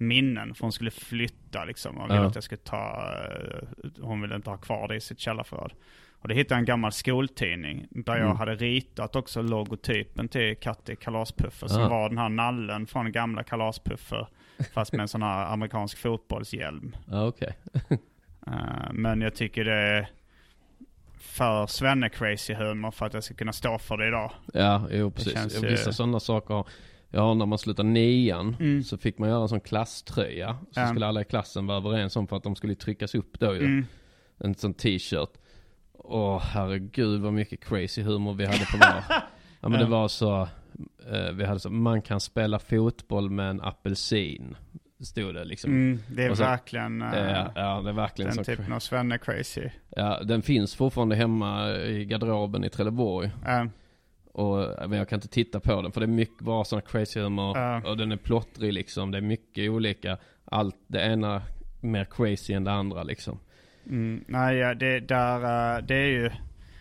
minnen. 0.00 0.54
För 0.54 0.62
hon 0.62 0.72
skulle 0.72 0.90
flytta 0.90 1.64
liksom. 1.64 1.98
Och 1.98 2.08
ville 2.10 2.14
Ja. 2.20 2.26
att 2.26 2.34
jag 2.34 2.44
skulle 2.44 2.58
ta, 2.60 3.12
eh, 3.30 3.68
hon 4.00 4.20
ville 4.20 4.36
inte 4.36 4.50
ha 4.50 4.56
kvar 4.56 4.88
det 4.88 4.96
i 4.96 5.00
sitt 5.00 5.20
källarförråd. 5.20 5.72
Och 6.22 6.28
då 6.28 6.34
hittade 6.34 6.54
jag 6.54 6.58
en 6.58 6.64
gammal 6.64 6.92
skoltidning 6.92 7.86
där 7.90 8.16
jag 8.16 8.24
Mm. 8.24 8.36
hade 8.36 8.54
ritat 8.54 9.16
också 9.16 9.42
logotypen 9.42 10.28
till 10.28 10.56
Katte 10.56 10.96
Kalaspuffer. 10.96 11.66
Som 11.68 11.88
var 11.88 12.08
den 12.08 12.18
här 12.18 12.28
nallen 12.28 12.86
från 12.86 13.12
gamla 13.12 13.42
Kalaspuffer. 13.42 14.28
Fast 14.74 14.92
med 14.92 15.00
en 15.00 15.08
sån 15.08 15.22
här 15.22 15.52
amerikansk 15.52 15.98
fotbollshjälm. 15.98 16.96
ja 17.10 17.26
okej. 17.26 17.56
Eh, 18.46 18.92
men 18.92 19.20
jag 19.20 19.34
tycker 19.34 19.64
det 19.64 19.74
är 19.74 20.08
för 21.18 21.66
svenne-crazy 21.66 22.54
humor 22.54 22.90
för 22.90 23.06
att 23.06 23.14
jag 23.14 23.24
ska 23.24 23.34
kunna 23.34 23.52
stå 23.52 23.78
för 23.78 23.96
det 23.96 24.06
idag. 24.08 24.32
Ja, 24.54 24.86
jo 24.90 25.10
precis. 25.10 25.34
Ja, 25.34 25.60
ju- 25.62 25.68
Vissa 25.70 25.92
sådana 25.92 26.20
saker. 26.20 26.64
Har 27.18 27.34
när 27.34 27.46
man 27.46 27.58
slutar 27.58 27.84
nian 27.84 28.56
Mm. 28.60 28.82
så 28.82 28.98
fick 28.98 29.18
man 29.18 29.28
göra 29.28 29.42
en 29.42 29.48
sån 29.48 29.60
klasströja. 29.60 30.56
Så 30.70 30.80
Ja. 30.80 30.86
skulle 30.88 31.06
alla 31.06 31.20
i 31.20 31.24
klassen 31.24 31.66
vara 31.66 31.78
överens 31.78 32.16
om 32.16 32.26
för 32.28 32.36
att 32.36 32.42
de 32.42 32.56
skulle 32.56 32.74
tryckas 32.74 33.14
upp 33.14 33.40
då 33.40 33.54
ju. 33.54 33.64
Mm. 33.64 33.86
En 34.38 34.54
sån 34.54 34.74
t-shirt. 34.74 35.30
Åh 35.94 36.42
herregud 36.42 37.20
vad 37.20 37.32
mycket 37.32 37.64
crazy 37.64 38.02
humor 38.02 38.34
vi 38.34 38.46
hade 38.46 38.58
på 38.58 38.76
vår. 38.78 39.04
ja 39.60 39.68
men 39.68 39.80
det 39.80 39.86
var 39.86 40.08
så. 40.08 40.48
Eh, 41.12 41.32
vi 41.32 41.44
hade 41.44 41.60
så, 41.60 41.70
man 41.70 42.02
kan 42.02 42.20
spela 42.20 42.58
fotboll 42.58 43.30
med 43.30 43.50
en 43.50 43.60
apelsin. 43.60 44.56
Stod 45.00 45.34
det 45.34 45.44
liksom. 45.44 45.70
Mm, 45.70 45.98
det 46.08 46.24
är 46.24 46.34
så- 46.34 46.42
verkligen 46.42 47.02
eh, 47.02 47.08
Ja, 47.18 47.52
ja, 47.54 47.80
det 47.84 47.88
är 47.88 47.92
verkligen 47.94 48.34
den 48.36 48.44
typen 48.44 48.72
av 48.72 48.78
svenne-crazy. 48.78 49.70
Ja, 49.96 50.20
den 50.24 50.42
finns 50.42 50.74
fortfarande 50.74 51.16
hemma 51.16 51.70
i 51.76 52.04
garderoben 52.04 52.64
i 52.64 52.70
Trelleborg. 52.70 53.30
Eh, 53.46 53.64
Och, 54.32 54.58
jag 54.94 55.08
kan 55.08 55.16
inte 55.16 55.28
titta 55.28 55.60
på 55.60 55.82
den 55.82 55.92
för 55.92 56.00
det 56.00 56.04
är 56.04 56.08
mycket 56.08 56.44
bara 56.44 56.64
sådana 56.64 56.86
crazy 56.86 57.20
humor. 57.20 57.58
Ja. 57.58 57.82
Och 57.90 57.96
den 57.96 58.12
är 58.12 58.16
plottrig 58.16 58.72
liksom. 58.72 59.10
Det 59.10 59.18
är 59.18 59.22
mycket 59.22 59.70
olika. 59.70 60.18
Allt, 60.44 60.76
det 60.86 61.00
ena 61.00 61.42
mer 61.80 62.04
crazy 62.04 62.52
än 62.52 62.64
det 62.64 62.72
andra 62.72 63.02
liksom. 63.02 63.38
mm, 63.86 64.24
nej, 64.28 64.74
det, 64.74 65.00
där, 65.00 65.36
eh, 65.76 65.82
det 65.82 65.94
är 65.94 66.08
ju... 66.08 66.30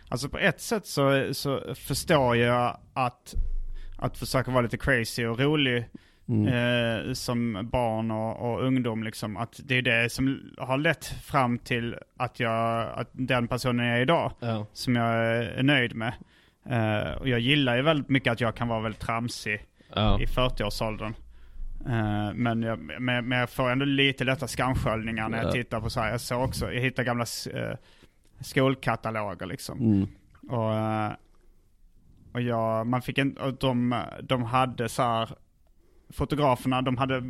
Alltså 0.10 0.30
på 0.30 0.38
ett 0.38 0.62
sätt 0.62 0.86
så, 0.86 1.34
så 1.34 1.76
förstår 1.76 2.36
jag 2.38 2.78
att, 2.93 3.36
att 3.97 4.18
försöka 4.18 4.52
vara 4.52 4.62
lite 4.62 4.78
crazy 4.78 5.26
och 5.26 5.39
rolig 5.39 5.86
Mm. 6.30 6.47
eh, 6.47 7.14
som 7.14 7.70
barn 7.72 8.12
och, 8.12 8.52
och 8.52 8.64
ungdom 8.64 9.04
liksom. 9.04 9.38
Att 9.38 9.60
det 9.64 9.78
är 9.78 9.82
det 9.82 10.12
som 10.12 10.54
har 10.58 10.78
lett 10.78 11.06
fram 11.06 11.58
till 11.58 11.95
att 12.18 12.39
jag, 12.39 12.89
att 12.95 13.10
den 13.12 13.47
personen 13.47 13.86
jag 13.86 13.97
är 13.97 14.02
idag. 14.02 14.32
Ja. 14.39 14.66
Som 14.74 14.95
jag 14.95 15.16
är 15.16 15.64
nöjd 15.64 15.95
med. 15.95 16.14
Eh, 16.66 17.12
och 17.12 17.30
jag 17.30 17.39
gillar 17.39 17.76
ju 17.76 17.82
väldigt 17.82 18.10
mycket 18.10 18.32
att 18.34 18.41
jag 18.41 18.55
kan 18.55 18.68
vara 18.68 18.80
väldigt 18.82 19.01
tramsig. 19.01 19.66
Ja. 19.95 20.20
i 20.22 20.26
40-årsåldern. 20.26 21.14
Eh, 21.86 22.34
men, 22.34 22.62
jag, 22.62 22.80
men, 22.80 23.28
men 23.28 23.39
jag 23.39 23.49
får 23.49 23.70
ändå 23.70 23.86
lite 23.86 24.24
lätta 24.24 24.47
skamsköljningar 24.47 25.30
när 25.30 25.38
jag 25.38 25.47
Ja. 25.47 25.51
tittar 25.51 25.82
på 25.82 25.89
så 25.89 25.99
här. 25.99 26.12
Jag 26.12 26.22
såg 26.22 26.43
också, 26.43 26.72
jag 26.74 26.82
hittade 26.82 27.05
gamla 27.05 27.26
uh, 27.53 27.76
skolkataloger 28.39 29.45
liksom. 29.45 29.80
Mm. 29.80 30.07
Och, 30.49 30.74
eh, 30.74 31.12
och 32.34 32.41
jag, 32.41 32.88
man 32.88 33.01
fick 33.01 33.18
en, 33.18 33.38
och 33.38 33.53
de, 33.53 34.01
de 34.24 34.43
hade 34.43 34.89
så 34.89 35.01
här, 35.03 35.30
fotograferna 36.10 36.82
de 36.82 36.97
hade 36.97 37.24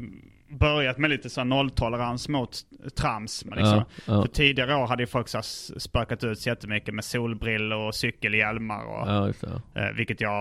börjat 0.49 0.97
med 0.97 1.09
lite 1.09 1.29
så 1.29 1.43
nolltolerans 1.43 2.29
mot 2.29 2.57
trams. 2.95 3.45
Men 3.45 3.57
liksom, 3.57 3.77
Ja, 3.77 3.85
ja. 4.05 4.21
För 4.21 4.27
tidigare 4.29 4.75
år 4.75 4.87
hade 4.87 5.03
ju 5.03 5.07
folk 5.07 5.27
så 5.27 5.41
spökat 5.79 6.23
ut 6.23 6.39
sig 6.39 6.51
jättemycket 6.51 6.93
med 6.93 7.05
solbrillor 7.05 7.87
och 7.87 7.95
cykelhjälmar 7.95 8.83
och 8.85 9.07
Ja, 9.09 9.27
just 9.27 9.41
det. 9.73 9.81
Eh, 9.81 9.91
vilket 9.95 10.21
jag 10.21 10.31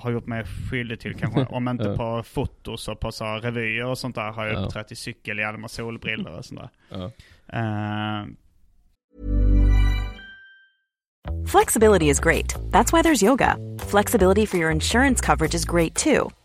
har 0.00 0.10
gjort 0.10 0.26
mig 0.26 0.44
skyldig 0.70 1.00
till 1.00 1.14
kanske. 1.14 1.44
Om 1.50 1.68
inte 1.68 1.84
Ja. 1.84 1.96
på 1.96 2.22
fotos 2.22 2.88
och 2.88 3.00
på 3.00 3.12
så 3.12 3.24
revyer 3.24 3.86
och 3.86 3.98
sånt 3.98 4.14
där 4.14 4.32
har 4.32 4.46
jag 4.46 4.54
Ja. 4.54 4.58
uppträtt 4.58 4.92
i 4.92 4.96
cykelhjälm 4.96 5.64
och 5.64 5.70
solbrillor 5.70 6.38
och 6.38 6.44
sånt 6.44 6.60
där. 6.60 6.70
Ja. 6.98 7.10
Eh, 7.58 8.26
Flexibility 11.46 12.08
is 12.08 12.20
great. 12.20 12.54
That's 12.72 12.92
why 12.92 13.02
there's 13.02 13.22
yoga. 13.22 13.56
Flexibility 13.90 14.46
for 14.46 14.58
your 14.58 14.70
insurance 14.72 15.20
coverage 15.26 15.54
is 15.54 15.64
great 15.64 15.94
too. 15.94 16.30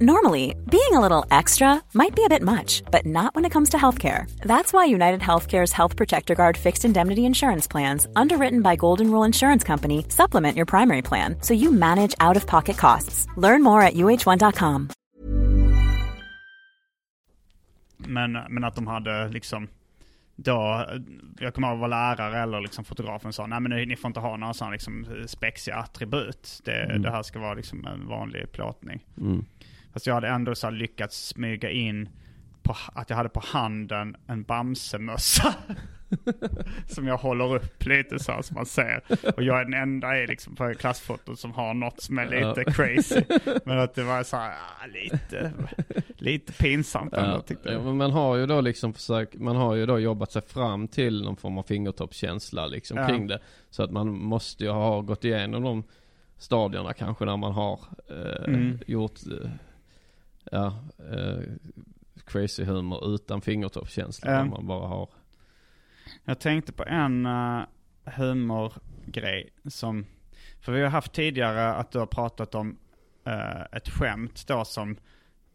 Normally, 0.00 0.54
being 0.70 0.92
a 0.94 1.00
little 1.00 1.26
extra 1.30 1.82
might 1.92 2.16
be 2.16 2.24
a 2.24 2.28
bit 2.28 2.42
much, 2.42 2.82
but 2.90 3.04
not 3.04 3.34
when 3.34 3.44
it 3.44 3.52
comes 3.52 3.70
to 3.70 3.76
healthcare. 3.76 4.24
That's 4.40 4.72
why 4.72 4.86
United 4.86 5.20
Healthcare's 5.20 5.72
Health 5.72 5.96
Protector 5.96 6.34
Guard 6.34 6.56
fixed 6.56 6.84
indemnity 6.84 7.24
insurance 7.26 7.68
plans, 7.70 8.06
underwritten 8.16 8.62
by 8.62 8.76
Golden 8.76 9.10
Rule 9.10 9.26
Insurance 9.26 9.62
Company, 9.66 10.04
supplement 10.08 10.56
your 10.56 10.66
primary 10.66 11.02
plan 11.02 11.36
so 11.42 11.54
you 11.54 11.70
manage 11.72 12.14
out 12.20 12.36
of 12.36 12.46
pocket 12.46 12.76
costs. 12.78 13.26
Learn 13.36 13.62
more 13.62 13.82
at 13.82 13.94
uh1.com. 13.94 14.88
Men, 17.98 18.32
men 18.50 18.64
att 18.64 18.74
de 18.74 18.86
hade 18.86 19.28
liksom 19.28 19.68
då, 20.36 20.86
jag 21.40 21.54
kommer 21.54 21.68
ihåg 21.68 21.74
att 21.74 21.80
vara 21.90 22.14
lärare 22.14 22.42
eller 22.42 22.60
liksom 22.60 22.84
fotografen 22.84 23.32
sa 23.32 23.46
nej 23.46 23.60
men 23.60 23.88
ni 23.88 23.96
får 23.96 24.08
inte 24.08 24.20
ha 24.20 24.36
några 24.36 24.54
sådana 24.54 24.72
liksom 24.72 25.06
spexiga 25.26 25.76
attribut. 25.76 26.60
Det, 26.64 26.82
Mm. 26.84 27.02
det 27.02 27.10
här 27.10 27.22
ska 27.22 27.38
vara 27.38 27.54
liksom 27.54 27.86
en 27.86 28.08
vanlig 28.08 28.52
plåtning. 28.52 29.04
Mm. 29.20 29.44
Fast 29.92 30.06
jag 30.06 30.14
hade 30.14 30.28
ändå 30.28 30.54
så 30.54 30.70
lyckats 30.70 31.26
smyga 31.26 31.70
in 31.70 32.08
på, 32.62 32.76
att 32.94 33.10
jag 33.10 33.16
hade 33.16 33.28
på 33.28 33.42
handen 33.46 34.16
en 34.26 34.42
Bamsemössa. 34.42 35.54
som 36.86 37.06
jag 37.06 37.16
håller 37.16 37.54
upp 37.54 37.84
lite 37.86 38.18
så 38.18 38.32
här 38.32 38.42
som 38.42 38.54
man 38.54 38.66
ser. 38.66 39.02
Och 39.36 39.42
jag 39.42 39.60
är 39.60 39.64
den 39.64 39.74
enda 39.74 40.18
i 40.18 40.26
liksom 40.26 40.54
på 40.54 40.74
klassfotot 40.74 41.38
som 41.38 41.52
har 41.52 41.74
något 41.74 42.00
som 42.02 42.18
är 42.18 42.24
lite 42.24 42.62
Ja. 42.66 42.72
crazy. 42.72 43.22
Men 43.64 43.78
att 43.78 43.94
det 43.94 44.02
var 44.02 44.22
så 44.22 44.36
här, 44.36 44.50
ah, 44.50 44.86
lite, 44.86 45.52
lite 46.16 46.52
pinsamt 46.52 47.14
ändå 47.14 47.36
Ja, 47.36 47.40
tyckte 47.40 47.68
ja, 47.68 47.74
jag. 47.74 47.84
men 47.84 47.96
man 47.96 48.10
har 48.10 48.36
ju 48.36 48.46
då 48.46 48.60
liksom 48.60 48.92
försökt, 48.94 49.34
man 49.34 49.56
har 49.56 49.74
ju 49.74 49.86
då 49.86 49.98
jobbat 49.98 50.32
sig 50.32 50.42
fram 50.42 50.88
till 50.88 51.22
någon 51.22 51.36
form 51.36 51.58
av 51.58 51.62
fingertoppskänsla 51.62 52.66
liksom 52.66 52.96
Ja. 52.98 53.08
kring 53.08 53.26
det. 53.26 53.38
Så 53.70 53.82
att 53.82 53.90
man 53.90 54.08
måste 54.18 54.64
ju 54.64 54.70
ha 54.70 55.00
gått 55.00 55.24
igenom 55.24 55.62
de 55.62 55.84
stadierna 56.38 56.92
kanske 56.92 57.24
när 57.24 57.36
man 57.36 57.52
har 57.52 57.80
eh, 58.10 58.44
Mm. 58.54 58.78
gjort, 58.86 59.18
eh, 59.42 59.50
ja, 60.50 60.66
eh, 61.12 61.38
crazy 62.26 62.64
humor 62.64 63.14
utan 63.14 63.40
fingertoppskänsla. 63.40 64.30
Där 64.30 64.44
man 64.44 64.66
bara 64.66 64.86
har, 64.88 65.08
Jag 66.24 66.40
tänkte 66.40 66.72
på 66.72 66.84
en 66.84 67.26
uh, 67.26 67.62
humorgrej 68.04 69.50
som, 69.64 70.06
för 70.60 70.72
vi 70.72 70.82
har 70.82 70.88
haft 70.90 71.12
tidigare 71.12 71.74
att 71.74 71.90
du 71.90 71.98
har 71.98 72.06
pratat 72.06 72.54
om 72.54 72.76
eh, 73.26 73.62
ett 73.72 73.88
skämt 73.88 74.44
då 74.48 74.64
som 74.64 74.96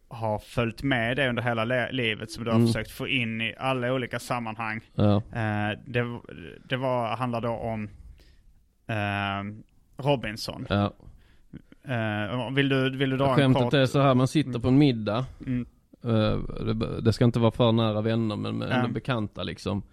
har 0.10 0.40
följt 0.40 0.84
med 0.84 1.18
dig 1.18 1.30
under 1.30 1.44
hela 1.44 1.66
le- 1.66 1.92
livet 1.92 2.32
som 2.32 2.44
du 2.44 2.50
har 2.50 2.56
Mm. 2.58 2.68
försökt 2.68 2.92
få 2.92 3.08
in 3.08 3.42
i 3.42 3.56
alla 3.58 3.94
olika 3.94 4.20
sammanhang. 4.20 4.82
ja, 4.96 5.16
Eh, 5.16 5.80
det 5.86 6.20
det 6.70 6.78
var, 6.78 7.16
handlade 7.18 7.48
då 7.48 7.54
om 7.54 7.90
Robinson. 9.98 10.66
ja. 10.70 10.94
Eh, 11.88 12.52
vill, 12.52 12.70
du, 12.70 12.98
vill 12.98 13.10
du 13.10 13.18
dra 13.18 13.30
en 13.30 13.36
Skämtet 13.36 13.64
kort? 13.64 13.74
är 13.74 13.86
så 13.86 14.02
här, 14.02 14.16
man 14.16 14.28
sitter 14.28 14.60
på 14.60 14.68
en 14.68 14.78
middag. 14.78 15.26
Mm. 15.46 15.66
Eh, 16.04 16.40
det, 16.66 17.02
det 17.02 17.14
ska 17.14 17.26
inte 17.26 17.40
vara 17.40 17.52
för 17.52 17.72
nära 17.72 18.02
vänner 18.02 18.36
men 18.36 18.62
ändå 18.62 18.88
bekanta 18.94 19.44
liksom. 19.44 19.84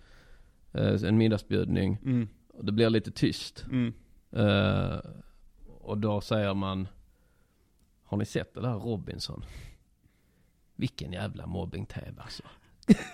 Eh, 0.73 1.05
en 1.05 1.17
middagsbjudning. 1.19 1.99
Mm, 2.05 2.29
Och 2.53 2.65
det 2.65 2.73
blir 2.73 2.91
lite 2.91 3.11
tyst. 3.11 3.65
mm. 3.71 3.93
Och 5.81 5.99
då 5.99 6.21
säger 6.21 6.55
man 6.55 6.89
Har 8.05 8.17
ni 8.19 8.25
sett 8.25 8.55
det 8.55 8.61
där 8.61 8.75
Robinson? 8.75 9.45
Vilken 10.77 11.13
jävla 11.13 11.47
mobbing-tv 11.47 12.13
alltså. 12.23 12.43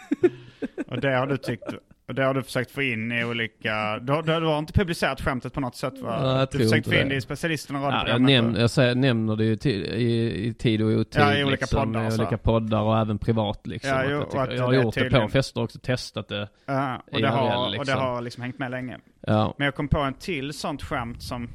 Och 0.87 1.01
det 1.01 1.17
har 1.17 1.27
du 1.27 1.37
tyckt, 1.37 1.75
och 2.11 2.15
det 2.15 2.25
har 2.25 2.35
du 2.35 2.43
försökt 2.43 2.71
få 2.71 2.83
in 2.83 3.13
i 3.13 3.25
olika, 3.25 3.99
du, 3.99 4.13
har- 4.13 4.23
du, 4.41 4.47
har 4.47 4.59
inte 4.59 4.73
publicerat 4.73 5.21
skämtet 5.21 5.53
på 5.53 5.61
något 5.61 5.77
sätt 5.77 5.99
va? 5.99 6.19
Nej, 6.23 6.31
jag 6.31 6.41
du 6.41 6.47
tror 6.47 6.63
försökt 6.63 6.89
få 6.89 6.95
in 6.95 7.09
det. 7.09 7.15
i 7.15 7.21
specialisterna 7.21 7.87
och 7.87 7.93
Ja, 7.93 8.09
jag, 8.09 8.21
näm, 8.21 8.55
jag 8.55 8.71
säger, 8.71 8.95
nämner 8.95 9.37
det 9.37 9.45
ju 9.45 9.53
i, 9.73 10.47
i 10.49 10.55
tid 10.55 10.83
och 10.83 10.89
otid 10.91 11.23
Ja, 11.23 11.35
i 11.35 11.45
olika 11.45 11.61
liksom, 11.63 11.93
poddar 11.93 12.01
och 12.07 12.09
i 12.13 12.17
så. 12.17 12.23
olika 12.23 12.39
poddar 12.39 12.81
och 12.81 12.99
även 12.99 13.19
privat 13.19 13.67
liksom. 13.67 13.91
Ja, 13.91 13.97
att 14.01 14.07
jo, 14.11 14.13
jag, 14.13 14.23
och 14.23 14.31
tycker, 14.31 14.43
att 14.43 14.55
jag 14.55 14.65
har 14.65 14.73
gjort 14.73 14.95
det 14.95 15.11
på 15.11 15.29
fester 15.29 15.63
också, 15.63 15.79
testat 15.79 16.29
det. 16.29 16.49
Ja, 16.67 17.03
och, 17.13 17.19
i 17.19 17.23
det 17.23 17.29
har, 17.29 17.49
Ariel, 17.49 17.79
och 17.79 17.87
det 17.87 17.93
liksom. 17.93 17.99
har 17.99 18.21
liksom 18.23 18.43
hängt 18.43 18.59
med 18.59 18.71
länge. 18.71 18.99
Ja, 19.21 19.55
Men 19.59 19.65
jag 19.65 19.75
kom 19.75 19.89
på 19.89 19.99
en 19.99 20.15
till 20.15 20.53
sånt 20.53 20.83
skämt 20.83 21.23
som, 21.23 21.49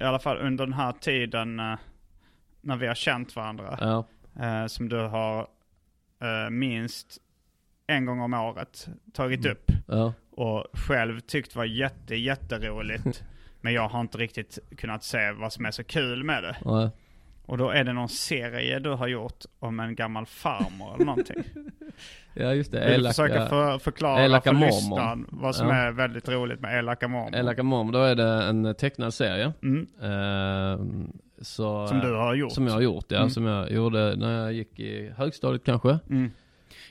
i 0.00 0.04
alla 0.04 0.18
fall 0.18 0.38
under 0.38 0.64
den 0.66 0.74
här 0.74 0.92
tiden 0.92 1.60
eh, 1.60 1.74
när 2.60 2.76
vi 2.76 2.86
har 2.86 2.94
känt 2.94 3.36
varandra, 3.36 3.78
ja, 3.80 4.06
eh, 4.44 4.66
som 4.66 4.88
du 4.88 4.96
har 5.00 5.40
eh, 6.22 6.50
minst 6.50 7.18
en 7.88 8.04
gång 8.06 8.20
om 8.20 8.34
året 8.34 8.88
tagit 9.12 9.40
Mm. 9.44 9.52
upp 9.52 9.70
ja, 9.86 10.12
och 10.30 10.64
själv 10.72 11.20
tyckt 11.20 11.56
var 11.56 11.64
jätte, 11.64 12.16
jätteroligt. 12.16 13.24
men 13.60 13.72
jag 13.72 13.88
har 13.88 14.00
inte 14.00 14.18
riktigt 14.18 14.58
kunnat 14.76 15.04
se 15.04 15.32
vad 15.32 15.52
som 15.52 15.66
är 15.66 15.70
så 15.70 15.84
kul 15.84 16.24
med 16.24 16.42
det. 16.42 16.56
ja. 16.64 16.90
Och 17.46 17.58
då 17.58 17.70
är 17.70 17.84
det 17.84 17.92
någon 17.92 18.08
serie 18.08 18.78
du 18.78 18.90
har 18.90 19.08
gjort 19.08 19.44
om 19.58 19.80
en 19.80 19.94
gammal 19.94 20.26
farmor 20.26 20.94
eller 20.94 21.04
någonting. 21.04 21.44
ja 22.34 22.54
just 22.54 22.72
det. 22.72 22.80
Vill 22.84 22.94
Elaka, 22.94 23.12
försöka 23.12 23.46
för, 23.46 23.78
förklara 23.78 24.24
elaka 24.24 24.50
för 24.50 24.54
mormor. 24.54 24.66
lyssnaren 24.66 25.26
vad 25.30 25.54
som 25.56 25.68
Ja. 25.68 25.74
är 25.74 25.92
väldigt 25.92 26.28
roligt 26.28 26.60
med 26.60 26.78
elaka 26.78 27.08
mormor? 27.08 27.34
Elaka 27.36 27.62
Mom, 27.62 27.92
då 27.92 27.98
är 28.02 28.14
det 28.14 28.42
en 28.44 28.74
tecknad 28.74 29.14
serie. 29.14 29.52
Mm. 29.62 29.86
Eh, 30.02 30.78
så, 31.42 31.86
Som 31.86 31.98
du 32.00 32.14
har 32.14 32.34
gjort? 32.34 32.52
Som 32.52 32.66
jag 32.66 32.74
har 32.74 32.80
gjort 32.80 33.06
ja, 33.08 33.16
Mm. 33.16 33.30
som 33.30 33.44
jag 33.44 33.70
gjorde 33.72 34.16
när 34.16 34.42
jag 34.42 34.52
gick 34.52 34.80
i 34.80 35.10
högstadiet 35.16 35.64
kanske. 35.64 35.98
Mm. 36.10 36.30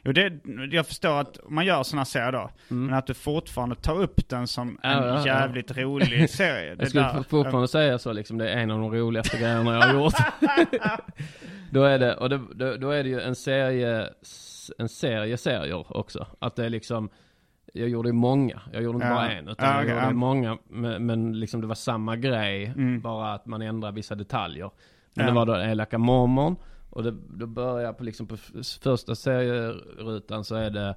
Jo, 0.04 0.12
det, 0.12 0.34
jag 0.72 0.88
förstår 0.88 1.20
att 1.22 1.39
man 1.50 1.66
gör 1.66 1.84
sådana 1.84 2.06
serier 2.06 2.32
då, 2.32 2.50
men 2.68 2.93
att 2.93 3.08
du 3.08 3.14
fortfarande 3.14 3.76
tar 3.76 4.02
upp 4.02 4.30
den 4.30 4.48
som 4.48 4.68
Mm. 4.68 4.80
Ja, 4.84 4.89
en 5.04 5.08
ja, 5.08 5.18
ja. 5.20 5.26
jävligt 5.26 5.78
rolig 5.78 6.30
serie. 6.30 6.76
Det 6.76 6.82
Jag 6.82 6.89
skulle 6.89 7.04
där- 7.04 7.24
fortfarande 7.24 7.68
säga 7.68 7.98
så 8.00 8.14
liksom, 8.14 8.38
det 8.38 8.50
är 8.50 8.58
en 8.58 8.72
av 8.72 8.80
de 8.80 8.91
roligaste 8.93 9.38
grejerna 9.38 9.74
jag 9.74 9.82
har 9.82 9.93
gjort. 9.93 10.14
då 11.72 11.84
är 11.84 12.00
det, 12.00 12.16
och 12.16 12.30
det, 12.30 12.41
då, 12.56 12.76
då 12.78 12.89
är 12.91 13.04
det 13.04 13.10
ju 13.10 13.22
en 13.22 13.36
serie, 13.36 14.10
en 14.78 14.89
serie 14.89 15.38
serier 15.38 15.98
också. 15.98 16.28
Att 16.39 16.56
det 16.56 16.66
är 16.66 16.70
liksom, 16.70 17.10
jag 17.74 17.89
gjorde 17.89 18.10
ju 18.10 18.14
många, 18.14 18.62
jag 18.74 18.84
gjorde 18.84 18.95
inte 18.95 19.08
Ja. 19.08 19.14
bara 19.16 19.32
en. 19.32 19.48
Utan 19.48 19.68
Ja, 19.70 19.74
jag 19.74 19.82
okej, 19.84 19.93
gjorde 19.93 20.06
ja. 20.06 20.12
många, 20.14 20.58
men, 20.70 21.06
men 21.06 21.39
liksom 21.39 21.62
det 21.62 21.68
var 21.68 21.76
samma 21.76 22.16
grej, 22.16 22.66
Mm. 22.66 23.02
bara 23.02 23.34
att 23.34 23.45
man 23.45 23.62
ändrar 23.62 23.91
vissa 23.91 24.16
detaljer. 24.16 24.72
Men 25.14 25.26
Ja. 25.26 25.32
det 25.32 25.36
var 25.36 25.45
då 25.45 25.56
elaka 25.56 25.98
mormorn, 25.98 26.56
och 26.90 27.04
det, 27.04 27.12
då 27.30 27.48
börjar 27.48 27.94
på 27.94 28.04
liksom 28.04 28.28
på 28.28 28.38
första 28.82 29.16
serierutan 29.16 30.44
så 30.44 30.56
är 30.56 30.70
det 30.70 30.96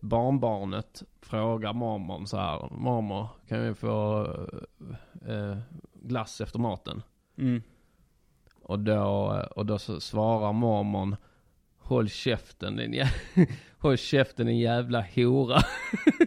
barnbarnet 0.00 1.02
frågar 1.20 1.72
mormorn 1.72 2.26
så 2.26 2.36
här, 2.36 2.68
mormor 2.70 3.28
kan 3.48 3.62
vi 3.62 3.74
få 3.74 4.24
eh, 5.28 5.56
glass 5.94 6.40
efter 6.40 6.58
maten? 6.58 7.02
Mm. 7.38 7.62
Och 8.62 8.78
då, 8.78 9.42
och 9.56 9.66
då 9.66 9.78
svarar 9.78 10.52
mormorn 10.52 11.16
Håll 11.78 12.08
käften 12.08 12.76
din 12.76 12.94
jä- 12.94 13.48
Håll 13.78 13.96
käften 13.96 14.46
din 14.46 14.58
jävla 14.58 15.06
hora. 15.14 15.58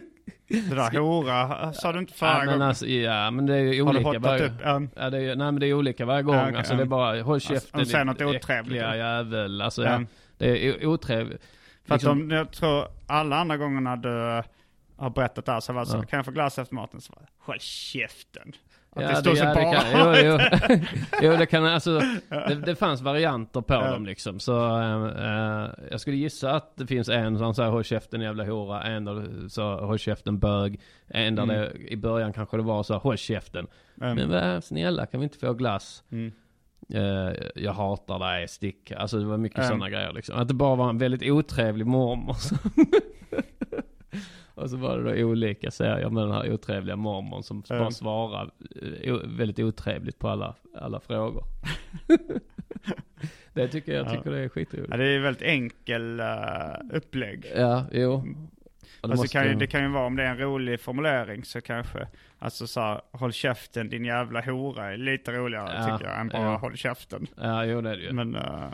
Det 0.50 0.74
där 0.74 0.98
hora 1.00 1.72
sa 1.72 1.92
du 1.92 1.98
inte 1.98 2.12
förra 2.12 2.30
ja, 2.30 2.38
men 2.38 2.46
gången. 2.46 2.62
alltså, 2.62 2.86
ja 2.86 3.30
men 3.30 3.46
det 3.46 3.54
är 3.54 3.58
ju 3.72 3.82
har 3.84 3.92
du 3.92 3.98
olika 4.04 4.18
varje 4.18 4.46
upp? 4.46 4.52
Ja. 4.62 4.82
Ja 4.96 5.10
det 5.10 5.18
är, 5.18 5.36
nej 5.36 5.52
men 5.52 5.60
det 5.60 5.66
är 5.66 5.74
olika 5.74 6.04
varje 6.06 6.22
gång. 6.22 6.34
Ja, 6.34 6.44
okej, 6.44 6.56
alltså 6.56 6.74
det 6.76 6.82
är 6.82 6.86
bara 6.86 7.22
håll 7.22 7.34
Alltså, 7.34 7.54
käften 7.54 7.80
ditt 7.84 8.06
något 8.06 8.20
otrevligt, 8.22 8.48
äckliga 8.50 8.96
jävel. 8.96 9.60
Alltså 9.62 9.84
Ja. 9.84 10.02
det 10.38 10.66
är 10.66 10.86
otrevligt. 10.86 11.42
För 11.86 11.94
att 11.94 12.00
Liksom- 12.02 12.28
de, 12.28 12.34
jag 12.36 12.52
tror 12.52 12.86
alla 13.06 13.36
andra 13.36 13.56
gångerna 13.56 13.96
du 13.96 14.42
har 14.96 15.10
berättat 15.10 15.46
det 15.46 15.52
här 15.52 15.60
så 15.60 15.72
var 15.72 15.80
det 15.80 15.86
så, 15.86 16.02
kan 16.02 16.16
jag 16.16 16.24
få 16.26 16.32
glass 16.32 16.58
efter 16.58 16.74
maten? 16.74 17.00
Så 17.00 17.12
det, 17.12 17.26
håll 17.38 17.58
käften. 17.60 18.52
Att 18.96 19.08
det 19.08 19.16
stod 19.16 19.38
så 19.38 19.44
det 19.44 19.54
bara 19.54 19.72
kan, 19.74 19.84
jo, 19.94 20.38
jo. 20.40 20.78
jo, 21.22 21.36
det 21.36 21.46
kan 21.46 21.64
alltså, 21.64 22.00
det, 22.28 22.54
det 22.66 22.74
fanns 22.76 23.00
varianter 23.00 23.60
på 23.60 23.74
Ja. 23.74 23.90
dem 23.90 24.06
liksom. 24.06 24.40
Så 24.40 24.78
eh, 24.80 25.68
jag 25.90 26.00
skulle 26.00 26.16
gissa 26.16 26.50
att 26.52 26.76
det 26.76 26.86
finns 26.86 27.08
en 27.08 27.38
som 27.38 27.54
säger 27.54 27.70
håll 27.70 27.84
käften 27.84 28.20
jävla 28.20 28.44
hora, 28.44 28.82
en 28.82 29.04
där 29.04 29.48
så 29.48 29.76
håll 29.86 29.98
käften 29.98 30.38
bög, 30.38 30.80
en 31.08 31.34
där 31.34 31.42
Mm. 31.42 31.56
det, 31.56 31.72
i 31.92 31.96
början 31.96 32.32
kanske 32.32 32.56
det 32.56 32.62
var 32.62 32.82
så 32.82 32.94
håll 32.98 33.16
käften. 33.16 33.66
Mm. 34.00 34.16
Men 34.16 34.30
vad, 34.52 34.64
snälla 34.64 35.06
kan 35.06 35.20
vi 35.20 35.24
inte 35.24 35.38
få 35.38 35.52
glass? 35.54 36.02
Mm. 36.12 36.32
Eh, 36.94 37.32
jag 37.54 37.72
hatar 37.72 38.18
dig, 38.18 38.48
stick. 38.48 38.90
Alltså 38.92 39.18
det 39.18 39.24
var 39.26 39.36
mycket 39.36 39.58
Mm. 39.58 39.68
sådana 39.68 39.90
grejer 39.90 40.12
liksom. 40.12 40.38
Att 40.38 40.48
det 40.48 40.54
bara 40.54 40.76
var 40.76 40.88
en 40.90 40.98
väldigt 40.98 41.30
otrevlig 41.32 41.86
mormor. 41.86 42.36
Och 44.54 44.70
så 44.70 44.76
var 44.76 44.98
det 44.98 45.14
då 45.22 45.24
olika 45.26 45.70
serier 45.70 46.10
med 46.10 46.22
den 46.22 46.32
här 46.32 46.52
otrevliga 46.52 46.96
mormorn 46.96 47.42
som 47.42 47.62
Mm. 47.70 47.82
bara 47.82 47.90
svarade 47.90 48.50
eh, 49.02 49.14
väldigt 49.24 49.58
otrevligt 49.58 50.18
på 50.18 50.28
alla, 50.28 50.54
alla 50.76 51.00
frågor. 51.00 51.44
det 53.52 53.68
tycker 53.68 53.92
jag, 53.94 54.06
Ja. 54.06 54.10
tycker 54.10 54.30
det 54.30 54.38
är 54.38 54.48
skitroligt. 54.48 54.88
Ja, 54.90 54.96
det 54.96 55.04
är 55.08 55.18
väldigt 55.20 55.42
enkel 55.42 56.20
uh, 56.20 56.96
upplägg. 56.96 57.46
Ja, 57.56 57.84
jo. 57.92 58.16
Det 58.16 59.06
Alltså 59.06 59.22
måste- 59.22 59.28
kan 59.38 59.46
ju, 59.48 59.54
det 59.54 59.66
kan 59.66 59.82
ju 59.82 59.88
vara 59.88 60.06
om 60.06 60.16
det 60.16 60.22
är 60.22 60.30
en 60.30 60.38
rolig 60.38 60.80
formulering 60.80 61.44
så 61.44 61.60
kanske, 61.60 62.08
alltså 62.38 62.66
så 62.66 62.80
här, 62.80 63.00
håll 63.12 63.32
käften 63.32 63.88
din 63.88 64.04
jävla 64.04 64.40
hora 64.40 64.92
är 64.92 64.96
lite 64.96 65.32
roligare 65.32 65.74
Ja, 65.88 65.98
tycker 65.98 66.10
jag 66.10 66.20
än 66.20 66.28
bara 66.28 66.42
ja. 66.42 66.56
håll 66.56 66.76
käften. 66.76 67.26
Ja, 67.36 67.64
jo 67.64 67.80
det 67.80 67.90
är 67.90 67.96
det 67.96 68.02
ju. 68.02 68.12
Men 68.12 68.32
Ja, 68.34 68.72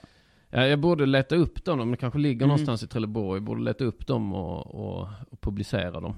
jag 0.64 0.78
borde 0.80 1.06
leta 1.06 1.36
upp 1.36 1.64
dem, 1.64 1.78
de 1.78 1.96
kanske 1.96 2.18
ligger 2.18 2.36
Mm. 2.44 2.48
någonstans 2.48 2.82
i 2.82 2.86
Trelleborg. 2.86 3.36
Jag 3.36 3.42
borde 3.42 3.62
leta 3.62 3.84
upp 3.84 4.06
dem 4.06 4.32
och, 4.34 4.66
och, 4.74 5.08
och 5.30 5.40
publicera 5.40 5.90
dem. 6.00 6.14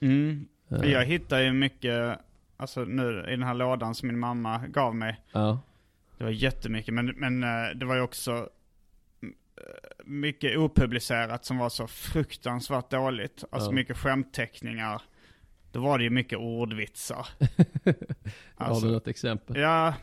mm, 0.00 0.46
Eh, 0.68 0.90
jag 0.92 1.04
hittar 1.04 1.40
ju 1.40 1.52
mycket, 1.52 2.18
alltså 2.56 2.84
nu 2.84 3.24
i 3.28 3.30
den 3.30 3.42
här 3.42 3.54
lådan 3.54 3.94
som 3.94 4.08
min 4.08 4.18
mamma 4.18 4.66
gav 4.66 4.94
mig. 4.96 5.20
Ja, 5.32 5.60
Det 6.18 6.24
var 6.24 6.30
jättemycket, 6.30 6.94
men, 6.94 7.06
men 7.06 7.42
eh, 7.42 7.70
det 7.76 7.84
var 7.86 7.94
ju 7.94 8.00
också 8.00 8.32
eh, 9.22 9.28
mycket 10.04 10.56
opublicerat 10.58 11.44
som 11.44 11.58
var 11.58 11.68
så 11.68 11.86
fruktansvärt 11.86 12.90
dåligt. 12.90 13.44
Alltså 13.50 13.68
Ja. 13.70 13.74
mycket 13.74 13.96
skämtteckningar. 13.96 15.02
Då 15.72 15.80
var 15.80 15.98
det 15.98 16.04
ju 16.04 16.10
mycket 16.10 16.38
ordvitsar. 16.38 17.26
har 18.54 18.66
Alltså, 18.66 18.86
du 18.86 18.92
något 18.92 19.08
exempel? 19.08 19.56
Ja. 19.60 19.94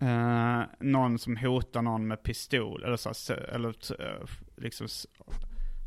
Eh, 0.00 0.62
någon 0.80 1.18
som 1.18 1.36
hotar 1.36 1.82
någon 1.82 2.06
med 2.06 2.22
pistol, 2.22 2.84
eller 2.84 2.96
så, 2.96 3.32
eller 3.32 3.68
eh, 4.00 4.26
liksom 4.56 4.86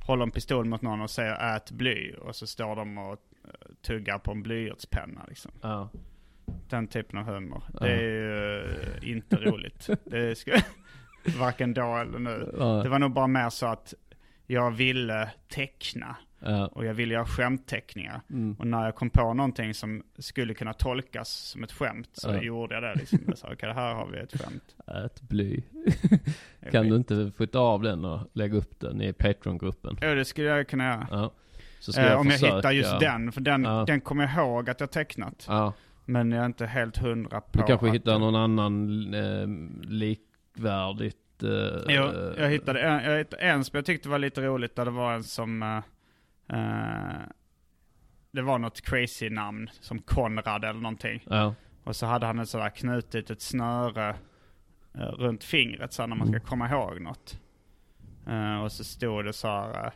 håller 0.07 0.23
en 0.23 0.31
pistol 0.31 0.65
mot 0.65 0.81
någon 0.81 1.01
och 1.01 1.09
säger 1.09 1.55
ät 1.55 1.71
bly. 1.71 2.13
Och 2.13 2.35
så 2.35 2.47
står 2.47 2.75
de 2.75 2.97
och 2.97 3.11
eh, 3.13 3.75
tuggar 3.81 4.19
på 4.19 4.31
en 4.31 4.43
blyertspenna 4.43 5.25
liksom. 5.27 5.51
Ja. 5.61 5.89
Den 6.69 6.87
typen 6.87 7.19
av 7.19 7.25
humor. 7.25 7.63
Ja. 7.73 7.85
Det 7.85 7.91
är 7.91 8.99
ju 9.01 9.15
inte 9.15 9.35
roligt. 9.35 9.89
Det 10.05 10.37
ska, 10.37 10.51
varken 11.39 11.73
då 11.73 11.97
eller 11.97 12.19
nu. 12.19 12.49
Det 12.83 12.89
var 12.89 12.99
nog 12.99 13.11
bara 13.11 13.27
mer 13.27 13.49
så 13.49 13.65
att 13.65 13.93
jag 14.47 14.71
ville 14.71 15.29
teckna. 15.47 16.15
Ja. 16.45 16.67
Och 16.67 16.85
jag 16.85 16.93
ville 16.93 17.13
göra 17.13 17.25
skämtteckningar. 17.25 18.21
Mm. 18.29 18.55
Och 18.59 18.67
när 18.67 18.85
jag 18.85 18.95
kom 18.95 19.09
på 19.09 19.33
någonting 19.33 19.73
som 19.73 20.03
skulle 20.17 20.53
kunna 20.53 20.73
tolkas 20.73 21.29
som 21.29 21.63
ett 21.63 21.71
skämt 21.71 22.09
så 22.13 22.29
Ja. 22.29 22.41
gjorde 22.41 22.73
jag 22.73 22.83
det. 22.83 22.95
Liksom. 22.95 23.19
Jag 23.27 23.37
sa 23.37 23.47
okej, 23.53 23.67
det 23.69 23.73
här 23.75 23.93
har 23.93 24.07
vi 24.07 24.19
ett 24.19 24.41
skämt. 24.41 24.75
Ät 25.05 25.21
bly. 25.21 25.61
Kan 26.71 26.89
du 26.89 26.95
inte 26.95 27.31
fota 27.37 27.59
av 27.59 27.81
den 27.81 28.05
och 28.05 28.19
lägga 28.33 28.57
upp 28.57 28.79
den 28.79 29.01
i 29.01 29.13
Patreon-gruppen? 29.13 29.97
Jo, 30.01 30.15
det 30.15 30.25
skulle 30.25 30.47
jag 30.47 30.67
kunna 30.67 30.83
göra. 30.83 31.31
Eh, 31.97 32.05
jag 32.05 32.19
om 32.19 32.27
jag 32.27 32.37
hittar 32.37 32.71
just 32.71 32.99
den, 32.99 33.31
för 33.31 33.41
den, 33.41 33.63
den 33.87 34.01
kommer 34.01 34.23
jag 34.23 34.45
ihåg 34.45 34.69
att 34.69 34.79
jag 34.79 34.91
tecknat. 34.91 35.47
Men 36.05 36.31
jag 36.31 36.41
är 36.41 36.45
inte 36.45 36.65
helt 36.65 36.97
hundra 36.97 37.41
på 37.41 37.59
Du 37.59 37.63
kanske 37.67 37.89
hittar 37.89 38.19
någon 38.19 38.35
annan 38.35 38.89
eh, 39.13 39.47
likvärdigt... 39.91 41.43
Eh, 41.43 41.49
Jo, 41.95 42.03
jag 42.37 42.49
hittade 42.49 42.81
en, 42.81 43.03
jag 43.11 43.17
hittade 43.17 43.41
en 43.41 43.63
som 43.63 43.77
jag 43.77 43.85
tyckte 43.85 44.09
var 44.09 44.19
lite 44.19 44.41
roligt 44.41 44.75
där 44.75 44.85
det 44.85 44.91
var 44.91 45.13
en 45.13 45.23
som... 45.23 45.81
eh, 46.49 47.21
det 48.31 48.41
var 48.41 48.57
något 48.59 48.81
crazy 48.81 49.29
namn, 49.29 49.69
som 49.81 49.99
Konrad 50.01 50.63
eller 50.65 50.79
någonting. 50.79 51.23
Ja. 51.29 51.55
Och 51.83 51.95
så 51.95 52.05
hade 52.05 52.25
han 52.25 52.39
ett 52.39 52.49
sådär 52.49 52.69
knutit 52.69 53.29
ett 53.29 53.41
snöre 53.41 54.15
eh, 54.93 54.99
runt 55.01 55.43
fingret 55.43 55.93
så 55.93 56.07
när 56.07 56.15
man 56.15 56.27
ska 56.27 56.35
Mm. 56.35 56.47
komma 56.47 56.69
ihåg 56.69 57.01
något. 57.01 57.39
Eh, 58.27 58.63
och 58.63 58.71
så 58.71 58.83
stod 58.83 59.25
det 59.25 59.33
så 59.33 59.47
här. 59.47 59.91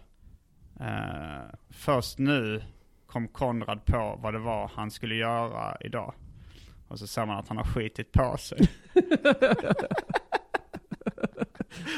först 1.69 2.17
nu 2.17 2.63
kom 3.07 3.27
Konrad 3.27 3.85
på 3.85 4.19
vad 4.21 4.33
det 4.33 4.39
var 4.39 4.71
han 4.75 4.91
skulle 4.91 5.15
göra 5.15 5.77
idag. 5.79 6.13
Och 6.87 6.99
så 6.99 7.07
ser 7.07 7.25
man 7.25 7.37
att 7.37 7.47
han 7.47 7.57
har 7.57 7.63
skitit 7.63 8.11
på 8.11 8.37
sig. 8.37 8.57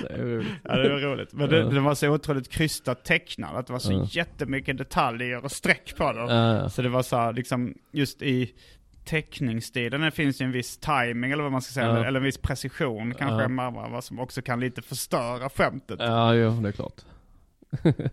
Det 0.02 0.14
är 0.14 0.18
roligt. 0.26 0.48
Ja, 0.64 0.76
det 0.76 0.90
var 0.90 1.00
roligt. 1.00 1.34
Men 1.34 1.50
det, 1.50 1.58
Ja. 1.58 1.66
det 1.66 1.80
var 1.80 1.96
så 1.96 2.10
otroligt 2.10 2.50
krystat 2.50 3.04
tecknad. 3.06 3.56
Att 3.56 3.68
det 3.68 3.74
var 3.74 3.80
så 3.80 3.92
Ja. 3.94 4.08
jättemycket 4.12 4.78
detaljer 4.78 5.44
och 5.46 5.52
streck 5.52 5.96
på 5.98 6.12
dem. 6.14 6.30
Ja, 6.30 6.56
ja. 6.58 6.70
Så 6.70 6.82
det 6.82 6.90
var 6.90 7.04
så 7.04 7.18
här, 7.18 7.34
liksom, 7.34 7.74
just 7.92 8.22
i 8.22 8.54
teckningsstilen 9.06 10.02
det 10.02 10.12
finns 10.12 10.42
ju 10.42 10.46
en 10.46 10.52
viss 10.52 10.78
timing 10.78 11.32
eller 11.32 11.44
vad 11.44 11.52
man 11.52 11.62
ska 11.62 11.74
säga. 11.74 11.86
Ja. 11.88 11.96
Eller, 11.96 12.06
eller 12.06 12.20
en 12.20 12.24
viss 12.26 12.38
precision 12.38 13.14
kanske. 13.14 13.42
Ja. 13.42 13.48
Mamma, 13.48 13.88
vad 13.90 14.04
som 14.04 14.20
också 14.20 14.42
kan 14.42 14.60
lite 14.60 14.82
förstöra 14.82 15.50
skämtet. 15.50 16.00
ja, 16.00 16.34
jo, 16.34 16.52
det 16.52 16.68
är 16.70 16.72
klart. 16.72 17.02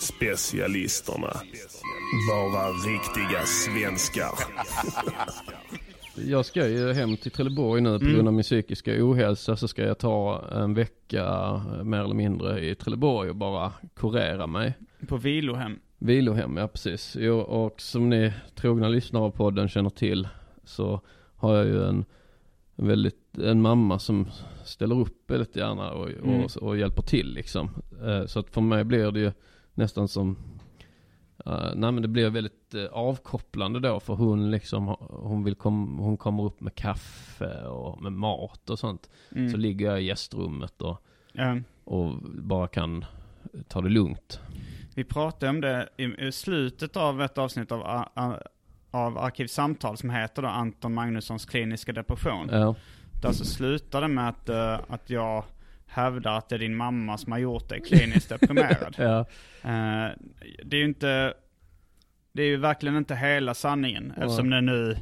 Specialisterna. 0.00 1.32
Bara 2.30 2.68
riktiga 2.68 3.42
svenskar. 3.46 4.30
Jag 6.26 6.44
ska 6.46 6.68
ju 6.68 6.92
hem 6.92 7.16
till 7.16 7.30
Trelleborg 7.30 7.80
nu 7.80 7.98
på 7.98 8.04
Mm. 8.04 8.14
grund 8.14 8.28
av 8.28 8.34
min 8.34 8.42
psykiska 8.42 8.92
ohälsa 9.04 9.56
så 9.56 9.68
ska 9.68 9.82
jag 9.84 9.98
ta 9.98 10.44
en 10.52 10.74
vecka 10.74 11.24
eh, 11.24 11.84
mer 11.84 11.98
eller 12.00 12.14
mindre 12.14 12.66
i 12.66 12.74
Trelleborg 12.74 13.30
och 13.30 13.36
bara 13.36 13.72
kurera 13.96 14.46
mig. 14.46 14.74
På 15.08 15.16
vilohem. 15.16 15.78
Vilohem, 15.98 16.56
ja 16.56 16.68
precis. 16.68 17.16
Jo, 17.20 17.38
och 17.38 17.80
som 17.80 18.10
ni 18.10 18.32
trogna 18.54 18.88
lyssnare 18.88 19.22
av 19.24 19.30
podden 19.30 19.68
känner 19.68 19.90
till 19.90 20.28
så 20.64 21.00
har 21.36 21.56
jag 21.56 21.66
ju 21.66 21.82
en, 21.84 22.04
en 22.76 22.86
väldigt, 22.86 23.38
en 23.38 23.62
mamma 23.62 23.98
som 23.98 24.26
ställer 24.64 25.00
upp 25.00 25.30
väldigt 25.30 25.56
gärna 25.56 25.90
och, 25.90 26.10
Mm. 26.10 26.44
och, 26.44 26.56
och 26.56 26.76
hjälper 26.78 27.02
till 27.02 27.32
liksom. 27.34 27.70
Eh, 28.04 28.26
Så 28.26 28.38
att 28.40 28.50
för 28.50 28.60
mig 28.60 28.84
blir 28.84 29.10
det 29.12 29.20
ju 29.20 29.32
nästan 29.74 30.08
som, 30.08 30.36
eh, 31.46 31.70
nej 31.74 31.92
men 31.92 32.02
det 32.02 32.08
blir 32.08 32.30
väldigt 32.30 32.74
eh, 32.74 32.84
avkopplande 32.92 33.80
då 33.80 34.00
för 34.00 34.14
hon 34.14 34.50
liksom, 34.50 34.96
hon 35.10 35.44
vill 35.44 35.54
kom, 35.54 35.98
hon 35.98 36.16
kommer 36.16 36.42
upp 36.44 36.60
med 36.60 36.74
kaffe 36.74 37.62
och 37.66 38.02
med 38.02 38.12
mat 38.12 38.70
och 38.70 38.78
sånt. 38.78 39.10
Mm. 39.36 39.50
Så 39.50 39.56
ligger 39.56 39.86
jag 39.86 40.00
i 40.02 40.04
gästrummet 40.04 40.82
och, 40.82 41.02
Ja. 41.32 41.56
och 41.84 42.14
bara 42.22 42.68
kan 42.68 43.04
ta 43.68 43.80
det 43.80 43.88
lugnt. 43.88 44.40
Vi 44.94 45.04
pratade 45.04 45.50
om 45.50 45.60
det 45.60 45.88
i, 45.96 46.32
slutet 46.32 46.96
av 46.96 47.22
ett 47.22 47.38
avsnitt 47.38 47.72
av, 47.72 47.82
a- 47.82 48.08
a- 48.14 48.38
av 48.90 49.18
Arkivsamtal 49.18 49.96
som 49.96 50.10
heter 50.10 50.42
då 50.42 50.48
Anton 50.48 50.94
Magnussons 50.94 51.44
kliniska 51.46 51.92
depression. 51.92 52.48
Ja, 52.52 52.74
Det 53.20 53.28
alltså 53.28 53.44
slutade 53.44 54.08
med 54.08 54.28
att, 54.28 54.48
eh, 54.48 54.80
att 54.88 55.10
jag 55.10 55.44
hävdar 55.90 56.38
att 56.38 56.48
det 56.48 56.54
är 56.54 56.58
din 56.58 56.76
mamma 56.76 57.18
som 57.18 57.32
har 57.32 57.38
gjort 57.38 57.68
dig 57.68 57.80
kliniskt 57.80 58.28
deprimerad. 58.28 58.94
ja, 58.98 59.26
Eh, 59.62 60.10
det 60.64 60.76
är 60.76 60.78
ju 60.78 60.84
inte, 60.84 61.34
det 62.32 62.42
är 62.42 62.46
ju 62.46 62.56
verkligen 62.56 62.96
inte 62.96 63.14
hela 63.14 63.54
sanningen 63.54 64.12
Ja. 64.16 64.22
eftersom 64.22 64.50
det 64.50 64.60
nu 64.60 64.96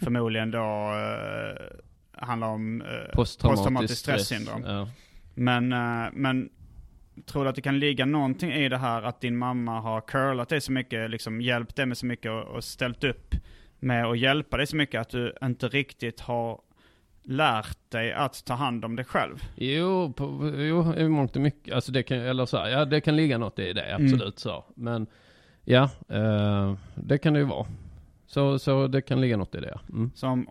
förmodligen 0.00 0.50
då 0.50 0.58
uh, 0.58 1.66
handlar 2.12 2.48
om 2.48 2.82
uh, 2.82 3.14
posttraumatiskt 3.14 3.98
stressyndrom. 3.98 4.64
Ja. 4.66 4.88
Men, 5.34 5.72
eh, 5.72 6.08
men 6.12 6.48
tror 7.26 7.44
du 7.44 7.50
att 7.50 7.56
det 7.56 7.62
kan 7.62 7.78
ligga 7.78 8.06
någonting 8.06 8.52
i 8.52 8.68
det 8.68 8.78
här 8.78 9.02
att 9.02 9.20
din 9.20 9.36
mamma 9.36 9.80
har 9.80 10.00
curlat 10.00 10.48
dig 10.48 10.60
så 10.60 10.72
mycket, 10.72 11.10
liksom 11.10 11.40
hjälpt 11.40 11.76
dig 11.76 11.86
med 11.86 11.98
så 11.98 12.06
mycket 12.06 12.30
och, 12.30 12.42
och 12.42 12.64
ställt 12.64 13.04
upp 13.04 13.34
med 13.78 14.06
att 14.06 14.18
hjälpa 14.18 14.56
dig 14.56 14.66
så 14.66 14.76
mycket 14.76 15.00
att 15.00 15.08
du 15.08 15.34
inte 15.42 15.68
riktigt 15.68 16.20
har 16.20 16.60
lärt 17.28 17.90
dig 17.90 18.12
att 18.12 18.44
ta 18.44 18.54
hand 18.54 18.84
om 18.84 18.96
dig 18.96 19.04
själv? 19.04 19.42
Jo, 19.56 20.12
på, 20.12 20.52
jo, 20.56 20.94
i 20.94 21.08
mångt 21.08 21.36
och 21.36 21.42
mycket. 21.42 21.74
Alltså 21.74 21.92
det 21.92 22.02
kan, 22.02 22.18
eller 22.18 22.46
så 22.46 22.56
här, 22.58 22.68
ja 22.68 22.84
det 22.84 23.00
kan 23.00 23.16
ligga 23.16 23.38
något 23.38 23.58
i 23.58 23.72
det, 23.72 23.94
absolut 23.94 24.38
så. 24.38 24.64
Men 24.76 25.06
ja, 25.64 25.90
eh, 26.08 26.74
det 26.94 27.18
kan 27.18 27.32
det 27.32 27.38
ju 27.38 27.44
vara. 27.46 27.66
Så, 28.26 28.58
så 28.58 28.86
det 28.86 29.02
kan 29.02 29.20
ligga 29.20 29.36
något 29.36 29.54
i 29.54 29.60
det. 29.60 29.78
Mm. 29.88 30.10
Så 30.14 30.26
om, 30.26 30.48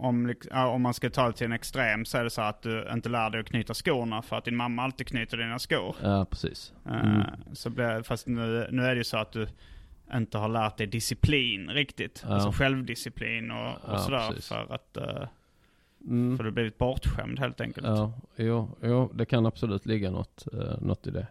om 0.51 0.81
man 0.81 0.93
ska 0.93 1.09
ta 1.09 1.27
det 1.27 1.33
till 1.33 1.45
en 1.45 1.51
extrem 1.51 2.05
så 2.05 2.17
är 2.17 2.23
det 2.23 2.29
så 2.29 2.41
att 2.41 2.61
du 2.61 2.87
inte 2.93 3.09
lär 3.09 3.29
dig 3.29 3.39
att 3.41 3.47
knyta 3.47 3.73
skorna 3.73 4.21
för 4.21 4.35
att 4.35 4.45
din 4.45 4.55
mamma 4.55 4.83
alltid 4.83 5.07
knyter 5.07 5.37
dina 5.37 5.59
skor. 5.59 5.95
Ja, 6.03 6.25
precis. 6.29 6.73
Eh, 6.85 6.91
Mm. 7.05 7.23
Så 7.53 7.69
blir, 7.69 8.03
fast 8.03 8.27
nu, 8.27 8.67
nu 8.71 8.83
är 8.83 8.89
det 8.89 8.97
ju 8.97 9.03
så 9.03 9.17
att 9.17 9.31
du 9.31 9.47
inte 10.13 10.37
har 10.37 10.49
lärt 10.49 10.77
dig 10.77 10.87
disciplin 10.87 11.69
riktigt. 11.69 12.23
Ja. 12.27 12.33
Alltså 12.33 12.51
självdisciplin 12.51 13.51
och, 13.51 13.67
och 13.67 13.93
Ja, 13.93 13.97
sådär. 13.97 14.27
precis. 14.29 14.47
För 14.47 14.73
att 14.73 14.97
eh, 14.97 15.27
Mm. 16.07 16.37
för 16.37 16.43
du 16.43 16.49
har 16.49 16.53
blivit 16.53 16.77
bortskämd 16.77 17.39
helt 17.39 17.61
enkelt. 17.61 17.87
Ja, 17.87 18.13
jo, 18.35 18.77
jo, 18.83 19.11
det 19.13 19.25
kan 19.25 19.45
absolut 19.45 19.85
ligga 19.85 20.11
något, 20.11 20.47
eh, 20.53 20.81
något 20.81 21.07
i 21.07 21.11
det. 21.11 21.27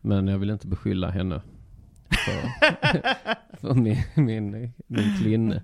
Men 0.00 0.28
jag 0.28 0.38
vill 0.38 0.50
inte 0.50 0.66
beskylla 0.66 1.10
henne 1.10 1.42
för, 2.08 2.42
för 3.56 3.74
min, 3.74 4.02
min, 4.14 4.72
min 4.86 5.16
klinne. 5.18 5.62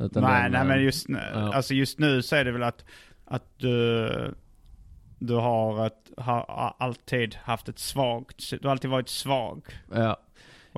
Utan 0.00 0.22
nej, 0.22 0.42
den, 0.42 0.52
nej 0.52 0.60
eh, 0.60 0.66
men 0.66 0.82
just 0.82 1.08
nu, 1.08 1.18
ja. 1.32 1.54
alltså 1.54 1.74
just 1.74 1.98
nu 1.98 2.22
så 2.22 2.36
är 2.36 2.44
det 2.44 2.52
väl 2.52 2.62
att, 2.62 2.84
att 3.24 3.58
du, 3.58 4.34
du 5.18 5.34
har 5.34 5.86
ett, 5.86 6.10
har 6.16 6.74
alltid 6.78 7.34
haft 7.34 7.68
ett 7.68 7.78
svagt, 7.78 8.50
du 8.50 8.68
har 8.68 8.70
alltid 8.70 8.90
varit 8.90 9.08
svag. 9.08 9.62
Ja, 9.94 10.16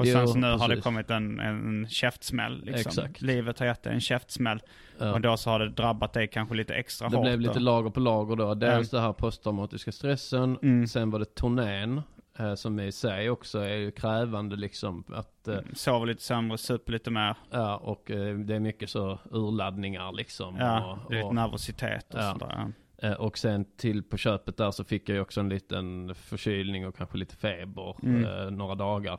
Och 0.00 0.06
sen 0.06 0.28
så 0.28 0.38
nu 0.38 0.46
har 0.46 0.58
det 0.58 0.66
precis. 0.68 0.84
kommit 0.84 1.10
en, 1.10 1.40
en 1.40 1.86
käftsmäll 1.88 2.64
liksom. 2.64 2.80
Exakt. 3.04 3.22
Livet 3.22 3.58
har 3.58 3.66
gett 3.66 3.82
dig 3.82 3.94
en 3.94 4.00
käftsmäll. 4.00 4.62
ja. 4.98 5.12
Och 5.12 5.20
då 5.20 5.36
så 5.36 5.50
har 5.50 5.58
det 5.58 5.68
drabbat 5.68 6.12
dig 6.12 6.28
kanske 6.28 6.54
lite 6.54 6.74
extra 6.74 7.08
Det 7.08 7.16
hårt. 7.16 7.24
blev 7.24 7.40
lite 7.40 7.54
då. 7.54 7.60
lager 7.60 7.90
på 7.90 8.00
lager 8.00 8.36
då. 8.36 8.54
Dels 8.54 8.90
det 8.90 9.00
här 9.00 9.12
posttraumatiska 9.12 9.92
stressen. 9.92 10.58
Mm. 10.62 10.86
Sen 10.86 11.10
var 11.10 11.18
det 11.18 11.34
turnén. 11.34 12.02
Eh, 12.38 12.54
som 12.54 12.80
i 12.80 12.92
sig 12.92 13.30
också 13.30 13.58
är 13.58 13.74
ju 13.76 13.90
krävande 13.90 14.56
liksom. 14.56 15.04
Att, 15.14 15.48
eh, 15.48 15.58
Sover 15.72 16.06
lite 16.06 16.22
sämre, 16.22 16.58
super 16.58 16.92
lite 16.92 17.10
mer. 17.10 17.34
ja, 17.50 17.76
och 17.76 18.10
eh, 18.10 18.38
det 18.38 18.54
är 18.54 18.60
mycket 18.60 18.90
så 18.90 19.18
urladdningar 19.30 20.12
liksom. 20.12 20.56
Ja, 20.58 20.98
och, 21.06 21.12
lite 21.12 21.24
och, 21.24 21.34
nervositet 21.34 22.14
och 22.14 22.20
Ja. 22.20 22.32
sådär. 22.40 22.72
och 23.20 23.38
sen 23.38 23.64
till 23.76 24.02
på 24.02 24.16
köpet 24.16 24.56
där 24.56 24.70
så 24.70 24.84
fick 24.84 25.08
jag 25.08 25.14
ju 25.14 25.20
också 25.20 25.40
en 25.40 25.48
liten 25.48 26.14
förkylning 26.14 26.86
och 26.86 26.96
kanske 26.96 27.18
lite 27.18 27.36
feber 27.36 27.96
Mm. 28.02 28.54
några 28.56 28.74
dagar. 28.74 29.18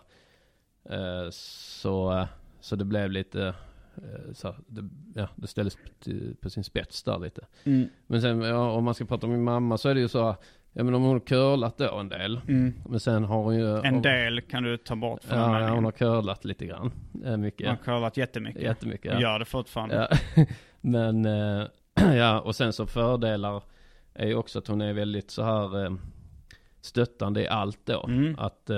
Eh, 0.89 1.29
så, 1.31 2.27
så 2.59 2.75
det 2.75 2.85
blev 2.85 3.11
lite, 3.11 3.53
eh, 3.95 4.33
så, 4.33 4.55
det, 4.67 4.89
ja, 5.15 5.27
det 5.35 5.47
ställdes 5.47 5.77
på, 6.41 6.49
sin 6.49 6.63
spets 6.63 7.03
där 7.03 7.19
lite. 7.19 7.45
Mm. 7.63 7.89
Men 8.07 8.21
sen 8.21 8.41
ja, 8.41 8.71
om 8.71 8.83
man 8.83 8.93
ska 8.93 9.05
prata 9.05 9.27
om 9.27 9.31
min 9.33 9.43
mamma 9.43 9.77
så 9.77 9.89
är 9.89 9.95
det 9.95 10.01
ju 10.01 10.07
så, 10.07 10.35
ja 10.71 10.83
men 10.83 10.93
om 10.93 11.01
hon 11.01 11.11
har 11.11 11.19
curlat 11.19 11.77
då 11.77 11.99
en 11.99 12.09
del. 12.09 12.41
Mm. 12.47 12.73
Men 12.89 12.99
sen 12.99 13.23
har 13.23 13.43
hon 13.43 13.55
ju... 13.55 13.77
En 13.79 14.01
del 14.01 14.41
kan 14.41 14.63
du 14.63 14.77
ta 14.77 14.95
bort 14.95 15.23
från 15.23 15.39
Ja, 15.39 15.69
hon 15.69 15.83
har 15.83 15.91
curlat 15.91 16.45
lite 16.45 16.65
grann. 16.65 16.91
Eh, 17.25 17.37
mycket. 17.37 17.67
Man 17.67 17.77
har 17.77 17.83
curlat 17.83 18.17
jättemycket. 18.17 18.61
Jättemycket. 18.61 19.13
Och 19.13 19.21
Ja. 19.21 19.31
gör 19.31 19.39
det 19.39 19.45
fortfarande. 19.45 20.07
Ja. 20.35 20.45
Men, 20.81 21.23
ja 22.15 22.39
och 22.39 22.55
sen 22.55 22.73
så 22.73 22.85
fördelar 22.85 23.63
är 24.13 24.27
ju 24.27 24.35
också 24.35 24.59
att 24.59 24.67
hon 24.67 24.81
är 24.81 24.93
väldigt 24.93 25.31
så 25.31 25.43
här 25.43 25.97
stöttande 26.81 27.41
i 27.41 27.47
allt 27.47 27.79
då. 27.85 28.03
Mm. 28.07 28.35
Att 28.39 28.69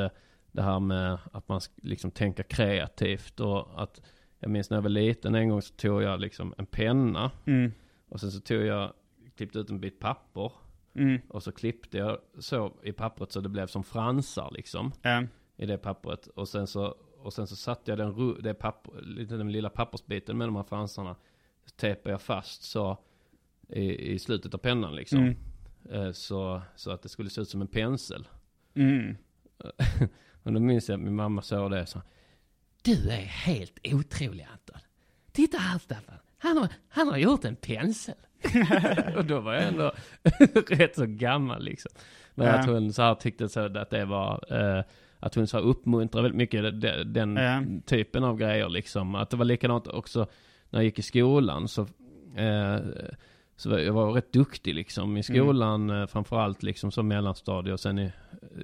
det 0.53 0.61
här 0.61 0.79
med 0.79 1.17
att 1.31 1.47
man 1.49 1.61
liksom 1.75 2.11
tänka 2.11 2.43
kreativt 2.43 3.39
och 3.39 3.83
att 3.83 4.01
jag 4.39 4.51
minns 4.51 4.69
när 4.69 4.77
jag 4.77 4.81
var 4.81 4.89
liten 4.89 5.35
en 5.35 5.49
gång 5.49 5.61
så 5.61 5.73
tog 5.73 6.01
jag 6.03 6.19
liksom 6.19 6.53
en 6.57 6.65
penna 6.65 7.31
Mm. 7.45 7.71
och 8.09 8.19
sen 8.19 8.31
så 8.31 8.39
tog 8.39 8.61
jag, 8.63 8.93
klippte 9.35 9.59
ut 9.59 9.69
en 9.69 9.79
bit 9.79 9.99
papper 9.99 10.51
Mm. 10.95 11.21
och 11.29 11.43
så 11.43 11.51
klippte 11.51 11.97
jag 11.97 12.17
så 12.39 12.73
i 12.83 12.91
pappret 12.91 13.31
så 13.31 13.41
det 13.41 13.49
blev 13.49 13.67
som 13.67 13.83
fransar 13.83 14.51
liksom 14.53 14.91
Ja. 15.01 15.23
i 15.57 15.65
det 15.65 15.77
pappret 15.77 16.27
och 16.27 16.47
sen 16.47 16.67
så 16.67 16.85
och 17.17 17.33
sen 17.33 17.47
så 17.47 17.55
satte 17.55 17.91
jag 17.91 17.97
den, 17.97 18.37
det 18.43 18.53
papper, 18.53 18.91
den 19.37 19.51
lilla 19.51 19.69
pappersbiten 19.69 20.37
med 20.37 20.47
de 20.47 20.55
här 20.55 20.63
fransarna 20.63 21.15
tejpade 21.75 22.09
jag 22.13 22.21
fast 22.21 22.63
så 22.63 22.97
i, 23.69 24.11
i 24.13 24.19
slutet 24.19 24.53
av 24.53 24.57
pennan 24.57 24.95
liksom. 24.95 25.19
Mm. 25.19 25.35
Eh, 25.91 26.11
så, 26.11 26.61
så 26.75 26.91
att 26.91 27.01
det 27.01 27.09
skulle 27.09 27.29
se 27.29 27.41
ut 27.41 27.49
som 27.49 27.61
en 27.61 27.67
pensel. 27.67 28.27
Och 30.43 30.53
då 30.53 30.59
minns 30.59 30.89
jag 30.89 30.95
att 30.95 31.01
min 31.03 31.15
mamma 31.15 31.41
såg 31.41 31.71
det 31.71 31.81
och 31.81 31.89
sa 31.89 32.01
Du 32.81 33.09
är 33.09 33.15
helt 33.21 33.79
otrolig 33.93 34.47
Anton. 34.51 34.81
Titta 35.31 35.57
här 35.57 35.79
Staffan. 35.79 36.15
Han 36.37 36.57
har, 36.57 36.67
han 36.89 37.07
har 37.07 37.17
gjort 37.17 37.45
en 37.45 37.55
pensel. 37.55 38.15
och 39.17 39.25
då 39.25 39.39
var 39.39 39.53
jag 39.53 39.63
ändå 39.67 39.91
rätt 40.67 40.95
så 40.95 41.05
gammal 41.05 41.63
liksom. 41.63 41.91
Men 42.35 42.47
Ja. 42.47 42.53
att 42.53 42.65
hon 42.67 42.93
så 42.93 43.01
här 43.01 43.15
tyckte 43.15 43.49
så 43.49 43.77
att 43.77 43.89
det 43.89 44.05
var, 44.05 44.45
eh, 44.77 44.83
att 45.19 45.35
hon 45.35 45.47
så 45.47 45.57
här 45.57 45.63
uppmuntrade 45.65 46.23
väldigt 46.23 46.37
mycket 46.37 46.81
de- 46.81 47.03
den 47.03 47.35
Ja. 47.35 47.63
typen 47.85 48.23
av 48.23 48.37
grejer 48.37 48.69
liksom. 48.69 49.15
Att 49.15 49.29
det 49.29 49.37
var 49.37 49.45
likadant 49.45 49.87
också 49.87 50.19
när 50.69 50.79
jag 50.79 50.83
gick 50.85 50.99
i 50.99 51.01
skolan 51.01 51.67
så, 51.67 51.81
eh, 52.35 52.79
så 53.63 53.69
jag 53.69 53.93
var 53.93 54.11
rätt 54.11 54.33
duktig 54.33 54.75
liksom 54.75 55.17
i 55.17 55.23
skolan 55.23 55.89
mm. 55.89 56.07
framförallt 56.07 56.63
liksom 56.63 56.91
som 56.91 57.07
mellanstadie 57.07 57.73
och 57.73 57.79
sen 57.79 57.99
i 57.99 58.11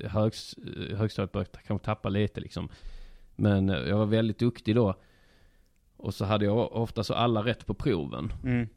eh, 0.01 0.09
högs, 0.09 0.53
eh, 0.53 0.97
högstadiet 0.97 1.31
började 1.31 1.49
jag 1.53 1.63
kanske 1.63 1.85
tappa 1.85 2.09
lite 2.09 2.41
liksom. 2.41 2.69
Men 3.35 3.67
jag 3.67 3.97
var 3.97 4.05
väldigt 4.05 4.39
duktig 4.39 4.75
då. 4.75 4.95
Och 5.97 6.13
så 6.13 6.25
hade 6.25 6.45
jag 6.45 6.71
ofta 6.75 7.03
så 7.03 7.13
alla 7.13 7.43
rätt 7.45 7.65
på 7.65 7.73
proven. 7.73 8.33
Mm. 8.43 8.67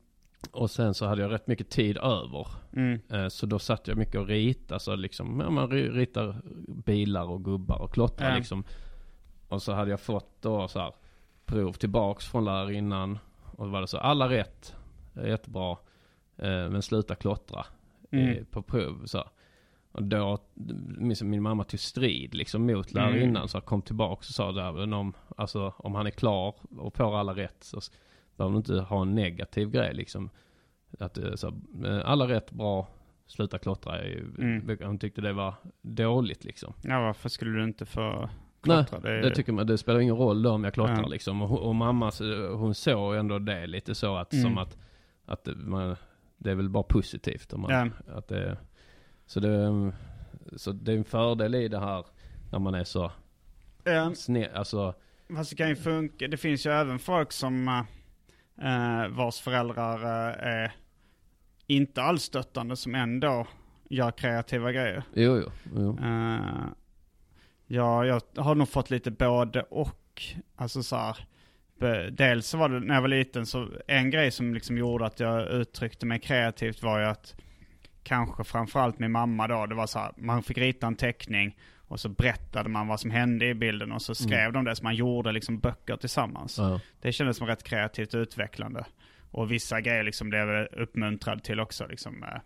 Och 0.51 0.71
sen 0.71 0.95
så 0.95 1.07
hade 1.07 1.23
jag 1.23 1.33
rätt 1.33 1.47
mycket 1.47 1.71
tid 1.71 1.97
över. 1.97 2.47
Mm. 2.73 3.31
Så 3.31 3.47
då 3.47 3.59
satt 3.59 3.89
jag 3.89 3.97
mycket 3.97 4.21
och 4.21 4.27
ritade, 4.27 4.81
så 4.81 4.97
liksom, 4.97 5.41
ja, 5.41 5.51
man 5.51 5.71
ri- 5.71 5.91
ritar 5.91 6.37
bilar 6.67 7.25
och 7.25 7.45
gubbar 7.45 7.83
och 7.83 7.95
klottrar 7.95 8.31
Ja. 8.31 8.37
liksom. 8.37 8.65
Och 9.49 9.63
så 9.63 9.73
hade 9.73 9.91
jag 9.91 10.01
fått 10.01 10.43
då 10.43 10.69
så 10.69 10.79
här 10.79 10.95
prov 11.47 11.73
tillbaks 11.73 12.27
från 12.27 12.45
lärarinnan. 12.45 13.19
Och 13.57 13.65
då 13.65 13.73
var 13.73 13.81
det 13.81 13.87
så, 13.87 13.99
alla 13.99 14.29
rätt, 14.29 14.75
jättebra. 15.15 15.77
Eh, 16.43 16.71
Men 16.71 16.83
sluta 16.83 17.15
klottra 17.15 17.65
eh, 18.11 18.19
Mm. 18.31 18.45
på 18.45 18.63
prov 18.63 19.03
så. 19.07 19.25
Och 19.93 20.03
då, 20.03 20.39
minns 20.99 21.23
min 21.23 21.43
mamma 21.43 21.65
tog 21.65 21.81
strid 21.81 22.35
liksom 22.35 22.67
mot 22.67 22.93
lärarinnan. 22.93 23.37
Mm. 23.37 23.49
Så 23.49 23.61
kom 23.61 23.83
tillbaks 23.83 24.29
och 24.29 24.35
sa 24.35 24.53
där, 24.53 24.93
om, 24.95 25.13
alltså, 25.37 25.75
om 25.77 25.95
han 25.95 26.07
är 26.07 26.11
klar 26.11 26.55
och 26.79 26.95
får 26.95 27.19
alla 27.19 27.35
rätt 27.35 27.57
så 27.65 27.81
behöver 28.37 28.53
du 28.53 28.57
inte 28.59 28.75
ha 28.75 29.03
en 29.03 29.15
negativ 29.15 29.71
grej 29.71 29.95
liksom. 29.95 30.31
Att 30.99 31.15
är 31.19 31.37
så, 31.37 31.47
eh, 31.85 32.01
alla 32.05 32.29
rätt, 32.29 32.51
bra, 32.51 32.89
sluta 33.27 33.59
klottra. 33.59 34.01
Mm. 34.03 34.79
Hon 34.83 34.99
tyckte 34.99 35.21
det 35.21 35.33
var 35.33 35.55
dåligt 35.83 36.45
liksom. 36.45 36.73
Ja, 36.83 37.01
varför 37.01 37.29
skulle 37.29 37.51
du 37.59 37.65
inte 37.65 37.87
få 37.87 38.01
Nej, 38.21 38.29
klottra? 38.63 39.01
det, 39.01 39.19
är- 39.19 39.23
det 39.23 39.35
tycker 39.35 39.53
man, 39.53 39.67
det 39.67 39.79
spelar 39.79 40.01
ingen 40.01 40.17
roll 40.17 40.43
då 40.43 40.51
om 40.51 40.65
jag 40.65 40.75
klottrar 40.75 41.03
Ja. 41.03 41.07
liksom. 41.09 41.43
Och, 41.43 41.59
och 41.69 41.75
mamma, 41.75 42.11
hon 42.55 42.75
såg 42.75 43.15
ändå 43.17 43.39
det 43.39 43.67
lite 43.67 43.95
så 43.95 44.17
att, 44.17 44.33
Mm. 44.33 44.43
som 44.43 44.59
att, 44.59 44.77
att 45.27 45.49
man, 45.57 45.97
det 46.43 46.51
är 46.51 46.55
väl 46.55 46.69
bara 46.69 46.83
positivt 46.83 47.53
om 47.53 47.61
man, 47.61 47.71
Ja. 48.07 48.15
att 48.17 48.29
det, 48.29 48.57
så 49.27 49.41
det, 49.41 49.93
så 50.57 50.73
det 50.73 50.93
är 50.93 50.97
en 50.97 51.05
fördel 51.05 51.55
i 51.55 51.69
det 51.69 51.79
här 51.81 52.07
när 52.53 52.59
man 52.59 52.75
är 52.75 52.85
så 52.85 53.13
Ja, 53.85 54.15
sned, 54.15 54.51
alltså, 54.55 54.95
fast 55.37 55.51
det 55.51 55.57
kan 55.57 55.69
ju 55.69 55.77
funka. 55.77 56.29
Det 56.29 56.37
finns 56.37 56.67
ju 56.67 56.71
även 56.71 56.99
folk 56.99 57.33
som 57.33 57.69
uh, 58.63 59.09
vars 59.09 59.41
föräldrar 59.41 60.03
eh, 60.03 60.47
är 60.53 60.73
inte 61.67 62.03
alls 62.03 62.23
stöttande 62.23 62.77
som 62.77 62.95
ändå 62.95 63.47
gör 63.89 64.11
kreativa 64.11 64.73
grejer. 64.73 65.03
jo 65.15 65.37
jo, 65.45 65.51
jo. 65.77 65.99
Eh, 66.05 66.65
ja, 67.67 68.07
jag 68.07 68.23
har 68.37 68.55
nog 68.55 68.69
fått 68.69 68.91
lite 68.91 69.11
både 69.11 69.63
och. 69.63 70.23
Alltså 70.57 70.83
så 70.83 70.97
här, 70.97 71.27
dels 72.11 72.47
så 72.47 72.59
var 72.59 72.69
det 72.69 72.81
när 72.81 72.95
jag 72.95 73.03
var 73.03 73.09
liten 73.09 73.47
så 73.47 73.69
en 73.87 74.11
grej 74.11 74.31
som 74.31 74.55
liksom 74.55 74.79
gjorde 74.79 75.07
att 75.07 75.21
jag 75.21 75.49
uttryckte 75.49 76.07
mig 76.07 76.21
kreativt 76.21 76.83
var 76.83 77.01
ju 77.01 77.05
att 77.05 77.35
kanske 78.03 78.45
framförallt 78.45 78.99
min 78.99 79.13
mamma 79.13 79.49
då, 79.49 79.67
det 79.67 79.75
var 79.75 79.87
så 79.87 79.99
här, 79.99 80.13
man 80.17 80.43
fick 80.43 80.59
rita 80.59 80.87
en 80.87 80.97
teckning 80.97 81.57
och 81.89 82.01
så 82.01 82.09
berättade 82.09 82.69
man 82.69 82.87
vad 82.87 83.01
som 83.01 83.11
hände 83.11 83.47
i 83.47 83.55
bilden 83.55 83.93
och 83.93 84.03
så 84.03 84.15
skrev 84.15 84.53
de 84.53 84.65
det 84.65 84.77
så 84.77 84.85
man 84.85 84.95
gjorde 84.95 85.33
liksom 85.33 85.59
böcker 85.59 85.97
tillsammans. 85.97 86.59
Ja. 86.59 86.81
Det 87.01 87.13
kändes 87.13 87.37
som 87.37 87.47
rätt 87.47 87.63
kreativt 87.63 88.15
utvecklande. 88.15 88.85
Och 89.31 89.53
vissa 89.53 89.81
grejer 89.81 90.03
liksom 90.03 90.31
blev 90.31 90.49
jag 90.49 90.69
uppmuntrad 90.73 91.45
till 91.45 91.61
också. 91.61 91.87
Liksom, 91.87 92.23
eh. 92.23 92.29
Eh, 92.29 92.41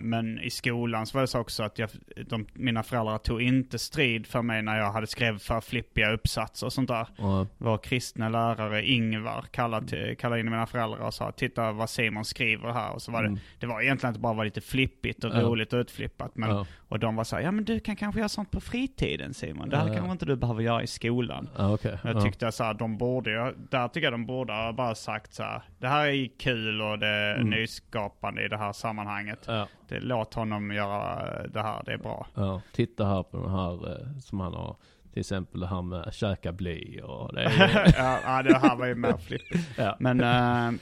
men 0.00 0.40
i 0.40 0.50
skolan 0.50 1.06
så 1.06 1.16
var 1.18 1.20
det 1.22 1.26
så 1.26 1.38
också 1.40 1.62
att 1.62 1.78
jag, 1.78 1.90
de, 2.26 2.46
mina 2.54 2.82
föräldrar 2.82 3.18
tog 3.18 3.42
inte 3.42 3.78
strid 3.78 4.26
för 4.26 4.42
mig 4.42 4.62
när 4.62 4.78
jag 4.78 4.92
hade 4.92 5.06
skrivit 5.06 5.42
för 5.42 5.60
flippiga 5.60 6.10
uppsatser 6.12 6.66
och 6.66 6.72
sånt 6.72 6.88
där. 6.88 7.06
Och, 7.16 7.46
Vår 7.58 7.78
kristna 7.78 8.28
lärare 8.28 8.86
Ingvar 8.86 9.44
kallade, 9.50 9.86
till, 9.86 10.16
kallade 10.16 10.40
in 10.40 10.50
mina 10.50 10.66
föräldrar 10.66 10.98
och 10.98 11.14
sa 11.14 11.32
titta 11.32 11.72
vad 11.72 11.90
Simon 11.90 12.24
skriver 12.24 12.72
här. 12.72 12.92
Och 12.92 13.02
så 13.02 13.12
var 13.12 13.22
det, 13.22 13.28
Mm. 13.28 13.40
det 13.58 13.66
var 13.66 13.80
egentligen 13.82 14.10
inte 14.10 14.20
bara 14.20 14.32
var 14.34 14.44
lite 14.44 14.60
flippigt 14.60 15.24
och 15.24 15.30
Ja. 15.34 15.40
roligt 15.40 15.72
och 15.72 15.78
utflippat. 15.78 16.30
Men. 16.36 16.64
Och 16.88 16.98
de 16.98 17.16
var 17.16 17.24
så 17.24 17.36
här, 17.36 17.42
ja 17.42 17.50
men 17.52 17.64
du 17.64 17.80
kan 17.80 17.96
kanske 17.96 18.20
göra 18.20 18.28
sånt 18.28 18.50
på 18.50 18.60
fritiden 18.60 19.34
Simon. 19.34 19.68
Det 19.68 19.76
här 19.76 19.94
kanske 19.94 20.12
inte 20.12 20.24
du 20.26 20.36
behöver 20.36 20.62
göra 20.62 20.82
i 20.82 20.86
skolan. 20.86 21.48
okej. 21.58 21.98
Jag 22.04 22.16
ja. 22.16 22.20
tyckte 22.22 22.52
så 22.52 22.64
här, 22.64 22.74
de 22.74 22.98
borde 22.98 23.54
där 23.70 23.88
tycker 23.88 24.06
jag 24.06 24.12
de 24.12 24.26
borde 24.26 24.52
ha 24.52 24.72
bara 24.72 24.94
sagt 24.94 25.34
så 25.34 25.42
här, 25.42 25.62
det 25.78 25.88
här 25.88 26.06
är 26.06 26.28
kul 26.38 26.82
och 26.82 26.98
det 26.98 27.06
är 27.06 27.34
Mm. 27.34 27.50
nyskapande 27.50 28.44
i 28.44 28.48
det 28.48 28.56
här 28.56 28.72
sammanhanget. 28.72 29.43
Ja, 29.46 29.68
Det, 29.88 30.00
låt 30.00 30.34
honom 30.34 30.70
göra 30.72 31.22
det 31.48 31.62
här, 31.62 31.82
det 31.86 31.92
är 31.92 31.98
bra. 31.98 32.26
ja. 32.34 32.60
Titta 32.72 33.06
här 33.06 33.22
på 33.22 33.36
den 33.36 33.50
här 33.50 33.90
eh, 33.92 34.18
som 34.18 34.40
han 34.40 34.54
har, 34.54 34.76
till 35.12 35.20
exempel 35.20 35.60
det 35.60 35.66
här 35.66 35.82
med 35.82 36.14
käka 36.14 36.52
bly 36.52 37.00
och 37.00 37.34
det 37.34 37.42
är, 37.42 37.94
ja, 38.24 38.42
det 38.42 38.58
här 38.58 38.76
var 38.76 38.86
ju 38.86 38.94
mer 38.94 39.16
flippigt. 39.16 39.68
ja. 39.78 39.96
Men, 40.00 40.20
eh, 40.20 40.80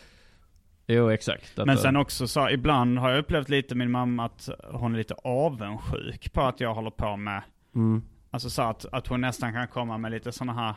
Jo 0.86 1.10
exakt. 1.10 1.58
Att, 1.58 1.66
men 1.66 1.76
eh, 1.76 1.82
sen 1.82 1.96
också 1.96 2.28
så, 2.28 2.50
ibland 2.50 2.98
har 2.98 3.10
jag 3.10 3.18
upplevt 3.18 3.48
lite 3.48 3.74
min 3.74 3.90
mamma 3.90 4.24
att 4.24 4.48
hon 4.72 4.94
är 4.94 4.98
lite 4.98 5.14
avundsjuk 5.24 6.32
på 6.32 6.40
att 6.42 6.60
jag 6.60 6.74
håller 6.74 6.90
på 6.90 7.16
med, 7.16 7.42
mm, 7.74 8.02
alltså 8.30 8.50
så 8.50 8.62
att, 8.62 8.86
att 8.92 9.06
hon 9.06 9.20
nästan 9.20 9.52
kan 9.52 9.68
komma 9.68 9.98
med 9.98 10.10
lite 10.10 10.32
sådana 10.32 10.52
här 10.52 10.74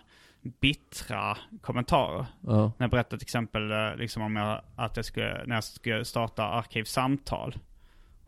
bittra 0.62 1.38
kommentarer. 1.62 2.26
ja. 2.42 2.56
När 2.56 2.74
jag 2.78 2.90
berättade 2.90 3.18
till 3.18 3.26
exempel 3.26 3.62
liksom 3.98 4.24
om 4.24 4.36
jag, 4.36 4.62
att 4.76 4.96
jag 4.96 5.06
skulle, 5.06 5.44
när 5.46 5.56
jag 5.56 5.64
skulle 5.64 6.06
starta 6.06 6.44
arkivsamtal. 6.44 7.56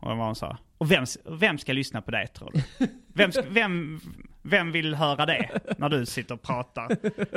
Och 0.00 0.16
hon 0.16 0.34
så 0.36 0.46
här, 0.46 0.56
och 0.78 0.90
vem, 0.90 1.04
vem 1.24 1.58
ska 1.58 1.72
lyssna 1.72 2.02
på 2.02 2.10
dig 2.10 2.26
tror 2.26 2.50
du? 2.54 2.86
Vem, 3.14 3.30
vem, 3.50 4.00
vem 4.42 4.72
vill 4.72 4.94
höra 4.94 5.26
det 5.26 5.50
när 5.78 5.88
du 5.88 6.06
sitter 6.06 6.34
och 6.34 6.42
pratar? 6.42 6.84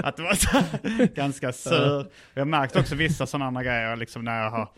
Att 0.03 0.17
det 0.17 0.23
var 0.23 0.33
så 0.33 0.63
ganska 1.15 1.51
sur. 1.53 2.05
Jag 2.33 2.41
har 2.41 2.45
märkt 2.45 2.75
också 2.75 2.95
vissa 2.95 3.25
sådana 3.25 3.63
grejer 3.63 3.95
liksom 3.95 4.23
när 4.25 4.43
jag 4.43 4.51
har 4.51 4.69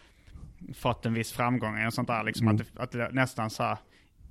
fått 0.75 1.05
en 1.05 1.13
viss 1.13 1.31
framgång 1.31 1.85
och 1.85 1.93
sånt 1.93 2.07
där. 2.07 2.23
Liksom 2.23 2.47
Mm. 2.47 2.61
att, 2.61 2.75
det, 2.75 2.83
att 2.83 2.91
det 2.91 3.09
nästan 3.15 3.49
så 3.49 3.63
här, 3.63 3.77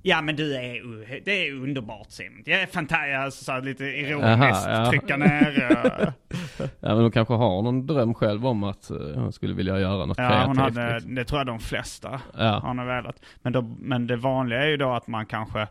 Ja 0.05 0.21
men 0.21 0.35
du 0.35 0.55
är, 0.55 0.81
det 1.25 1.47
är 1.47 1.53
underbart 1.53 2.11
Simon. 2.11 2.41
Det 2.45 2.53
är 2.53 2.65
fantastiskt. 2.65 3.17
Alltså, 3.17 3.43
så 3.43 3.59
lite 3.59 3.83
ironiskt 3.83 4.67
Aha, 4.67 4.83
ja. 4.83 4.89
trycka 4.89 5.17
ner. 5.17 6.13
Ja 6.79 6.89
men 6.95 6.97
hon 7.01 7.11
kanske 7.11 7.33
har 7.33 7.61
någon 7.61 7.87
dröm 7.87 8.13
själv 8.13 8.47
om 8.47 8.63
att 8.63 8.89
eh, 8.89 8.97
hon 8.97 9.33
skulle 9.33 9.53
vilja 9.53 9.79
göra 9.79 10.05
något 10.05 10.17
Ja, 10.17 10.27
kreativt. 10.29 10.47
hon 10.47 10.57
hade, 10.57 10.93
liksom. 10.93 11.15
det 11.15 11.25
tror 11.25 11.39
jag 11.39 11.47
de 11.47 11.59
flesta 11.59 12.21
Ja. 12.37 12.59
har 12.59 12.73
nog 12.73 12.85
velat. 12.85 13.15
Men, 13.41 13.53
då, 13.53 13.61
men 13.79 14.07
det 14.07 14.15
vanliga 14.15 14.63
är 14.63 14.67
ju 14.67 14.77
då 14.77 14.93
att 14.93 15.07
man 15.07 15.25
kanske 15.25 15.61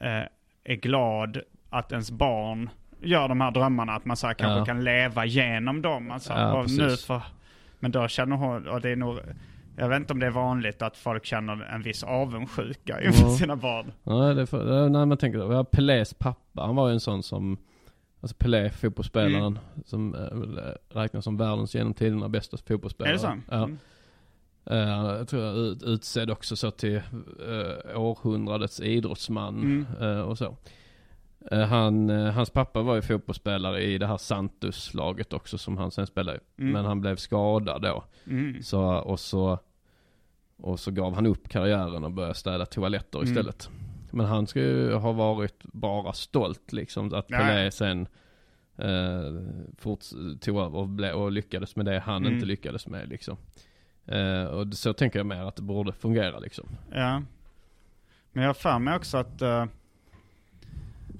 eh, 0.00 0.22
är 0.64 0.74
glad 0.74 1.40
att 1.70 1.92
ens 1.92 2.10
barn 2.10 2.70
gör 3.02 3.28
de 3.28 3.40
här 3.40 3.50
drömmarna. 3.50 3.92
Att 3.94 4.04
man 4.04 4.16
så 4.16 4.26
här 4.26 4.34
kanske 4.34 4.58
Ja. 4.58 4.64
kan 4.64 4.84
leva 4.84 5.24
genom 5.24 5.82
dem. 5.82 6.10
Alltså, 6.10 6.32
Ja, 6.32 6.64
nu 6.68 6.96
för, 6.96 7.22
men 7.80 7.90
då 7.92 8.08
känner 8.08 8.36
hon, 8.36 8.68
och 8.68 8.80
det 8.80 8.90
är 8.90 8.96
nog, 8.96 9.18
jag 9.76 9.88
vet 9.88 9.96
inte 10.00 10.12
om 10.12 10.18
det 10.18 10.26
är 10.26 10.30
vanligt 10.30 10.82
att 10.82 10.96
folk 10.96 11.24
känner 11.24 11.62
en 11.62 11.82
viss 11.82 12.02
avundsjuka 12.02 13.02
inför 13.02 13.22
Ja. 13.22 13.30
sina 13.30 13.56
barn. 13.56 13.92
Nej, 14.02 14.34
det 14.34 14.46
för, 14.46 14.88
nej 14.88 15.06
men 15.06 15.18
tänk 15.18 15.34
då, 15.34 15.52
ja, 15.52 15.64
Pelés 15.64 16.14
pappa, 16.14 16.62
han 16.62 16.76
var 16.76 16.88
ju 16.88 16.94
en 16.94 17.00
sån 17.00 17.22
som, 17.22 17.58
alltså 18.20 18.36
Pelé, 18.36 18.70
fotbollsspelaren, 18.70 19.58
som 19.86 20.14
äh, 20.14 20.94
räknas 20.98 21.24
som 21.24 21.36
världens 21.36 21.74
genom 21.74 21.94
tiderna 21.94 22.28
bästa 22.28 22.56
fotbollsspelare. 22.56 23.10
Är 23.10 23.14
det 23.14 23.18
så? 23.18 23.36
Ja. 23.50 23.64
Mm. 23.64 23.78
Eh, 24.66 24.78
jag 25.18 25.28
tror 25.28 25.42
jag 25.42 25.56
ut, 25.56 25.82
utsedd 25.82 26.30
också 26.30 26.56
så 26.56 26.70
till 26.70 26.96
uh, 26.96 27.98
århundradets 28.00 28.80
idrottsman 28.80 29.54
Mm. 29.62 29.86
eh, 30.00 30.20
och 30.20 30.38
så. 30.38 30.56
Eh, 31.50 31.60
han, 31.66 32.10
eh, 32.10 32.32
hans 32.32 32.50
pappa 32.50 32.82
var 32.82 32.94
ju 32.94 33.02
fotbollsspelare 33.02 33.82
i 33.82 33.98
det 33.98 34.06
här 34.06 34.16
Santos-laget 34.16 35.32
också 35.32 35.58
som 35.58 35.76
han 35.78 35.90
sen 35.90 36.06
spelade. 36.06 36.40
Mm. 36.58 36.72
Men 36.72 36.84
han 36.84 37.00
blev 37.00 37.16
skadad 37.16 37.82
då. 37.82 38.04
Mm. 38.26 38.62
Så, 38.62 38.84
och 38.84 39.20
så, 39.20 39.58
och 40.56 40.80
så 40.80 40.90
gav 40.90 41.14
han 41.14 41.26
upp 41.26 41.48
karriären 41.48 42.04
och 42.04 42.12
började 42.12 42.34
städa 42.34 42.66
toaletter 42.66 43.18
Mm. 43.18 43.30
istället. 43.30 43.70
Men 44.10 44.26
han 44.26 44.46
ska 44.46 44.60
ju 44.60 44.94
ha 44.94 45.12
varit 45.12 45.62
bara 45.62 46.12
stolt 46.12 46.72
liksom 46.72 47.14
att 47.14 47.28
Pelé 47.28 47.70
sen 47.70 48.06
eh, 48.78 49.42
fort 49.78 50.00
tog 50.40 50.58
över 50.58 50.78
och, 50.78 50.88
ble, 50.88 51.12
och 51.12 51.32
lyckades 51.32 51.76
med 51.76 51.86
det 51.86 51.98
han 51.98 52.22
Mm. 52.22 52.34
inte 52.34 52.46
lyckades 52.46 52.86
med 52.86 53.08
liksom. 53.08 53.36
Eh, 54.06 54.44
och 54.44 54.74
så 54.74 54.92
tänker 54.92 55.18
jag 55.18 55.26
mer 55.26 55.42
att 55.44 55.56
det 55.56 55.62
borde 55.62 55.92
fungera 55.92 56.38
liksom. 56.38 56.68
Ja. 56.92 57.22
Men 58.32 58.42
jag 58.42 58.48
har 58.48 58.54
för 58.54 58.78
mig 58.78 58.96
också 58.96 59.16
att, 59.18 59.42
eh, 59.42 59.64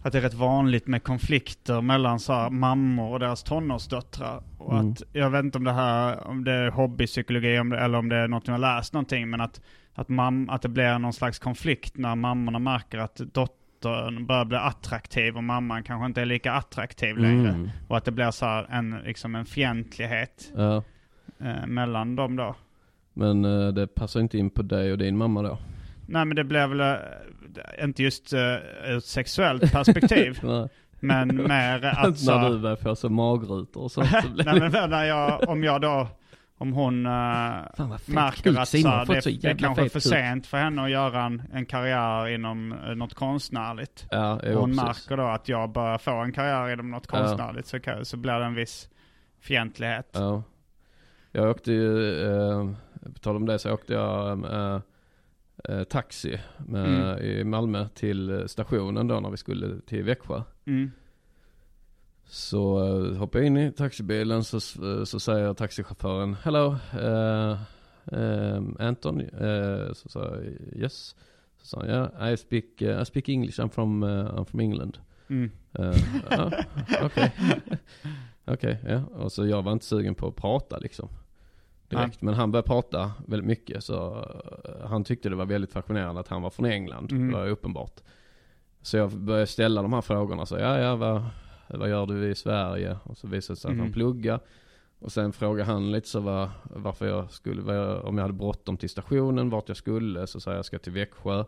att 0.04 0.12
det 0.12 0.18
är 0.18 0.22
rätt 0.22 0.34
vanligt 0.34 0.86
med 0.86 1.02
konflikter 1.02 1.80
mellan 1.80 2.20
så 2.20 2.32
här, 2.32 2.50
mammor 2.50 3.12
och 3.12 3.20
deras 3.20 3.42
tonårsdöttrar. 3.42 4.42
Och 4.58 4.72
Mm. 4.72 4.90
att, 4.92 5.02
jag 5.12 5.30
vet 5.30 5.44
inte 5.44 5.58
om 5.58 5.64
det 5.64 5.72
här, 5.72 6.26
om 6.26 6.44
det 6.44 6.52
är 6.52 6.70
hobbypsykologi 6.70 7.58
om 7.58 7.70
det, 7.70 7.78
eller 7.80 7.98
om 7.98 8.08
det 8.08 8.16
är 8.16 8.28
något 8.28 8.46
jag 8.46 8.54
har 8.54 8.58
läst 8.58 8.92
någonting, 8.92 9.30
men 9.30 9.40
att, 9.40 9.60
att, 9.94 10.08
mam, 10.08 10.50
att 10.50 10.62
det 10.62 10.68
blir 10.68 10.98
någon 10.98 11.12
slags 11.12 11.38
konflikt 11.38 11.96
när 11.96 12.14
mammorna 12.14 12.58
märker 12.58 12.98
att 12.98 13.16
dottern 13.16 14.26
börjar 14.26 14.44
bli 14.44 14.56
attraktiv 14.58 15.36
och 15.36 15.44
mamman 15.44 15.82
kanske 15.82 16.06
inte 16.06 16.20
är 16.20 16.26
lika 16.26 16.52
attraktiv 16.52 17.16
längre. 17.18 17.48
Mm. 17.48 17.70
Och 17.88 17.96
att 17.96 18.04
det 18.04 18.12
blir 18.12 18.30
så 18.30 18.46
här 18.46 18.66
en, 18.70 18.90
liksom 19.04 19.34
en 19.34 19.44
fientlighet 19.46 20.52
Ja. 20.56 20.82
eh, 21.40 21.66
mellan 21.66 22.16
dem 22.16 22.36
då. 22.36 22.54
Men 23.14 23.44
eh, 23.44 23.68
det 23.68 23.86
passar 23.86 24.20
inte 24.20 24.38
in 24.38 24.50
på 24.50 24.62
dig 24.62 24.92
och 24.92 24.98
din 24.98 25.16
mamma 25.16 25.42
då? 25.42 25.58
Nej 26.06 26.24
men 26.24 26.36
det 26.36 26.44
blev 26.44 26.68
väl, 26.68 26.80
eh, 26.80 27.84
inte 27.84 28.02
just 28.02 28.32
uh, 28.32 28.38
ur 28.40 28.96
ett 28.96 29.04
sexuellt 29.04 29.72
perspektiv, 29.72 30.40
men 31.00 31.36
mer 31.36 31.84
att 32.06 32.18
så, 32.18 32.38
När 32.38 32.50
du 32.50 32.58
börjar 32.58 32.76
få 32.76 32.96
så 32.96 33.08
magrutor 33.08 33.82
och 33.82 33.92
sånt. 33.92 34.08
så 34.22 34.28
blir 34.34 34.44
Nej 34.44 34.70
men 34.70 34.90
när 34.90 35.04
jag, 35.04 35.48
om 35.48 35.64
jag 35.64 35.80
då, 35.80 36.08
om 36.58 36.72
hon 36.72 37.04
fet 37.76 38.08
märker 38.08 38.58
att 38.60 38.68
så, 38.68 38.76
det, 39.12 39.22
så 39.22 39.30
det 39.30 39.44
är 39.50 39.58
kanske 39.58 39.82
fet 39.82 39.92
för 39.92 40.00
sent 40.00 40.46
för 40.46 40.58
henne 40.58 40.84
att 40.84 40.90
göra 40.90 41.22
en, 41.22 41.42
en 41.52 41.66
karriär 41.66 42.28
inom 42.28 42.72
eh, 42.72 42.94
något 42.94 43.14
konstnärligt. 43.14 44.06
Ja, 44.10 44.40
jo, 44.44 44.52
Och 44.54 44.60
hon 44.60 44.70
precis. 44.70 44.84
märker 44.84 45.16
då 45.22 45.28
att 45.28 45.48
jag 45.48 45.70
börjar 45.72 45.98
få 45.98 46.10
en 46.10 46.32
karriär 46.32 46.72
inom 46.72 46.90
något 46.90 47.06
Ja. 47.12 47.18
konstnärligt 47.18 47.66
så, 47.66 47.80
kan, 47.80 48.04
så 48.04 48.16
blir 48.16 48.32
det 48.32 48.44
en 48.44 48.54
viss 48.54 48.88
fientlighet. 49.40 50.10
Ja. 50.12 50.42
Jag 51.32 51.50
åkte 51.50 51.72
ju, 51.72 52.20
eh, 52.22 52.68
på 53.12 53.18
tal 53.18 53.36
om 53.36 53.46
det 53.46 53.58
så 53.58 53.72
åkte 53.72 53.92
jag 53.92 54.44
eh, 54.44 54.80
taxi 55.88 56.38
med, 56.66 57.10
Mm. 57.12 57.18
i 57.24 57.44
Malmö 57.44 57.88
till 57.94 58.30
eh, 58.30 58.46
stationen 58.46 59.08
då 59.08 59.20
när 59.20 59.30
vi 59.30 59.36
skulle 59.36 59.80
till 59.80 60.02
Växjö. 60.04 60.42
Mm. 60.66 60.90
Så 62.26 62.78
eh, 63.06 63.16
hoppade 63.16 63.44
jag 63.44 63.46
in 63.46 63.56
i 63.56 63.72
taxibilen 63.72 64.44
så, 64.44 64.60
så 65.06 65.20
säger 65.20 65.54
taxichauffören 65.54 66.36
Hello, 66.42 66.76
eh, 67.00 67.58
eh, 68.20 68.62
Anton? 68.78 69.20
Eh, 69.20 69.92
så 69.92 70.08
sa 70.08 70.20
jag 70.24 70.44
yes. 70.82 71.16
Så 71.58 71.66
sa 71.66 71.80
han 71.80 71.88
yeah, 71.88 72.32
I 72.32 72.36
speak, 72.36 72.82
eh, 72.82 73.02
I 73.02 73.04
speak 73.04 73.28
English, 73.28 73.60
I'm 73.60 73.68
from, 73.68 74.02
eh, 74.02 74.08
I'm 74.08 74.44
from 74.44 74.60
England. 74.60 74.98
Mm. 75.28 75.50
Eh, 75.72 75.96
ja, 76.30 76.50
Okej. 77.02 77.32
Okej, 78.44 78.78
ja. 78.88 79.02
Och 79.04 79.32
så 79.32 79.46
jag 79.46 79.62
var 79.62 79.72
inte 79.72 79.84
sugen 79.84 80.14
på 80.14 80.28
att 80.28 80.36
prata 80.36 80.78
liksom. 80.78 81.08
Direkt. 81.88 82.22
Men 82.22 82.34
han 82.34 82.52
började 82.52 82.66
prata 82.68 83.12
väldigt 83.26 83.46
mycket 83.46 83.84
så 83.84 84.16
eh, 84.64 84.86
han 84.88 85.04
tyckte 85.04 85.28
det 85.28 85.36
var 85.36 85.46
väldigt 85.46 85.72
fascinerande 85.72 86.20
att 86.20 86.28
han 86.28 86.42
var 86.42 86.50
från 86.50 86.66
England. 86.66 87.12
Mm. 87.12 87.30
Det 87.30 87.36
var 87.38 87.46
uppenbart. 87.48 88.00
Så 88.82 88.96
jag 88.96 89.10
började 89.10 89.46
ställa 89.46 89.82
de 89.82 89.92
här 89.92 90.00
frågorna. 90.00 90.46
Så 90.46 90.54
ja, 90.58 90.78
ja, 90.78 90.96
vad, 90.96 91.22
vad 91.68 91.88
gör 91.88 92.06
du 92.06 92.30
i 92.30 92.34
Sverige? 92.34 92.98
Och 93.04 93.16
så 93.16 93.26
visade 93.26 93.54
det 93.54 93.60
sig 93.60 93.68
att 93.68 93.72
Mm. 93.72 93.84
han 93.84 93.92
pluggar. 93.92 94.40
Och 94.98 95.12
sen 95.12 95.32
frågade 95.32 95.64
han 95.72 95.92
lite 95.92 96.08
så 96.08 96.20
var, 96.20 96.48
varför 96.62 97.06
jag 97.06 97.30
skulle, 97.30 97.62
vad 97.62 97.76
jag, 97.76 98.04
om 98.04 98.18
jag 98.18 98.22
hade 98.24 98.34
bråttom 98.34 98.76
till 98.76 98.90
stationen, 98.90 99.50
vart 99.50 99.68
jag 99.68 99.76
skulle. 99.76 100.26
Så 100.26 100.40
sa 100.40 100.50
jag, 100.50 100.58
jag 100.58 100.64
ska 100.64 100.78
till 100.78 100.92
Växjö. 100.92 101.44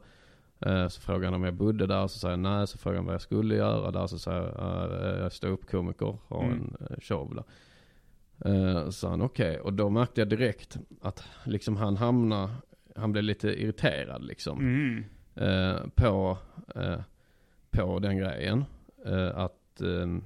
Eh, 0.60 0.88
Så 0.88 1.00
frågade 1.00 1.26
han 1.26 1.34
om 1.34 1.44
jag 1.44 1.54
bodde 1.54 1.86
där, 1.86 2.06
så 2.08 2.18
sa 2.18 2.30
jag 2.30 2.38
nej. 2.38 2.66
Så 2.66 2.78
frågade 2.78 2.98
han 2.98 3.06
vad 3.06 3.14
jag 3.14 3.22
skulle 3.22 3.54
göra 3.54 3.90
där. 3.90 4.06
Så 4.06 4.18
sa 4.18 4.32
jag, 4.32 4.44
"Eh, 4.44 5.06
jag 5.16 5.18
är 5.26 5.28
ståuppkomiker, 5.30 6.16
har 6.28 6.42
Mm. 6.44 6.52
en 6.58 6.86
eh, 6.90 6.96
show 7.02 7.34
där. 7.34 7.44
Så 8.84 8.92
sa 8.92 9.10
han 9.10 9.22
okej, 9.22 9.60
och 9.60 9.72
då 9.72 9.90
märkte 9.90 10.20
jag 10.20 10.28
direkt 10.28 10.78
att 11.02 11.24
liksom 11.44 11.76
han 11.76 11.96
hamnade, 11.96 12.52
han 12.96 13.12
blev 13.12 13.24
lite 13.24 13.48
irriterad 13.62 14.24
liksom. 14.24 14.58
Mm. 14.58 15.04
Eh, 15.34 15.88
på, 15.94 16.38
eh, 16.74 17.00
på 17.70 17.98
den 17.98 18.16
grejen. 18.16 18.64
Att, 19.34 19.80
eh, 19.80 20.18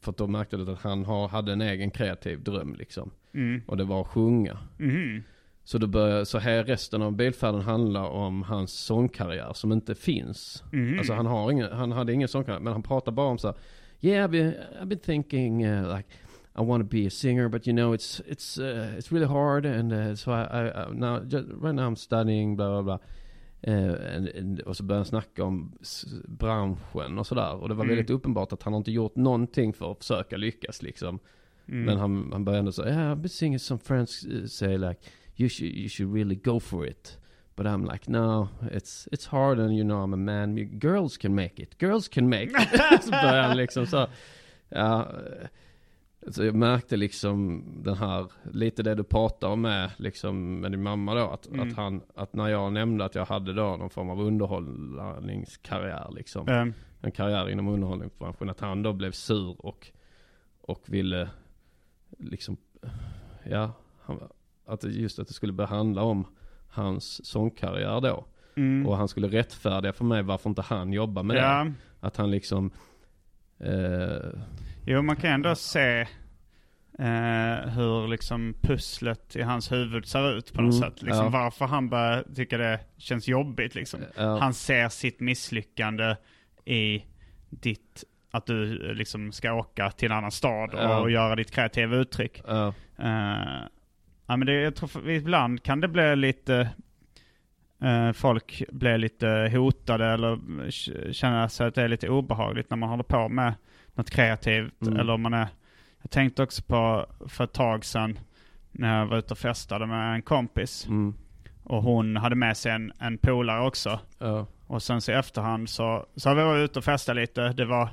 för 0.00 0.10
att 0.10 0.16
då 0.16 0.26
märkte 0.26 0.56
jag 0.56 0.70
att 0.70 0.82
han 0.82 1.04
har, 1.04 1.28
hade 1.28 1.52
en 1.52 1.60
egen 1.60 1.90
kreativ 1.90 2.42
dröm 2.42 2.74
liksom. 2.74 3.10
Mm. 3.34 3.62
Och 3.66 3.76
det 3.76 3.84
var 3.84 4.00
att 4.00 4.06
sjunga. 4.06 4.58
Mm. 4.78 5.22
Så 5.64 5.78
då 5.78 5.86
började, 5.86 6.26
så 6.26 6.38
här 6.38 6.64
resten 6.64 7.02
av 7.02 7.12
bilfärden 7.12 7.60
handlar 7.60 8.08
om 8.08 8.42
hans 8.42 8.72
sångkarriär 8.72 9.52
som 9.52 9.72
inte 9.72 9.94
finns. 9.94 10.64
Mm. 10.72 10.98
Alltså 10.98 11.12
han 11.12 11.26
har 11.26 11.50
ingen, 11.50 11.72
han 11.72 11.92
hade 11.92 12.12
ingen 12.12 12.28
sångkarriär, 12.28 12.60
men 12.60 12.72
han 12.72 12.82
pratar 12.82 13.12
bara 13.12 13.28
om 13.28 13.38
så 13.38 13.48
här, 13.48 13.56
Yeah, 14.00 14.24
I've 14.24 14.30
been, 14.30 14.54
I've 14.80 14.86
been 14.86 14.98
thinking 14.98 15.66
uh, 15.66 15.96
like 15.96 16.08
I 16.58 16.62
want 16.62 16.80
to 16.80 16.84
be 16.84 17.06
a 17.06 17.10
singer, 17.10 17.48
but 17.48 17.66
you 17.66 17.72
know 17.74 17.92
it's 17.94 18.20
it's 18.26 18.58
uh, 18.58 18.96
it's 18.98 19.12
really 19.12 19.26
hard, 19.26 19.66
and 19.66 19.92
uh, 19.92 20.14
so 20.16 20.32
I, 20.32 20.42
I, 20.44 20.82
I 20.82 20.92
now 20.94 21.20
just, 21.20 21.46
right 21.62 21.74
now 21.74 21.86
I'm 21.86 21.96
studying, 21.96 22.56
blah 22.56 22.68
blah 22.68 22.82
blah. 22.82 22.98
Uh, 23.68 24.16
and, 24.16 24.28
and, 24.28 24.60
och 24.60 24.76
så 24.76 24.82
började 24.82 24.98
han 24.98 25.04
snacka 25.06 25.44
om 25.44 25.72
branschen 26.28 27.18
och 27.18 27.26
sådär. 27.26 27.54
Och 27.54 27.68
det 27.68 27.74
var 27.74 27.84
Mm. 27.84 27.96
väldigt 27.96 28.10
uppenbart 28.10 28.52
att 28.52 28.62
han 28.62 28.74
inte 28.74 28.90
gjort 28.92 29.16
någonting 29.16 29.72
för 29.72 29.92
att 29.92 29.98
försöka 29.98 30.36
lyckas 30.36 30.82
liksom. 30.82 31.18
Mm. 31.68 31.84
Men 31.84 31.98
han, 31.98 32.28
han 32.32 32.44
började 32.44 32.58
ändå 32.58 32.72
säga, 32.72 32.88
yeah, 32.88 33.12
I've 33.12 33.16
been 33.20 33.28
seeing 33.28 33.58
some 33.58 33.80
friends 33.80 34.24
uh, 34.24 34.46
say 34.46 34.78
like, 34.78 35.00
you 35.36 35.48
should, 35.48 35.72
you 35.72 35.88
should 35.88 36.14
really 36.14 36.34
go 36.34 36.60
for 36.60 36.86
it. 36.86 37.18
But 37.56 37.66
I'm 37.66 37.92
like, 37.92 38.10
no, 38.10 38.48
it's, 38.72 39.08
it's 39.12 39.26
hard 39.26 39.58
and 39.58 39.72
you 39.74 39.84
know 39.84 40.02
I'm 40.04 40.12
a 40.14 40.16
man. 40.16 40.56
Girls 40.78 41.16
can 41.16 41.34
make 41.34 41.62
it. 41.62 41.78
Girls 41.78 42.08
can 42.08 42.28
make 42.28 42.44
it. 42.44 43.02
så 43.04 43.10
började 43.10 43.42
han 43.42 43.56
liksom 43.56 43.86
så, 43.86 44.06
ja. 44.68 45.12
Eh, 46.26 46.32
Så 46.32 46.44
jag 46.44 46.54
märkte 46.54 46.96
liksom 46.96 47.64
den 47.82 47.96
här, 47.96 48.26
lite 48.52 48.82
det 48.82 48.94
du 48.94 49.04
pratar 49.04 49.48
om 49.48 49.60
med, 49.60 49.90
liksom 49.96 50.60
med 50.60 50.72
din 50.72 50.82
mamma 50.82 51.14
då. 51.14 51.20
Att, 51.28 51.46
Mm. 51.46 51.68
att 51.68 51.76
han, 51.76 52.02
att 52.14 52.32
när 52.34 52.48
jag 52.48 52.72
nämnde 52.72 53.04
att 53.04 53.14
jag 53.14 53.24
hade 53.26 53.52
då 53.52 53.76
någon 53.76 53.90
form 53.90 54.10
av 54.10 54.20
underhållningskarriär 54.20 56.08
liksom 56.12 56.48
Mm. 56.48 56.74
en 57.00 57.12
karriär 57.12 57.48
inom 57.50 57.68
underhållningsbranschen. 57.68 58.50
Att 58.50 58.60
han 58.60 58.82
då 58.82 58.92
blev 58.92 59.10
sur 59.10 59.56
och, 59.66 59.88
och 60.60 60.82
ville 60.86 61.28
liksom, 62.18 62.56
ja, 63.44 63.72
han, 64.02 64.20
att 64.66 64.84
just 64.84 65.18
att 65.18 65.28
det 65.28 65.34
skulle 65.34 65.52
börja 65.52 65.68
handla 65.68 66.02
om 66.02 66.26
hans 66.68 67.26
sångkarriär 67.26 68.00
då. 68.00 68.24
Mm. 68.56 68.86
Och 68.86 68.96
han 68.96 69.08
skulle 69.08 69.28
rättfärdiga 69.28 69.92
för 69.92 70.04
mig 70.04 70.22
varför 70.22 70.50
inte 70.50 70.62
han 70.62 70.92
jobbar 70.92 71.22
med 71.22 71.36
Ja. 71.36 71.64
det. 71.64 71.72
Att 72.00 72.16
han 72.16 72.30
liksom, 72.30 72.70
eh, 73.58 74.40
Jo, 74.86 75.02
man 75.02 75.16
kan 75.16 75.30
ändå 75.30 75.54
se 75.54 76.00
eh, 76.98 77.68
hur 77.68 78.08
liksom 78.08 78.54
pusslet 78.62 79.36
i 79.36 79.42
hans 79.42 79.72
huvud 79.72 80.06
ser 80.06 80.32
ut 80.38 80.52
på 80.52 80.62
något 80.62 80.74
Mm, 80.74 80.90
sätt. 80.90 81.02
Liksom 81.02 81.24
ja. 81.24 81.28
Varför 81.30 81.64
han 81.66 81.88
börjar 81.88 82.24
tycka 82.34 82.58
det 82.58 82.80
känns 82.96 83.28
jobbigt 83.28 83.74
liksom. 83.74 84.00
Ja. 84.16 84.38
Han 84.38 84.54
ser 84.54 84.88
sitt 84.88 85.20
misslyckande 85.20 86.16
i 86.64 87.04
ditt, 87.50 88.04
att 88.30 88.46
du 88.46 88.88
eh, 88.88 88.94
liksom 88.94 89.32
ska 89.32 89.52
åka 89.52 89.90
till 89.90 90.10
en 90.10 90.16
annan 90.18 90.30
stad 90.30 90.74
och, 90.74 90.80
Ja. 90.80 91.08
göra 91.08 91.36
ditt 91.36 91.50
kreativa 91.50 91.96
uttryck. 91.96 92.42
Ja. 92.46 92.68
Eh, 92.98 93.62
ja 94.26 94.36
men 94.36 94.46
det, 94.46 94.52
jag 94.52 94.74
tror 94.74 95.10
ibland 95.10 95.62
kan 95.62 95.80
det 95.80 95.88
bli 95.88 96.16
lite, 96.16 96.68
eh, 97.82 98.12
folk 98.12 98.62
blir 98.72 98.98
lite 98.98 99.50
hotade 99.54 100.06
eller 100.06 100.38
känner 101.12 101.48
sig 101.48 101.66
att 101.66 101.74
det 101.74 101.82
är 101.82 101.88
lite 101.88 102.08
obehagligt 102.08 102.70
när 102.70 102.76
man 102.76 102.88
håller 102.88 103.04
på 103.04 103.28
med 103.28 103.54
något 103.96 104.10
kreativt. 104.10 104.82
Mm. 104.82 104.96
Eller 104.96 105.12
om 105.12 105.22
man 105.22 105.34
är, 105.34 105.48
jag 106.02 106.10
tänkte 106.10 106.42
också 106.42 106.62
på 106.62 107.06
för 107.28 107.44
ett 107.44 107.52
tag 107.52 107.84
sedan 107.84 108.18
när 108.72 108.98
jag 108.98 109.06
var 109.06 109.18
ute 109.18 109.34
och 109.34 109.38
festade 109.38 109.86
med 109.86 110.14
en 110.14 110.22
kompis. 110.22 110.86
Mm. 110.86 111.14
Och 111.62 111.82
hon 111.82 112.16
hade 112.16 112.36
med 112.36 112.56
sig 112.56 112.72
en, 112.72 112.92
en 112.98 113.18
polare 113.18 113.66
också. 113.66 114.00
Ja. 114.18 114.46
Och 114.66 114.82
sen 114.82 115.00
så 115.00 115.12
i 115.12 115.14
efterhand 115.14 115.68
så, 115.68 116.06
så 116.16 116.28
har 116.28 116.36
vi 116.36 116.42
varit 116.42 116.70
ute 116.70 116.78
och 116.78 116.84
festat 116.84 117.16
lite. 117.16 117.48
Det 117.48 117.64
var, 117.64 117.88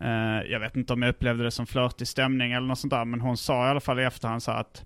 eh, 0.00 0.42
jag 0.50 0.60
vet 0.60 0.76
inte 0.76 0.92
om 0.92 1.02
jag 1.02 1.08
upplevde 1.08 1.44
det 1.44 1.50
som 1.50 1.66
flörtig 1.66 2.08
stämning 2.08 2.52
eller 2.52 2.66
något 2.66 2.78
sånt 2.78 2.90
där. 2.90 3.04
Men 3.04 3.20
hon 3.20 3.36
sa 3.36 3.66
i 3.66 3.70
alla 3.70 3.80
fall 3.80 4.00
i 4.00 4.04
efterhand 4.04 4.42
så 4.42 4.50
att 4.50 4.84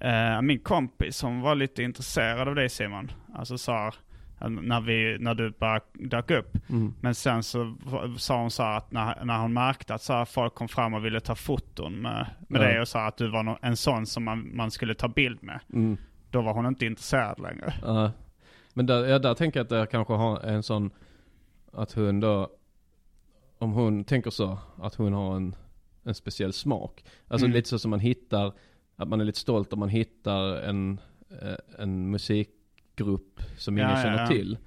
eh, 0.00 0.42
min 0.42 0.58
kompis 0.58 1.22
hon 1.22 1.40
var 1.40 1.54
lite 1.54 1.82
intresserad 1.82 2.48
av 2.48 2.54
dig 2.54 2.68
Simon. 2.68 3.12
Alltså 3.34 3.58
sa 3.58 3.86
eh, 3.86 3.94
när, 4.40 4.80
vi, 4.80 5.16
när 5.20 5.34
du 5.34 5.50
bara 5.50 5.80
dök 5.92 6.30
upp. 6.30 6.56
Mm. 6.70 6.94
Men 7.00 7.14
sen 7.14 7.42
så 7.42 7.76
sa 8.18 8.40
hon 8.40 8.50
så 8.50 8.62
här 8.62 8.76
att 8.76 8.92
när, 8.92 9.24
när 9.24 9.38
hon 9.38 9.52
märkte 9.52 9.94
att 9.94 10.02
så 10.02 10.24
folk 10.26 10.54
kom 10.54 10.68
fram 10.68 10.94
och 10.94 11.04
ville 11.04 11.20
ta 11.20 11.34
foton 11.34 11.92
med, 11.94 12.26
med 12.48 12.60
Ja. 12.62 12.66
dig 12.66 12.80
och 12.80 12.88
sa 12.88 13.06
att 13.06 13.16
du 13.16 13.28
var 13.30 13.58
en 13.62 13.76
sån 13.76 14.06
som 14.06 14.24
man, 14.24 14.56
man 14.56 14.70
skulle 14.70 14.94
ta 14.94 15.08
bild 15.08 15.42
med. 15.42 15.60
Mm. 15.72 15.96
Då 16.30 16.42
var 16.42 16.52
hon 16.54 16.66
inte 16.66 16.86
intresserad 16.86 17.38
längre. 17.38 17.74
Ja. 17.82 18.10
Men 18.74 18.86
där, 18.86 19.04
ja, 19.04 19.18
där 19.18 19.34
tänker 19.34 19.60
jag 19.60 19.64
att 19.64 19.70
det 19.70 19.86
kanske 19.90 20.12
har 20.14 20.40
en 20.40 20.62
sån, 20.62 20.90
att 21.72 21.92
hon 21.92 22.20
då, 22.20 22.50
om 23.58 23.72
hon 23.72 24.04
tänker 24.04 24.30
så, 24.30 24.58
att 24.82 24.94
hon 24.94 25.12
har 25.12 25.36
en, 25.36 25.56
en 26.04 26.14
speciell 26.14 26.52
smak. 26.52 27.04
Alltså 27.28 27.46
Mm. 27.46 27.56
lite 27.56 27.68
så 27.68 27.78
som 27.78 27.90
man 27.90 28.00
hittar, 28.00 28.52
att 28.96 29.08
man 29.08 29.20
är 29.20 29.24
lite 29.24 29.38
stolt 29.38 29.72
om 29.72 29.78
man 29.78 29.88
hittar 29.88 30.56
en, 30.62 31.00
eh, 31.42 31.54
en 31.82 32.10
musikgrupp 33.00 33.40
som 33.56 33.78
ingen 33.78 33.90
Ja, 33.90 33.96
ja, 33.96 34.02
känner 34.02 34.20
ja. 34.20 34.26
till. 34.26 34.58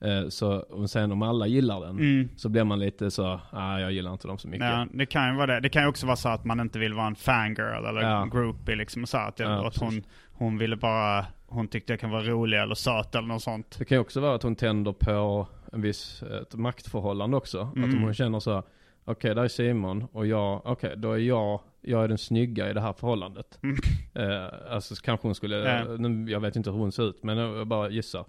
Eh, 0.00 0.28
Så 0.28 0.52
och 0.58 0.90
sen 0.90 1.12
om 1.12 1.22
alla 1.22 1.46
gillar 1.46 1.80
den, 1.80 1.98
Mm. 1.98 2.28
så 2.36 2.48
blir 2.48 2.64
man 2.64 2.78
lite 2.78 3.10
så, 3.10 3.40
ah, 3.50 3.78
jag 3.78 3.92
gillar 3.92 4.12
inte 4.12 4.28
dem 4.28 4.38
så 4.38 4.48
mycket. 4.48 4.66
Ja, 4.68 4.86
det 4.94 5.06
kan 5.06 5.30
ju 5.30 5.36
vara 5.36 5.46
det. 5.54 5.60
Det 5.60 5.68
kan 5.68 5.82
ju 5.82 5.88
också 5.88 6.06
vara 6.06 6.16
så 6.16 6.28
att 6.28 6.44
man 6.44 6.60
inte 6.60 6.78
vill 6.78 6.94
vara 6.94 7.06
en 7.06 7.14
fangirl 7.16 7.84
eller 7.86 8.00
Ja. 8.02 8.24
groupie 8.32 8.76
liksom 8.76 9.06
så 9.06 9.18
att, 9.18 9.38
Ja, 9.38 9.66
att 9.66 9.76
hon, 9.76 10.02
hon 10.32 10.58
ville 10.58 10.76
bara, 10.76 11.26
hon 11.46 11.68
tyckte 11.68 11.92
jag 11.92 12.00
kan 12.00 12.10
vara 12.10 12.22
rolig 12.22 12.58
eller 12.60 12.74
söt 12.74 13.14
eller 13.14 13.28
något 13.28 13.42
sånt. 13.42 13.76
Det 13.78 13.84
kan 13.84 13.96
ju 13.96 14.00
också 14.00 14.20
vara 14.20 14.34
att 14.34 14.42
hon 14.42 14.56
tänder 14.56 14.92
på 14.92 15.46
en 15.72 15.80
viss, 15.82 16.22
ett 16.22 16.54
maktförhållande 16.54 17.36
också. 17.36 17.60
Att 17.60 17.76
Mm. 17.76 17.96
om 17.96 18.02
hon 18.02 18.14
känner 18.14 18.40
så, 18.40 18.62
okej 19.10 19.34
där 19.34 19.44
är 19.44 19.48
Simon 19.48 20.06
och 20.12 20.26
jag, 20.26 20.60
okej 20.64 20.94
då 20.96 21.12
är 21.12 21.18
jag, 21.18 21.60
jag 21.80 22.04
är 22.04 22.08
den 22.08 22.18
snygga 22.18 22.70
i 22.70 22.72
det 22.72 22.80
här 22.80 22.92
förhållandet. 22.92 23.58
Mm. 23.62 23.76
Eh, 24.14 24.46
alltså 24.70 24.94
så 24.96 25.02
kanske 25.02 25.28
hon 25.28 25.34
skulle, 25.34 25.84
nu, 25.98 26.30
jag 26.30 26.40
vet 26.40 26.56
inte 26.56 26.70
hur 26.70 26.78
hon 26.78 26.92
ser 26.92 27.08
ut 27.08 27.22
men 27.22 27.38
jag 27.38 27.66
bara 27.66 27.90
gissar. 27.90 28.24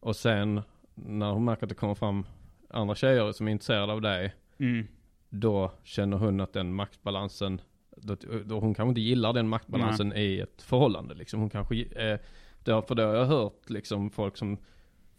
Och 0.00 0.16
sen 0.16 0.60
när 0.94 1.30
hon 1.32 1.44
märker 1.44 1.62
att 1.62 1.68
det 1.68 1.74
kommer 1.74 1.94
fram 1.94 2.26
andra 2.70 2.94
tjejer 2.94 3.32
som 3.32 3.48
är 3.48 3.52
intresserade 3.52 3.92
av 3.92 4.00
dig, 4.00 4.34
Mm. 4.58 4.86
då 5.28 5.72
känner 5.82 6.16
hon 6.16 6.40
att 6.40 6.52
den 6.52 6.74
maktbalansen, 6.74 7.60
då, 7.96 8.16
då 8.44 8.60
hon 8.60 8.74
kanske 8.74 8.88
inte 8.88 9.00
gillar 9.00 9.32
den 9.32 9.48
maktbalansen 9.48 10.12
i 10.16 10.38
ett 10.38 10.62
förhållande 10.62 11.14
liksom. 11.14 11.40
Hon 11.40 11.50
kanske, 11.50 11.74
eh, 11.76 12.18
därför 12.64 12.94
då 12.94 13.02
har 13.02 13.14
jag 13.14 13.26
hört 13.26 13.70
liksom 13.70 14.10
folk 14.10 14.36
som 14.36 14.58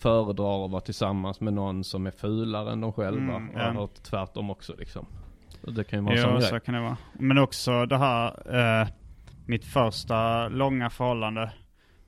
föredrar 0.02 0.66
att 0.66 0.72
vara 0.72 0.82
tillsammans 0.82 1.42
med 1.42 1.54
någon 1.54 1.84
som 1.84 2.06
är 2.08 2.12
fulare 2.12 2.72
än 2.72 2.82
de 2.82 2.94
själva. 2.94 3.36
Mm, 3.36 3.50
och 3.50 3.56
jag 3.56 3.64
har 3.64 3.74
ja. 3.74 3.80
hört 3.80 4.04
tvärtom 4.04 4.50
också 4.50 4.76
liksom. 4.78 5.06
Så 5.64 5.72
det 5.72 5.84
kan 5.84 6.00
ju 6.00 6.06
vara 6.06 6.16
en 6.16 6.22
sån 6.22 6.32
Ja, 6.34 6.38
grej. 6.40 6.50
så 6.50 6.60
kan 6.60 6.74
det 6.76 6.82
vara. 6.82 6.98
Men 7.14 7.38
också 7.38 7.86
det 7.86 7.98
här, 7.98 8.56
eh, 8.82 8.88
mitt 9.46 9.66
första 9.66 10.48
långa 10.48 10.90
förhållande 10.90 11.42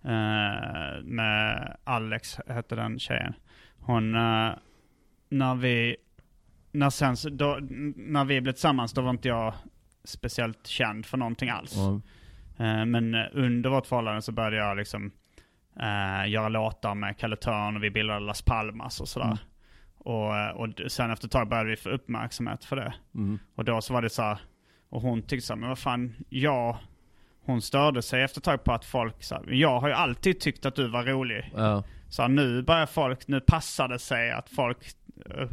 eh, 0.03 1.03
med 1.03 1.77
Alex, 1.83 2.37
hette 2.47 2.75
den 2.75 2.99
tjejen. 2.99 3.33
Hon, 3.79 4.15
eh, 4.15 4.51
när 5.29 5.55
vi, 5.55 5.95
när 6.71 6.89
sen, 6.89 7.17
så- 7.17 7.29
då, 7.29 7.59
när 7.95 8.25
vi 8.25 8.41
blev 8.41 8.53
tillsammans, 8.53 8.93
då 8.93 9.01
var 9.01 9.09
inte 9.09 9.27
jag 9.27 9.53
speciellt 10.03 10.67
känd 10.67 11.05
för 11.05 11.17
någonting 11.17 11.49
alls. 11.49 11.77
Eh, 12.57 12.85
Men 12.85 13.15
under 13.15 13.69
vårt 13.69 13.85
förhållande 13.87 14.21
så 14.21 14.31
började 14.31 14.57
jag 14.57 14.77
liksom 14.77 15.11
eh, 15.79 16.29
göra 16.29 16.49
låtar 16.49 16.95
med 16.95 17.17
Kalle 17.17 17.35
Törn 17.35 17.75
och 17.75 17.83
vi 17.83 17.89
bildade 17.89 18.19
Las 18.19 18.41
Palmas 18.41 18.99
och 19.01 19.07
sådär. 19.07 19.25
Mm. 19.25 19.37
Och, 19.97 20.61
och 20.61 20.91
sen 20.91 21.11
efter 21.11 21.25
ett 21.27 21.31
tag 21.31 21.49
började 21.49 21.69
vi 21.69 21.75
få 21.75 21.89
uppmärksamhet 21.89 22.65
för 22.65 22.75
det. 22.75 22.93
Mm. 23.15 23.39
Och 23.55 23.65
då 23.65 23.81
så 23.81 23.93
var 23.93 24.01
det 24.01 24.09
så 24.09 24.21
här, 24.21 24.37
och 24.89 25.01
hon 25.01 25.21
tyckte 25.21 25.47
så 25.47 25.53
här, 25.53 25.59
men 25.59 25.69
vad 25.69 25.79
fan, 25.79 26.15
jag, 26.29 26.77
hon 27.45 27.61
störde 27.61 28.01
sig 28.01 28.23
efter 28.23 28.39
ett 28.39 28.43
tag 28.45 28.63
på 28.63 28.73
att 28.73 28.85
folk 28.85 29.23
sa, 29.23 29.41
jag 29.47 29.79
har 29.79 29.87
ju 29.87 29.93
alltid 29.93 30.39
tyckt 30.39 30.65
att 30.65 30.75
du 30.75 30.87
var 30.87 31.03
rolig. 31.03 31.51
Ja. 31.55 31.83
Så 32.09 32.21
här, 32.21 32.29
nu 32.29 32.61
börjar 32.61 32.85
folk, 32.85 33.27
nu 33.27 33.39
passar 33.39 33.87
det 33.87 33.99
sig 33.99 34.31
att 34.31 34.49
folk 34.49 34.77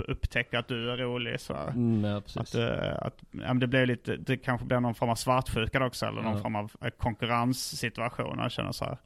upptäcker 0.08 0.58
att 0.58 0.68
du 0.68 0.90
är 0.90 0.96
rolig. 0.96 1.40
Så 1.40 1.54
här. 1.54 1.68
Mm, 1.68 2.04
ja. 2.04 2.16
Att, 2.36 2.54
eh, 2.54 2.96
att 3.02 3.22
ja, 3.30 3.54
det 3.54 3.66
blir 3.66 3.86
lite, 3.86 4.16
det 4.16 4.36
kanske 4.36 4.66
blir 4.66 4.80
någon 4.80 4.94
form 4.94 5.10
av 5.10 5.14
svartsjuka 5.14 5.86
också, 5.86 6.06
eller 6.06 6.22
någon 6.22 6.36
Ja. 6.36 6.42
form 6.42 6.56
av 6.56 6.72
eh, 6.80 6.90
konkurrenssituation. 6.90 8.38
Jag 8.38 8.52
känner 8.52 8.72
så 8.72 8.84
här. 8.84 8.98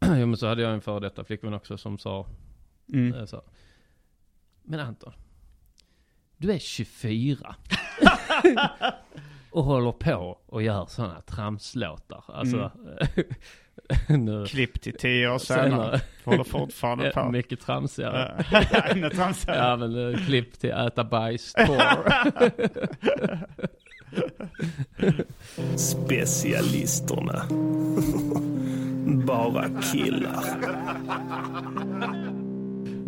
Ja. 0.00 0.16
jo 0.18 0.26
men 0.26 0.36
så 0.36 0.46
hade 0.48 0.62
jag 0.62 0.72
en 0.72 0.80
före 0.80 1.00
detta 1.00 1.24
flickvän 1.24 1.54
också 1.54 1.78
som 1.78 1.98
sa 1.98 2.26
Mm. 2.92 3.14
eh, 3.14 3.24
så. 3.24 3.42
Men 4.62 4.80
Anton, 4.80 5.12
du 6.36 6.52
är 6.52 6.58
24. 6.58 7.54
och 9.50 9.64
håller 9.64 9.92
på 9.92 10.38
och 10.46 10.62
gör 10.62 10.86
sådana 10.86 11.20
tramslåtar. 11.20 12.24
Alltså, 12.28 12.70
nu, 14.08 14.46
Klipp 14.46 14.80
till 14.80 14.94
tio 14.98 15.30
år 15.30 15.38
senare. 15.38 15.70
senare. 15.70 16.00
Håller 16.24 16.44
fortfarande 16.44 17.10
på. 17.14 17.30
mycket 17.30 17.60
tramsigare. 17.60 18.44
Ja, 18.52 18.60
ännu 18.80 19.10
tramsigare. 19.10 19.58
Ja 19.58 19.76
men 19.76 20.16
klipp 20.26 20.58
till 20.60 20.70
äta 20.70 21.04
bajs 21.04 21.52
tour. 21.52 22.04
Specialisterna. 25.76 27.42
Bara 29.30 29.82
killar. 29.82 30.44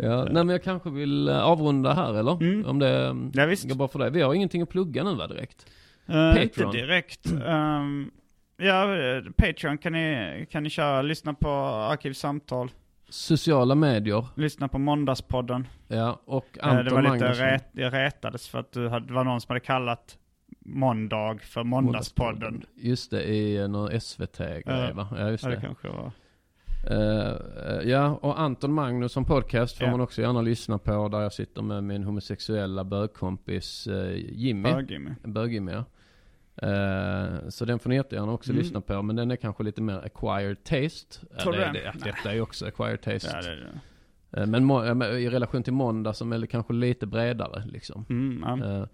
ja, 0.01 0.23
nej 0.23 0.33
men 0.43 0.49
jag 0.49 0.63
kanske 0.63 0.89
vill 0.89 1.27
eh, 1.29 1.43
avrunda 1.43 1.93
här 1.93 2.19
eller? 2.19 2.31
Mm. 2.43 2.65
Om 2.65 2.79
det 2.79 3.05
mm, 3.07 3.31
Ja, 3.33 3.45
visst. 3.45 3.69
går 3.69 3.75
bra 3.75 3.87
för 3.87 3.99
dig. 3.99 4.11
Vi 4.11 4.21
har 4.21 4.33
ingenting 4.33 4.61
att 4.61 4.69
plugga 4.69 5.03
nu 5.03 5.15
va 5.15 5.27
direkt? 5.27 5.65
Eh, 6.07 6.43
inte 6.43 6.65
direkt. 6.65 7.31
Ehm, 7.47 8.11
ja, 8.57 8.95
eh, 8.97 9.23
Patreon 9.37 9.77
kan 9.77 9.93
ni, 9.93 10.45
kan 10.51 10.63
ni 10.63 10.69
köra. 10.69 11.01
Lyssna 11.01 11.33
på 11.33 11.49
Arkivsamtal. 11.91 12.71
Sociala 13.09 13.75
medier, 13.75 14.25
Lyssna 14.35 14.67
på 14.67 14.79
Måndagspodden. 14.79 15.67
ja 15.87 16.21
och 16.25 16.57
Anton 16.61 16.85
det 16.85 16.91
var 16.91 17.01
lite 17.01 17.09
Magnusson. 17.13 17.45
ret, 17.45 17.69
jag 17.71 17.93
retades 17.93 18.47
för 18.47 18.59
att 18.59 18.71
du 18.71 18.89
hade, 18.89 19.07
det 19.07 19.13
var 19.13 19.23
någon 19.23 19.41
som 19.41 19.49
hade 19.49 19.59
kallat 19.59 20.17
måndag 20.59 21.37
för 21.41 21.63
Måndagspodden. 21.63 22.65
Just 22.75 23.11
det, 23.11 23.23
i 23.23 23.57
eh, 23.57 23.67
någon 23.67 24.01
SVT-grej 24.01 24.63
Ja. 24.65 24.93
va? 24.93 25.07
Ja 25.17 25.29
just 25.29 25.43
Ja, 25.43 25.49
det 25.49 25.55
det. 25.55 25.61
kanske 25.61 25.87
var. 25.87 26.11
Eh, 26.89 27.89
ja, 27.89 28.09
och 28.21 28.39
Anton 28.39 28.73
Magnusson 28.73 29.25
podcast 29.25 29.77
får 29.77 29.85
Ja. 29.87 29.91
man 29.91 30.01
också 30.01 30.21
gärna 30.21 30.41
lyssna 30.41 30.77
på 30.77 31.07
där 31.07 31.21
jag 31.21 31.33
sitter 31.33 31.61
med 31.61 31.83
min 31.83 32.03
homosexuella 32.03 32.83
bögkompis 32.83 33.87
uh, 33.87 34.13
Jimmy. 34.15 34.63
Bög-Jimmy. 34.73 35.11
Bög-Jimmy 35.23 35.71
ja. 35.71 35.83
Eh, 36.67 37.49
så 37.49 37.65
den 37.65 37.79
får 37.79 37.89
ni 37.89 37.95
jättegärna 37.95 38.31
också 38.31 38.51
Mm. 38.51 38.61
lyssna 38.63 38.81
på. 38.81 39.01
Men 39.01 39.15
den 39.15 39.31
är 39.31 39.35
kanske 39.35 39.63
lite 39.63 39.81
mer 39.81 39.97
acquired 40.05 40.63
taste. 40.63 41.19
Tror 41.41 41.55
Ja, 41.55 41.67
du 41.67 41.73
det, 41.73 41.79
det? 41.79 41.91
det, 41.99 42.05
detta 42.05 42.29
är 42.29 42.33
ju 42.33 42.41
också 42.41 42.65
acquired 42.65 43.01
taste. 43.01 43.29
Ja, 43.33 43.41
det 43.41 43.49
är 43.51 43.55
det. 43.55 44.45
Men 44.45 44.65
må, 44.65 44.85
ja, 44.85 44.93
men 44.93 45.17
i 45.17 45.29
relation 45.29 45.63
till 45.63 45.73
måndag 45.73 46.13
som 46.13 46.33
är 46.33 46.45
kanske 46.45 46.73
lite 46.73 47.05
bredare 47.07 47.63
liksom. 47.65 48.05
Mm, 48.09 48.59
ja. 48.61 48.87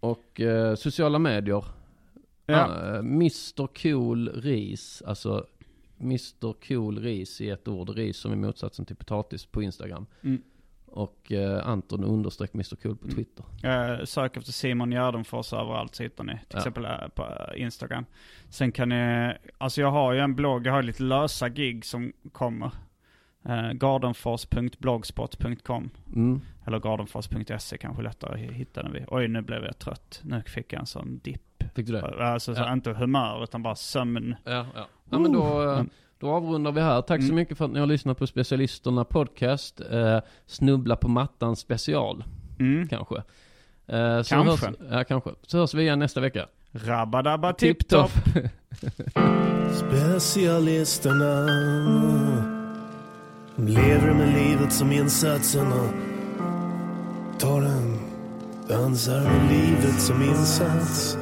Och 0.00 0.40
eh, 0.40 0.74
sociala 0.74 1.18
medier. 1.18 1.64
Ja. 2.46 2.66
Ah, 2.66 2.94
eh, 2.94 2.98
Mr 2.98 3.66
Cool 3.82 4.28
Ris, 4.28 5.02
alltså 5.06 5.46
Mr 6.00 6.52
Cool 6.68 6.98
Ris 6.98 7.40
i 7.40 7.50
ett 7.50 7.68
ord, 7.68 7.88
ris 7.88 8.16
som 8.16 8.32
är 8.32 8.36
motsatsen 8.36 8.84
till 8.84 8.96
potatis 8.96 9.46
på 9.46 9.62
Instagram. 9.62 10.06
Mm. 10.22 10.42
Och 10.86 11.32
eh, 11.32 11.68
Anton 11.68 12.04
understreck 12.04 12.54
Mr 12.54 12.76
Cool 12.82 12.96
på 12.96 13.08
Twitter. 13.08 13.44
Eh, 13.62 14.04
sök 14.04 14.36
efter 14.36 14.52
Simon 14.52 14.90
Gärdenfors 14.90 15.52
överallt 15.52 15.94
så 15.94 16.02
hittar 16.02 16.24
ni. 16.24 16.32
Till 16.32 16.42
Ja. 16.48 16.58
exempel 16.58 16.86
på 17.14 17.24
Instagram. 17.56 18.04
Sen 18.48 18.72
kan 18.72 18.88
ni, 18.88 19.32
alltså 19.58 19.80
jag 19.80 19.90
har 19.90 20.12
ju 20.12 20.18
en 20.20 20.34
blogg, 20.34 20.66
jag 20.66 20.72
har 20.72 20.82
lite 20.82 21.02
lösa 21.02 21.48
gig 21.48 21.84
som 21.84 22.12
kommer. 22.32 22.70
Uh, 23.48 23.72
gardenfors.blogspot.com 23.72 25.90
Mm. 26.14 26.40
Eller 26.66 26.78
gardenfors.se 26.78 27.78
kanske 27.78 28.02
lättare 28.02 28.46
att 28.48 28.52
hitta 28.54 28.82
den 28.82 28.92
vid. 28.92 29.04
Oj 29.08 29.28
nu 29.28 29.40
blev 29.42 29.64
jag 29.64 29.78
trött. 29.78 30.20
Nu 30.24 30.42
fick 30.46 30.72
jag 30.72 30.80
en 30.80 30.86
sån 30.86 31.20
dipp. 31.24 31.64
Fick 31.74 31.86
du 31.86 31.92
det? 31.92 32.26
Alltså 32.32 32.54
så 32.54 32.60
Ja. 32.60 32.72
inte 32.72 32.92
humör 32.92 33.42
utan 33.44 33.62
bara 33.62 33.74
sömn. 33.74 34.34
Ja, 34.44 34.66
ja. 34.74 34.86
ja 35.10 35.18
men 35.18 35.32
då, 35.32 35.62
eh, 35.62 35.72
Mm. 35.74 35.88
då 36.18 36.30
avrundar 36.30 36.72
vi 36.72 36.80
här. 36.80 37.02
Tack 37.02 37.20
så 37.20 37.24
Mm. 37.24 37.36
mycket 37.36 37.58
för 37.58 37.64
att 37.64 37.70
ni 37.70 37.80
har 37.80 37.86
lyssnat 37.86 38.18
på 38.18 38.26
Specialisterna 38.26 39.04
Podcast. 39.04 39.80
Eh, 39.90 40.18
Snubbla 40.46 40.96
på 40.96 41.08
mattan 41.08 41.56
special. 41.56 42.24
Kanske. 42.90 43.16
Eh, 43.86 44.22
så 44.22 44.34
Kanske. 44.34 44.66
Hörs, 44.66 44.76
ja, 44.90 45.04
kanske. 45.04 45.30
Så 45.46 45.58
hörs 45.58 45.74
vi 45.74 45.82
igen 45.82 45.98
nästa 45.98 46.20
vecka. 46.20 46.46
Rabba-dabba 46.72 47.52
tipp-topp. 47.52 48.10
Specialisterna 49.72 51.46
Lever 53.56 54.14
med 54.14 54.34
livet 54.34 54.72
som 54.72 54.92
insatsen 54.92 55.72
och 55.72 55.90
tar 57.40 57.62
en 57.62 57.98
dansar 58.68 59.20
med 59.20 59.52
livet 59.52 60.00
som 60.00 60.22
insats. 60.22 61.18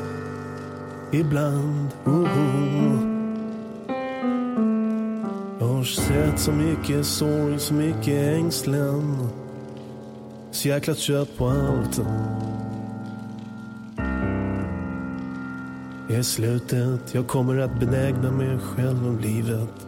Ibland, 1.12 1.88
oho 2.04 3.18
Jag 5.60 5.66
har 5.66 5.84
sett 5.84 6.38
så 6.38 6.52
mycket 6.52 7.06
sorg, 7.06 7.58
så 7.58 7.74
mycket 7.74 8.36
ängslan. 8.36 9.28
Så 10.50 10.68
jäkla 10.68 10.94
trött 10.94 11.36
på 11.36 11.48
allt. 11.48 12.00
I 16.08 16.22
slutet, 16.24 17.14
jag 17.14 17.26
kommer 17.26 17.58
att 17.58 17.80
benägna 17.80 18.30
mig 18.32 18.58
själv 18.58 19.06
om 19.06 19.18
livet. 19.18 19.87